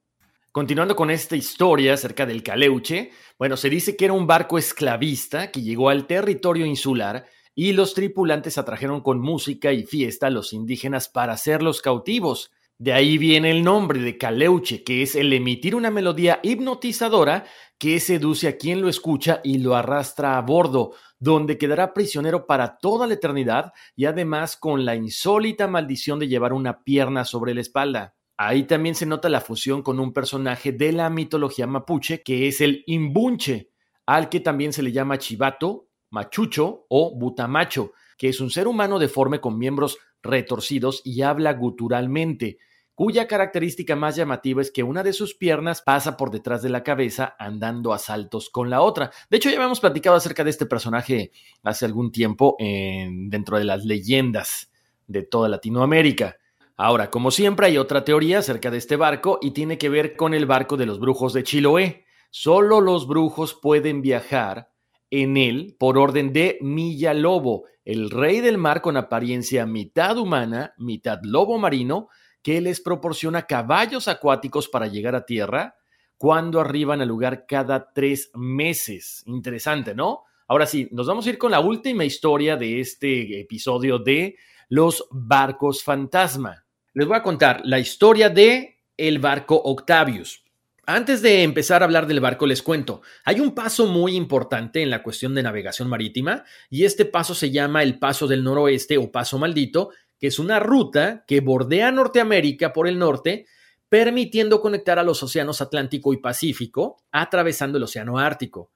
Continuando 0.51 0.95
con 0.95 1.11
esta 1.11 1.35
historia 1.35 1.93
acerca 1.93 2.25
del 2.25 2.41
Caleuche, 2.41 3.11
bueno, 3.37 3.55
se 3.55 3.69
dice 3.69 3.95
que 3.95 4.05
era 4.05 4.15
un 4.15 4.25
barco 4.25 4.57
esclavista 4.57 5.51
que 5.51 5.61
llegó 5.61 5.89
al 5.89 6.07
territorio 6.07 6.65
insular 6.65 7.27
y 7.53 7.73
los 7.73 7.93
tripulantes 7.93 8.57
atrajeron 8.57 9.01
con 9.01 9.19
música 9.19 9.71
y 9.73 9.83
fiesta 9.83 10.27
a 10.27 10.31
los 10.31 10.53
indígenas 10.53 11.09
para 11.09 11.33
hacerlos 11.33 11.81
cautivos. 11.81 12.51
De 12.79 12.93
ahí 12.93 13.17
viene 13.17 13.49
el 13.49 13.63
nombre 13.63 13.99
de 14.01 14.19
Caleuche, 14.19 14.83
que 14.83 15.01
es 15.01 15.15
el 15.15 15.33
emitir 15.33 15.73
una 15.73 15.89
melodía 15.89 16.39
hipnotizadora 16.43 17.45
que 17.79 17.99
seduce 17.99 18.47
a 18.47 18.57
quien 18.57 18.81
lo 18.81 18.87
escucha 18.89 19.41
y 19.43 19.57
lo 19.57 19.75
arrastra 19.75 20.37
a 20.37 20.41
bordo, 20.41 20.93
donde 21.17 21.57
quedará 21.57 21.95
prisionero 21.95 22.45
para 22.45 22.77
toda 22.77 23.07
la 23.07 23.15
eternidad 23.15 23.73
y 23.95 24.05
además 24.05 24.57
con 24.57 24.85
la 24.85 24.95
insólita 24.95 25.67
maldición 25.67 26.19
de 26.19 26.27
llevar 26.27 26.53
una 26.53 26.83
pierna 26.83 27.25
sobre 27.25 27.55
la 27.55 27.61
espalda. 27.61 28.15
Ahí 28.37 28.63
también 28.63 28.93
se 28.93 29.07
nota 29.07 29.27
la 29.27 29.41
fusión 29.41 29.81
con 29.81 29.99
un 29.99 30.13
personaje 30.13 30.71
de 30.71 30.91
la 30.91 31.09
mitología 31.09 31.65
mapuche, 31.65 32.21
que 32.21 32.47
es 32.47 32.61
el 32.61 32.83
imbunche, 32.85 33.71
al 34.05 34.29
que 34.29 34.39
también 34.39 34.71
se 34.71 34.83
le 34.83 34.91
llama 34.91 35.17
chivato, 35.17 35.89
machucho 36.11 36.85
o 36.89 37.17
butamacho, 37.17 37.93
que 38.19 38.29
es 38.29 38.39
un 38.39 38.51
ser 38.51 38.67
humano 38.67 38.99
deforme 38.99 39.41
con 39.41 39.57
miembros 39.57 39.97
retorcidos 40.21 41.01
y 41.03 41.21
habla 41.21 41.53
guturalmente, 41.53 42.57
cuya 42.95 43.27
característica 43.27 43.95
más 43.95 44.15
llamativa 44.15 44.61
es 44.61 44.71
que 44.71 44.81
una 44.81 45.03
de 45.03 45.13
sus 45.13 45.35
piernas 45.35 45.81
pasa 45.81 46.17
por 46.17 46.31
detrás 46.31 46.63
de 46.63 46.69
la 46.69 46.83
cabeza 46.83 47.35
andando 47.37 47.93
a 47.93 47.99
saltos 47.99 48.49
con 48.49 48.69
la 48.69 48.81
otra. 48.81 49.11
De 49.29 49.37
hecho, 49.37 49.49
ya 49.49 49.57
habíamos 49.57 49.79
platicado 49.79 50.15
acerca 50.15 50.43
de 50.43 50.49
este 50.49 50.65
personaje 50.65 51.31
hace 51.63 51.85
algún 51.85 52.11
tiempo 52.11 52.55
en, 52.57 53.29
dentro 53.29 53.59
de 53.59 53.65
las 53.65 53.85
leyendas 53.85 54.71
de 55.05 55.21
toda 55.21 55.47
Latinoamérica. 55.47 56.37
Ahora, 56.75 57.09
como 57.09 57.31
siempre, 57.31 57.67
hay 57.67 57.77
otra 57.77 58.03
teoría 58.03 58.39
acerca 58.39 58.71
de 58.71 58.77
este 58.77 58.95
barco 58.95 59.39
y 59.41 59.51
tiene 59.51 59.77
que 59.77 59.89
ver 59.89 60.15
con 60.15 60.33
el 60.33 60.45
barco 60.45 60.77
de 60.77 60.85
los 60.85 60.99
brujos 60.99 61.33
de 61.33 61.43
Chiloé. 61.43 62.05
Solo 62.29 62.81
los 62.81 63.07
brujos 63.07 63.53
pueden 63.53 64.01
viajar 64.01 64.71
en 65.09 65.37
él 65.37 65.75
por 65.79 65.97
orden 65.97 66.33
de 66.33 66.57
Milla 66.61 67.13
Lobo, 67.13 67.65
el 67.85 68.09
rey 68.09 68.41
del 68.41 68.57
mar 68.57 68.81
con 68.81 68.97
apariencia 68.97 69.65
mitad 69.65 70.17
humana, 70.17 70.73
mitad 70.77 71.19
lobo 71.23 71.57
marino, 71.57 72.09
que 72.41 72.61
les 72.61 72.81
proporciona 72.81 73.43
caballos 73.43 74.07
acuáticos 74.07 74.67
para 74.67 74.87
llegar 74.87 75.15
a 75.15 75.25
tierra 75.25 75.75
cuando 76.17 76.59
arriban 76.59 77.01
al 77.01 77.07
lugar 77.07 77.45
cada 77.47 77.93
tres 77.93 78.31
meses. 78.33 79.23
Interesante, 79.25 79.93
¿no? 79.93 80.23
Ahora 80.47 80.65
sí, 80.65 80.87
nos 80.91 81.07
vamos 81.07 81.25
a 81.25 81.29
ir 81.29 81.37
con 81.37 81.51
la 81.51 81.59
última 81.59 82.05
historia 82.05 82.55
de 82.55 82.79
este 82.79 83.39
episodio 83.41 83.99
de 83.99 84.37
los 84.69 85.07
barcos 85.11 85.83
fantasma. 85.83 86.65
Les 86.93 87.07
voy 87.07 87.17
a 87.17 87.23
contar 87.23 87.61
la 87.63 87.79
historia 87.79 88.29
de 88.29 88.81
el 88.95 89.19
barco 89.19 89.61
Octavius. 89.63 90.43
Antes 90.89 91.21
de 91.21 91.43
empezar 91.43 91.81
a 91.81 91.85
hablar 91.85 92.07
del 92.07 92.21
barco, 92.21 92.47
les 92.47 92.63
cuento, 92.63 93.01
hay 93.25 93.41
un 93.41 93.53
paso 93.53 93.87
muy 93.87 94.15
importante 94.15 94.81
en 94.81 94.89
la 94.89 95.03
cuestión 95.03 95.35
de 95.35 95.43
navegación 95.43 95.89
marítima 95.89 96.45
y 96.69 96.85
este 96.85 97.03
paso 97.03 97.35
se 97.35 97.51
llama 97.51 97.83
el 97.83 97.99
Paso 97.99 98.25
del 98.25 98.41
Noroeste 98.41 98.97
o 98.97 99.11
Paso 99.11 99.37
Maldito, 99.37 99.89
que 100.17 100.27
es 100.27 100.39
una 100.39 100.61
ruta 100.61 101.25
que 101.27 101.41
bordea 101.41 101.91
Norteamérica 101.91 102.71
por 102.71 102.87
el 102.87 102.97
norte, 102.97 103.47
permitiendo 103.89 104.61
conectar 104.61 104.97
a 104.97 105.03
los 105.03 105.21
océanos 105.21 105.59
Atlántico 105.59 106.13
y 106.13 106.21
Pacífico 106.21 107.03
atravesando 107.11 107.77
el 107.77 107.83
Océano 107.83 108.17
Ártico. 108.17 108.71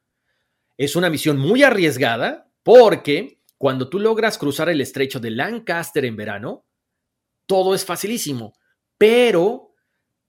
Es 0.75 0.97
una 0.97 1.09
misión 1.09 1.37
muy 1.37 1.63
arriesgada 1.63 2.51
porque 2.61 3.39
cuando 3.57 3.87
tú 3.87 3.99
logras 3.99 4.37
cruzar 4.37 4.67
el 4.67 4.81
estrecho 4.81 5.21
de 5.21 5.31
Lancaster 5.31 6.03
en 6.03 6.17
verano, 6.17 6.65
todo 7.45 7.73
es 7.73 7.85
facilísimo, 7.85 8.53
pero 8.97 9.70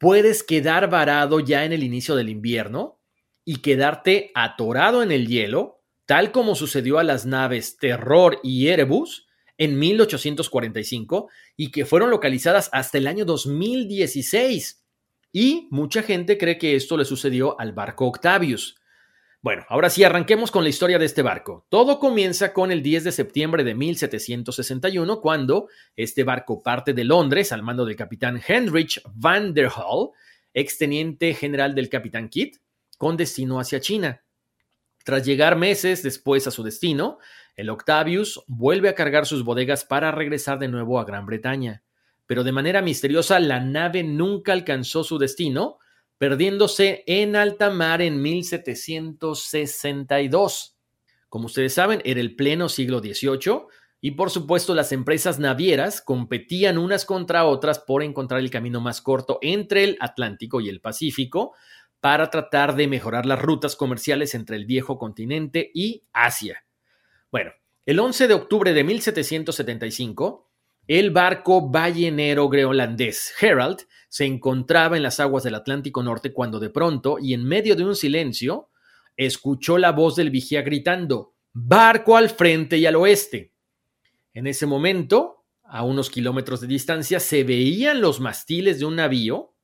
puedes 0.02 0.42
quedar 0.42 0.90
varado 0.90 1.38
ya 1.38 1.64
en 1.64 1.72
el 1.72 1.84
inicio 1.84 2.16
del 2.16 2.28
invierno 2.28 2.98
y 3.44 3.58
quedarte 3.58 4.32
atorado 4.34 5.00
en 5.00 5.12
el 5.12 5.28
hielo, 5.28 5.84
tal 6.06 6.32
como 6.32 6.56
sucedió 6.56 6.98
a 6.98 7.04
las 7.04 7.24
naves 7.24 7.76
Terror 7.76 8.40
y 8.42 8.66
Erebus 8.66 9.28
en 9.58 9.78
1845 9.78 11.28
y 11.56 11.70
que 11.70 11.86
fueron 11.86 12.10
localizadas 12.10 12.68
hasta 12.72 12.98
el 12.98 13.06
año 13.06 13.24
2016. 13.24 14.84
Y 15.30 15.68
mucha 15.70 16.02
gente 16.02 16.36
cree 16.36 16.58
que 16.58 16.74
esto 16.74 16.96
le 16.96 17.04
sucedió 17.04 17.54
al 17.60 17.72
barco 17.72 18.08
Octavius. 18.08 18.74
Bueno, 19.42 19.66
ahora 19.68 19.90
sí, 19.90 20.04
arranquemos 20.04 20.52
con 20.52 20.62
la 20.62 20.70
historia 20.70 21.00
de 21.00 21.04
este 21.04 21.20
barco. 21.20 21.66
Todo 21.68 21.98
comienza 21.98 22.52
con 22.52 22.70
el 22.70 22.80
10 22.80 23.02
de 23.02 23.10
septiembre 23.10 23.64
de 23.64 23.74
1761, 23.74 25.20
cuando 25.20 25.66
este 25.96 26.22
barco 26.22 26.62
parte 26.62 26.94
de 26.94 27.02
Londres 27.02 27.50
al 27.50 27.64
mando 27.64 27.84
del 27.84 27.96
capitán 27.96 28.40
Heinrich 28.46 29.02
van 29.12 29.52
der 29.52 29.68
Hall, 29.76 30.10
exteniente 30.54 31.34
general 31.34 31.74
del 31.74 31.88
capitán 31.88 32.28
Kidd, 32.28 32.58
con 32.96 33.16
destino 33.16 33.58
hacia 33.58 33.80
China. 33.80 34.22
Tras 35.04 35.26
llegar 35.26 35.56
meses 35.56 36.04
después 36.04 36.46
a 36.46 36.52
su 36.52 36.62
destino, 36.62 37.18
el 37.56 37.68
Octavius 37.68 38.44
vuelve 38.46 38.88
a 38.90 38.94
cargar 38.94 39.26
sus 39.26 39.42
bodegas 39.42 39.84
para 39.84 40.12
regresar 40.12 40.60
de 40.60 40.68
nuevo 40.68 41.00
a 41.00 41.04
Gran 41.04 41.26
Bretaña. 41.26 41.82
Pero 42.26 42.44
de 42.44 42.52
manera 42.52 42.80
misteriosa, 42.80 43.40
la 43.40 43.58
nave 43.58 44.04
nunca 44.04 44.52
alcanzó 44.52 45.02
su 45.02 45.18
destino, 45.18 45.80
perdiéndose 46.22 47.02
en 47.08 47.34
alta 47.34 47.70
mar 47.70 48.00
en 48.00 48.22
1762. 48.22 50.76
Como 51.28 51.46
ustedes 51.46 51.74
saben, 51.74 52.00
era 52.04 52.20
el 52.20 52.36
pleno 52.36 52.68
siglo 52.68 53.00
XVIII 53.00 53.62
y 54.00 54.12
por 54.12 54.30
supuesto 54.30 54.72
las 54.72 54.92
empresas 54.92 55.40
navieras 55.40 56.00
competían 56.00 56.78
unas 56.78 57.06
contra 57.06 57.44
otras 57.44 57.80
por 57.80 58.04
encontrar 58.04 58.38
el 58.38 58.50
camino 58.50 58.80
más 58.80 59.02
corto 59.02 59.40
entre 59.42 59.82
el 59.82 59.96
Atlántico 59.98 60.60
y 60.60 60.68
el 60.68 60.80
Pacífico 60.80 61.54
para 61.98 62.30
tratar 62.30 62.76
de 62.76 62.86
mejorar 62.86 63.26
las 63.26 63.42
rutas 63.42 63.74
comerciales 63.74 64.36
entre 64.36 64.54
el 64.54 64.64
viejo 64.64 64.98
continente 64.98 65.72
y 65.74 66.04
Asia. 66.12 66.64
Bueno, 67.32 67.50
el 67.84 67.98
11 67.98 68.28
de 68.28 68.34
octubre 68.34 68.72
de 68.72 68.84
1775, 68.84 70.51
el 70.86 71.10
barco 71.10 71.70
ballenero 71.70 72.48
greolandés 72.48 73.32
Herald 73.40 73.86
se 74.08 74.24
encontraba 74.26 74.96
en 74.96 75.02
las 75.02 75.20
aguas 75.20 75.44
del 75.44 75.54
Atlántico 75.54 76.02
Norte 76.02 76.32
cuando 76.32 76.60
de 76.60 76.70
pronto, 76.70 77.18
y 77.20 77.34
en 77.34 77.44
medio 77.44 77.76
de 77.76 77.84
un 77.84 77.96
silencio, 77.96 78.68
escuchó 79.16 79.78
la 79.78 79.92
voz 79.92 80.16
del 80.16 80.30
vigía 80.30 80.62
gritando, 80.62 81.34
barco 81.52 82.16
al 82.16 82.28
frente 82.28 82.76
y 82.78 82.86
al 82.86 82.96
oeste. 82.96 83.54
En 84.34 84.46
ese 84.46 84.66
momento, 84.66 85.44
a 85.62 85.84
unos 85.84 86.10
kilómetros 86.10 86.60
de 86.60 86.66
distancia, 86.66 87.20
se 87.20 87.44
veían 87.44 88.00
los 88.00 88.20
mastiles 88.20 88.78
de 88.78 88.84
un 88.84 88.96
navío 88.96 89.54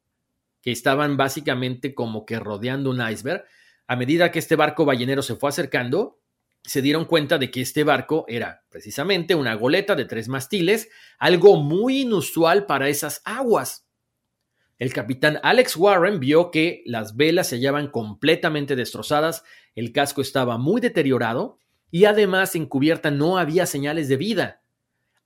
que 0.63 0.73
estaban 0.73 1.17
básicamente 1.17 1.95
como 1.95 2.25
que 2.25 2.39
rodeando 2.39 2.91
un 2.91 3.07
iceberg. 3.07 3.45
A 3.87 3.97
medida 3.97 4.31
que 4.31 4.39
este 4.39 4.57
barco 4.57 4.85
ballenero 4.85 5.23
se 5.23 5.37
fue 5.37 5.51
acercando, 5.51 6.21
se 6.65 6.83
dieron 6.83 7.05
cuenta 7.05 7.39
de 7.39 7.51
que 7.51 7.61
este 7.61 7.85
barco 7.85 8.25
era 8.29 8.65
precisamente 8.69 9.35
una 9.35 9.55
goleta 9.55 9.95
de 9.95 10.05
tres 10.05 10.29
mastiles, 10.29 10.89
algo 11.19 11.57
muy 11.57 12.03
inusual 12.03 12.67
para 12.67 12.89
esas 12.89 13.23
aguas. 13.25 13.87
El 14.79 14.93
capitán 14.93 15.41
Alex 15.43 15.77
Warren 15.77 16.21
vio 16.21 16.51
que 16.51 16.83
las 16.87 17.17
velas 17.17 17.49
se 17.49 17.57
hallaban 17.57 17.89
completamente 17.89 18.77
destrozadas, 18.77 19.43
el 19.75 19.93
casco 19.93 20.21
estaba 20.21 20.59
muy 20.59 20.81
deteriorado 20.81 21.59
y 21.91 22.05
además 22.05 22.55
en 22.55 22.67
cubierta 22.67 23.11
no 23.11 23.39
había 23.39 23.67
señales 23.67 24.09
de 24.09 24.17
vida. 24.17 24.63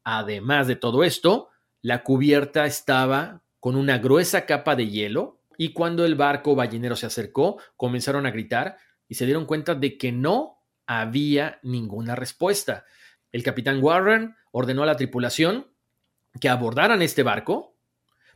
Además 0.05 0.69
de 0.69 0.77
todo 0.77 1.05
esto, 1.05 1.49
la 1.83 2.03
cubierta 2.03 2.65
estaba 2.67 3.43
con 3.61 3.77
una 3.77 3.99
gruesa 3.99 4.47
capa 4.47 4.75
de 4.75 4.89
hielo 4.89 5.41
y 5.59 5.73
cuando 5.73 6.05
el 6.05 6.15
barco 6.15 6.55
ballenero 6.55 6.97
se 6.97 7.07
acercó, 7.07 7.59
comenzaron 7.77 8.27
a 8.27 8.31
gritar 8.31 8.79
y 9.07 9.17
se 9.17 9.27
dieron 9.27 9.45
cuenta 9.45 9.75
de 9.75 9.99
que 9.99 10.13
no 10.13 10.62
había 10.87 11.59
ninguna 11.63 12.15
respuesta. 12.15 12.85
El 13.31 13.43
capitán 13.43 13.83
Warren 13.83 14.37
ordenó 14.51 14.83
a 14.83 14.87
la 14.87 14.97
tripulación 14.97 15.69
que 16.41 16.49
abordaran 16.49 17.03
este 17.03 17.23
barco 17.23 17.73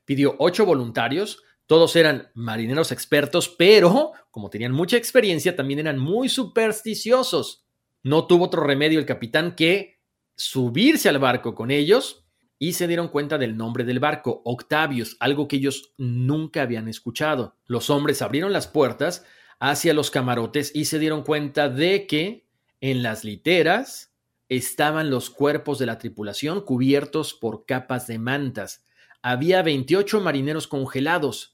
pidió 0.07 0.37
ocho 0.39 0.65
voluntarios, 0.65 1.43
todos 1.67 1.97
eran 1.97 2.31
marineros 2.33 2.93
expertos, 2.93 3.49
pero 3.49 4.13
como 4.31 4.49
tenían 4.49 4.73
mucha 4.73 4.97
experiencia, 4.97 5.57
también 5.57 5.81
eran 5.81 5.99
muy 5.99 6.29
supersticiosos. 6.31 7.67
No 8.03 8.27
tuvo 8.27 8.45
otro 8.45 8.63
remedio 8.63 9.01
el 9.01 9.05
capitán 9.05 9.55
que 9.57 10.01
subirse 10.37 11.09
al 11.09 11.19
barco 11.19 11.55
con 11.55 11.71
ellos 11.71 12.25
y 12.59 12.75
se 12.75 12.87
dieron 12.87 13.09
cuenta 13.09 13.37
del 13.37 13.57
nombre 13.57 13.85
del 13.85 13.99
barco, 13.99 14.43
Octavius, 14.45 15.17
algo 15.19 15.49
que 15.49 15.57
ellos 15.57 15.93
nunca 15.99 16.63
habían 16.63 16.89
escuchado. 16.89 17.57
Los 17.67 17.91
hombres 17.91 18.23
abrieron 18.23 18.53
las 18.53 18.69
puertas 18.69 19.25
hacia 19.59 19.95
los 19.95 20.11
camarotes 20.11 20.71
y 20.75 20.87
se 20.87 20.99
dieron 20.99 21.23
cuenta 21.23 21.69
de 21.69 22.07
que 22.07 22.47
en 22.81 23.03
las 23.03 23.25
literas 23.25 24.13
estaban 24.49 25.11
los 25.11 25.31
cuerpos 25.31 25.79
de 25.79 25.87
la 25.87 25.99
tripulación 25.99 26.61
cubiertos 26.61 27.35
por 27.35 27.67
capas 27.67 28.07
de 28.07 28.19
mantas 28.19 28.87
había 29.29 29.61
28 29.63 30.21
marineros 30.21 30.69
congelados. 30.69 31.53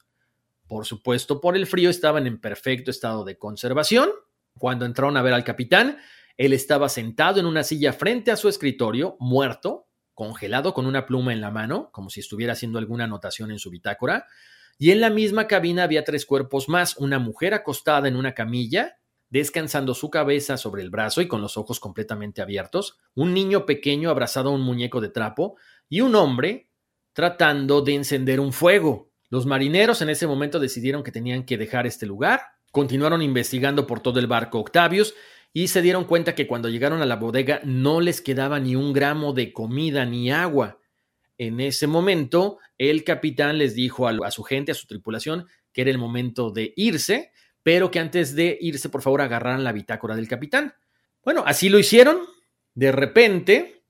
Por 0.68 0.84
supuesto, 0.84 1.40
por 1.40 1.56
el 1.56 1.66
frío 1.66 1.88
estaban 1.88 2.26
en 2.26 2.38
perfecto 2.38 2.90
estado 2.90 3.24
de 3.24 3.38
conservación. 3.38 4.10
Cuando 4.58 4.84
entraron 4.84 5.16
a 5.16 5.22
ver 5.22 5.32
al 5.32 5.42
capitán, 5.42 5.96
él 6.36 6.52
estaba 6.52 6.90
sentado 6.90 7.40
en 7.40 7.46
una 7.46 7.62
silla 7.62 7.94
frente 7.94 8.30
a 8.30 8.36
su 8.36 8.50
escritorio, 8.50 9.16
muerto, 9.20 9.86
congelado 10.12 10.74
con 10.74 10.84
una 10.84 11.06
pluma 11.06 11.32
en 11.32 11.40
la 11.40 11.50
mano, 11.50 11.88
como 11.92 12.10
si 12.10 12.20
estuviera 12.20 12.52
haciendo 12.52 12.78
alguna 12.78 13.04
anotación 13.04 13.50
en 13.50 13.58
su 13.58 13.70
bitácora, 13.70 14.26
y 14.78 14.90
en 14.90 15.00
la 15.00 15.10
misma 15.10 15.46
cabina 15.46 15.84
había 15.84 16.04
tres 16.04 16.26
cuerpos 16.26 16.68
más, 16.68 16.96
una 16.96 17.18
mujer 17.18 17.54
acostada 17.54 18.08
en 18.08 18.16
una 18.16 18.34
camilla, 18.34 18.98
descansando 19.30 19.94
su 19.94 20.10
cabeza 20.10 20.56
sobre 20.56 20.82
el 20.82 20.90
brazo 20.90 21.22
y 21.22 21.28
con 21.28 21.40
los 21.40 21.56
ojos 21.56 21.80
completamente 21.80 22.42
abiertos, 22.42 22.98
un 23.14 23.32
niño 23.32 23.64
pequeño 23.64 24.10
abrazado 24.10 24.50
a 24.50 24.52
un 24.52 24.60
muñeco 24.62 25.00
de 25.00 25.08
trapo, 25.08 25.56
y 25.92 26.00
un 26.00 26.14
hombre 26.14 26.70
tratando 27.12 27.82
de 27.82 27.94
encender 27.94 28.40
un 28.40 28.54
fuego. 28.54 29.10
Los 29.28 29.44
marineros 29.44 30.00
en 30.00 30.08
ese 30.08 30.26
momento 30.26 30.58
decidieron 30.58 31.02
que 31.02 31.12
tenían 31.12 31.44
que 31.44 31.58
dejar 31.58 31.86
este 31.86 32.06
lugar, 32.06 32.40
continuaron 32.70 33.20
investigando 33.20 33.86
por 33.86 34.00
todo 34.00 34.18
el 34.18 34.26
barco 34.26 34.58
Octavius 34.58 35.14
y 35.52 35.68
se 35.68 35.82
dieron 35.82 36.04
cuenta 36.04 36.34
que 36.34 36.46
cuando 36.46 36.70
llegaron 36.70 37.02
a 37.02 37.06
la 37.06 37.16
bodega 37.16 37.60
no 37.64 38.00
les 38.00 38.22
quedaba 38.22 38.58
ni 38.58 38.74
un 38.74 38.94
gramo 38.94 39.34
de 39.34 39.52
comida 39.52 40.06
ni 40.06 40.32
agua. 40.32 40.78
En 41.42 41.58
ese 41.58 41.88
momento, 41.88 42.60
el 42.78 43.02
capitán 43.02 43.58
les 43.58 43.74
dijo 43.74 44.06
a, 44.06 44.30
su 44.30 44.44
gente, 44.44 44.70
a 44.70 44.76
su 44.76 44.86
tripulación, 44.86 45.48
que 45.72 45.80
era 45.80 45.90
el 45.90 45.98
momento 45.98 46.52
de 46.52 46.72
irse, 46.76 47.32
pero 47.64 47.90
que 47.90 47.98
antes 47.98 48.36
de 48.36 48.56
irse, 48.60 48.88
por 48.88 49.02
favor, 49.02 49.22
agarraran 49.22 49.64
la 49.64 49.72
bitácora 49.72 50.14
del 50.14 50.28
capitán. 50.28 50.74
Bueno, 51.24 51.42
así 51.44 51.68
lo 51.68 51.80
hicieron. 51.80 52.20
De 52.74 52.92
repente, 52.92 53.82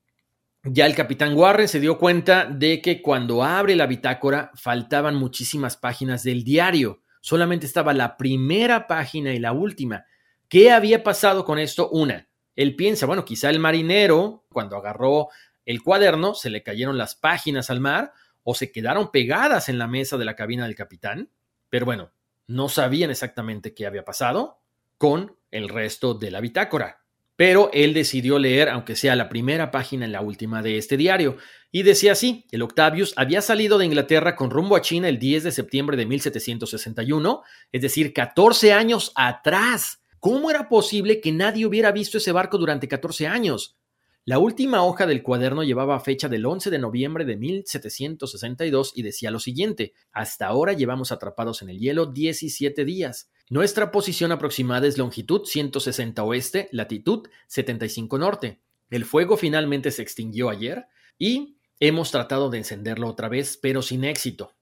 ya 0.62 0.86
el 0.86 0.94
capitán 0.94 1.36
Warren 1.36 1.68
se 1.68 1.78
dio 1.78 1.98
cuenta 1.98 2.46
de 2.46 2.80
que 2.80 3.02
cuando 3.02 3.44
abre 3.44 3.76
la 3.76 3.86
bitácora 3.86 4.50
faltaban 4.54 5.16
muchísimas 5.16 5.76
páginas 5.76 6.22
del 6.22 6.44
diario. 6.44 7.02
Solamente 7.20 7.66
estaba 7.66 7.92
la 7.92 8.16
primera 8.16 8.86
página 8.86 9.34
y 9.34 9.38
la 9.38 9.52
última. 9.52 10.06
¿Qué 10.48 10.70
había 10.70 11.02
pasado 11.02 11.44
con 11.44 11.58
esto? 11.58 11.90
Una, 11.90 12.30
él 12.56 12.76
piensa, 12.76 13.04
bueno, 13.04 13.26
quizá 13.26 13.50
el 13.50 13.58
marinero, 13.58 14.46
cuando 14.48 14.76
agarró 14.76 15.28
el 15.66 15.82
cuaderno, 15.82 16.34
se 16.34 16.50
le 16.50 16.62
cayeron 16.62 16.98
las 16.98 17.14
páginas 17.14 17.70
al 17.70 17.80
mar 17.80 18.12
o 18.42 18.54
se 18.54 18.72
quedaron 18.72 19.10
pegadas 19.10 19.68
en 19.68 19.78
la 19.78 19.86
mesa 19.86 20.16
de 20.16 20.24
la 20.24 20.36
cabina 20.36 20.64
del 20.64 20.74
capitán. 20.74 21.30
Pero 21.68 21.86
bueno, 21.86 22.12
no 22.46 22.68
sabían 22.68 23.10
exactamente 23.10 23.74
qué 23.74 23.86
había 23.86 24.04
pasado 24.04 24.60
con 24.98 25.36
el 25.50 25.68
resto 25.68 26.14
de 26.14 26.30
la 26.30 26.40
bitácora 26.40 27.02
pero 27.36 27.70
él 27.72 27.94
decidió 27.94 28.38
leer, 28.38 28.68
aunque 28.68 28.94
sea 28.94 29.16
la 29.16 29.28
primera 29.28 29.70
página 29.70 30.04
en 30.04 30.12
la 30.12 30.20
última 30.20 30.62
de 30.62 30.78
este 30.78 30.96
diario, 30.96 31.38
y 31.70 31.82
decía 31.82 32.12
así, 32.12 32.46
el 32.50 32.62
Octavius 32.62 33.14
había 33.16 33.40
salido 33.40 33.78
de 33.78 33.86
Inglaterra 33.86 34.36
con 34.36 34.50
rumbo 34.50 34.76
a 34.76 34.82
China 34.82 35.08
el 35.08 35.18
10 35.18 35.42
de 35.42 35.50
septiembre 35.50 35.96
de 35.96 36.06
1761, 36.06 37.42
es 37.72 37.82
decir, 37.82 38.12
14 38.12 38.72
años 38.72 39.12
atrás. 39.16 40.02
¿Cómo 40.20 40.50
era 40.50 40.68
posible 40.68 41.20
que 41.20 41.32
nadie 41.32 41.66
hubiera 41.66 41.90
visto 41.90 42.18
ese 42.18 42.30
barco 42.30 42.58
durante 42.58 42.86
14 42.86 43.26
años? 43.26 43.76
La 44.24 44.38
última 44.38 44.84
hoja 44.84 45.04
del 45.06 45.24
cuaderno 45.24 45.64
llevaba 45.64 45.98
fecha 45.98 46.28
del 46.28 46.46
11 46.46 46.70
de 46.70 46.78
noviembre 46.78 47.24
de 47.24 47.36
1762 47.36 48.92
y 48.94 49.02
decía 49.02 49.32
lo 49.32 49.40
siguiente, 49.40 49.94
hasta 50.12 50.46
ahora 50.46 50.74
llevamos 50.74 51.10
atrapados 51.10 51.60
en 51.60 51.70
el 51.70 51.80
hielo 51.80 52.06
17 52.06 52.84
días. 52.84 53.32
Nuestra 53.50 53.90
posición 53.90 54.30
aproximada 54.30 54.86
es 54.86 54.96
longitud 54.96 55.44
160 55.44 56.22
oeste, 56.22 56.68
latitud 56.70 57.26
75 57.48 58.16
norte. 58.16 58.60
El 58.90 59.04
fuego 59.06 59.36
finalmente 59.36 59.90
se 59.90 60.02
extinguió 60.02 60.50
ayer 60.50 60.86
y 61.18 61.56
hemos 61.80 62.12
tratado 62.12 62.48
de 62.48 62.58
encenderlo 62.58 63.08
otra 63.08 63.28
vez, 63.28 63.58
pero 63.60 63.82
sin 63.82 64.04
éxito. 64.04 64.52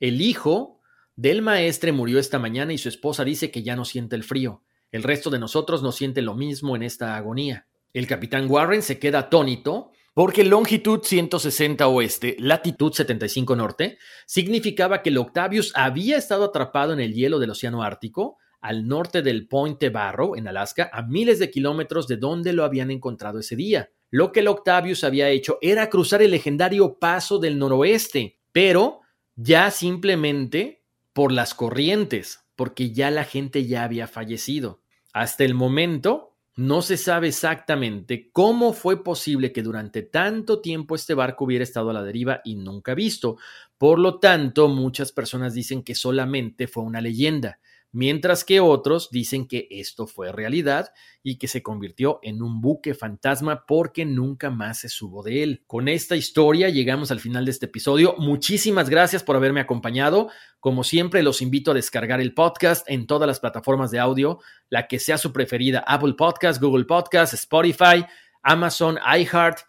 El 0.00 0.20
hijo 0.20 0.80
Del 1.14 1.42
maestre 1.42 1.92
murió 1.92 2.18
esta 2.18 2.40
mañana 2.40 2.72
y 2.72 2.78
su 2.78 2.88
esposa 2.88 3.24
dice 3.24 3.52
que 3.52 3.62
ya 3.62 3.76
no 3.76 3.84
siente 3.84 4.16
el 4.16 4.24
frío. 4.24 4.64
El 4.90 5.04
resto 5.04 5.30
de 5.30 5.38
nosotros 5.38 5.80
no 5.80 5.92
siente 5.92 6.22
lo 6.22 6.34
mismo 6.34 6.74
en 6.74 6.82
esta 6.82 7.16
agonía. 7.16 7.66
El 7.96 8.06
capitán 8.06 8.44
Warren 8.50 8.82
se 8.82 8.98
queda 8.98 9.20
atónito 9.20 9.90
porque 10.12 10.44
longitud 10.44 11.00
160 11.02 11.88
oeste, 11.88 12.36
latitud 12.38 12.92
75 12.92 13.56
norte, 13.56 13.96
significaba 14.26 15.00
que 15.00 15.08
el 15.08 15.16
Octavius 15.16 15.72
había 15.74 16.18
estado 16.18 16.44
atrapado 16.44 16.92
en 16.92 17.00
el 17.00 17.14
hielo 17.14 17.38
del 17.38 17.52
Océano 17.52 17.82
Ártico, 17.82 18.36
al 18.60 18.86
norte 18.86 19.22
del 19.22 19.48
Point 19.48 19.82
Barrow, 19.90 20.36
en 20.36 20.46
Alaska, 20.46 20.90
a 20.92 21.04
miles 21.04 21.38
de 21.38 21.50
kilómetros 21.50 22.06
de 22.06 22.18
donde 22.18 22.52
lo 22.52 22.64
habían 22.64 22.90
encontrado 22.90 23.38
ese 23.38 23.56
día. 23.56 23.88
Lo 24.10 24.30
que 24.30 24.40
el 24.40 24.48
Octavius 24.48 25.02
había 25.02 25.30
hecho 25.30 25.56
era 25.62 25.88
cruzar 25.88 26.20
el 26.20 26.32
legendario 26.32 26.98
Paso 26.98 27.38
del 27.38 27.58
Noroeste, 27.58 28.40
pero 28.52 29.00
ya 29.36 29.70
simplemente 29.70 30.84
por 31.14 31.32
las 31.32 31.54
corrientes, 31.54 32.40
porque 32.56 32.92
ya 32.92 33.10
la 33.10 33.24
gente 33.24 33.64
ya 33.64 33.84
había 33.84 34.06
fallecido. 34.06 34.82
Hasta 35.14 35.44
el 35.44 35.54
momento, 35.54 36.25
no 36.56 36.80
se 36.82 36.96
sabe 36.96 37.28
exactamente 37.28 38.30
cómo 38.32 38.72
fue 38.72 39.04
posible 39.04 39.52
que 39.52 39.62
durante 39.62 40.02
tanto 40.02 40.60
tiempo 40.60 40.94
este 40.94 41.14
barco 41.14 41.44
hubiera 41.44 41.62
estado 41.64 41.90
a 41.90 41.92
la 41.92 42.02
deriva 42.02 42.40
y 42.44 42.56
nunca 42.56 42.94
visto. 42.94 43.36
Por 43.76 43.98
lo 43.98 44.18
tanto, 44.18 44.68
muchas 44.68 45.12
personas 45.12 45.52
dicen 45.52 45.82
que 45.82 45.94
solamente 45.94 46.66
fue 46.66 46.82
una 46.84 47.02
leyenda 47.02 47.58
mientras 47.96 48.44
que 48.44 48.60
otros 48.60 49.08
dicen 49.10 49.48
que 49.48 49.68
esto 49.70 50.06
fue 50.06 50.30
realidad 50.30 50.92
y 51.22 51.38
que 51.38 51.48
se 51.48 51.62
convirtió 51.62 52.18
en 52.22 52.42
un 52.42 52.60
buque 52.60 52.92
fantasma 52.92 53.64
porque 53.66 54.04
nunca 54.04 54.50
más 54.50 54.80
se 54.80 54.90
subo 54.90 55.22
de 55.22 55.42
él. 55.42 55.64
Con 55.66 55.88
esta 55.88 56.14
historia 56.14 56.68
llegamos 56.68 57.10
al 57.10 57.20
final 57.20 57.46
de 57.46 57.52
este 57.52 57.64
episodio. 57.64 58.14
Muchísimas 58.18 58.90
gracias 58.90 59.22
por 59.22 59.34
haberme 59.34 59.60
acompañado. 59.60 60.28
Como 60.60 60.84
siempre, 60.84 61.22
los 61.22 61.40
invito 61.40 61.70
a 61.70 61.74
descargar 61.74 62.20
el 62.20 62.34
podcast 62.34 62.86
en 62.90 63.06
todas 63.06 63.26
las 63.26 63.40
plataformas 63.40 63.90
de 63.90 63.98
audio, 63.98 64.40
la 64.68 64.88
que 64.88 64.98
sea 64.98 65.16
su 65.16 65.32
preferida, 65.32 65.82
Apple 65.86 66.16
Podcast, 66.18 66.60
Google 66.60 66.84
Podcast, 66.84 67.32
Spotify, 67.32 68.04
Amazon, 68.42 68.98
iHeart 69.18 69.60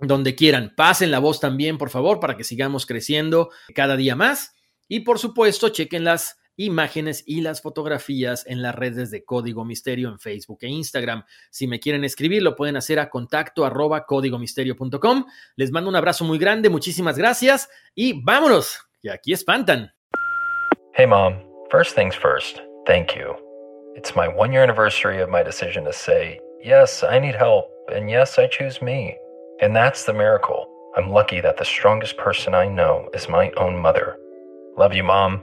donde 0.00 0.34
quieran. 0.34 0.74
Pasen 0.76 1.12
la 1.12 1.20
voz 1.20 1.38
también, 1.38 1.78
por 1.78 1.90
favor, 1.90 2.18
para 2.18 2.36
que 2.36 2.42
sigamos 2.42 2.86
creciendo 2.86 3.50
cada 3.72 3.96
día 3.96 4.16
más. 4.16 4.56
Y 4.88 5.00
por 5.00 5.20
supuesto, 5.20 5.68
chequen 5.68 6.02
las 6.02 6.41
imágenes 6.64 7.24
y 7.26 7.40
las 7.40 7.62
fotografías 7.62 8.46
en 8.46 8.62
las 8.62 8.74
redes 8.74 9.10
de 9.10 9.24
Código 9.24 9.64
Misterio 9.64 10.08
en 10.08 10.18
Facebook 10.18 10.58
e 10.62 10.68
Instagram. 10.68 11.24
Si 11.50 11.66
me 11.66 11.80
quieren 11.80 12.04
escribir, 12.04 12.42
lo 12.42 12.56
pueden 12.56 12.76
hacer 12.76 12.98
a 12.98 13.10
contacto 13.10 13.64
arroba 13.64 14.06
códigomisterio.com. 14.06 15.24
Les 15.56 15.70
mando 15.70 15.90
un 15.90 15.96
abrazo 15.96 16.24
muy 16.24 16.38
grande, 16.38 16.68
muchísimas 16.68 17.18
gracias 17.18 17.68
y 17.94 18.22
vámonos, 18.22 18.78
que 19.00 19.10
aquí 19.10 19.32
espantan. 19.32 19.92
Hey 20.94 21.06
mom, 21.06 21.34
first 21.70 21.94
things 21.94 22.14
first, 22.14 22.60
thank 22.86 23.14
you. 23.14 23.34
It's 23.96 24.14
my 24.14 24.28
one 24.28 24.52
year 24.52 24.62
anniversary 24.62 25.22
of 25.22 25.28
my 25.28 25.42
decision 25.42 25.84
to 25.84 25.92
say, 25.92 26.40
yes, 26.62 27.02
I 27.02 27.18
need 27.18 27.34
help, 27.34 27.66
and 27.94 28.08
yes, 28.08 28.38
I 28.38 28.46
choose 28.46 28.82
me. 28.82 29.16
And 29.60 29.74
that's 29.76 30.04
the 30.04 30.12
miracle. 30.12 30.66
I'm 30.96 31.10
lucky 31.10 31.40
that 31.40 31.56
the 31.56 31.64
strongest 31.64 32.16
person 32.16 32.54
I 32.54 32.68
know 32.68 33.08
is 33.14 33.28
my 33.28 33.50
own 33.56 33.78
mother. 33.80 34.16
Love 34.76 34.94
you, 34.94 35.04
mom. 35.04 35.42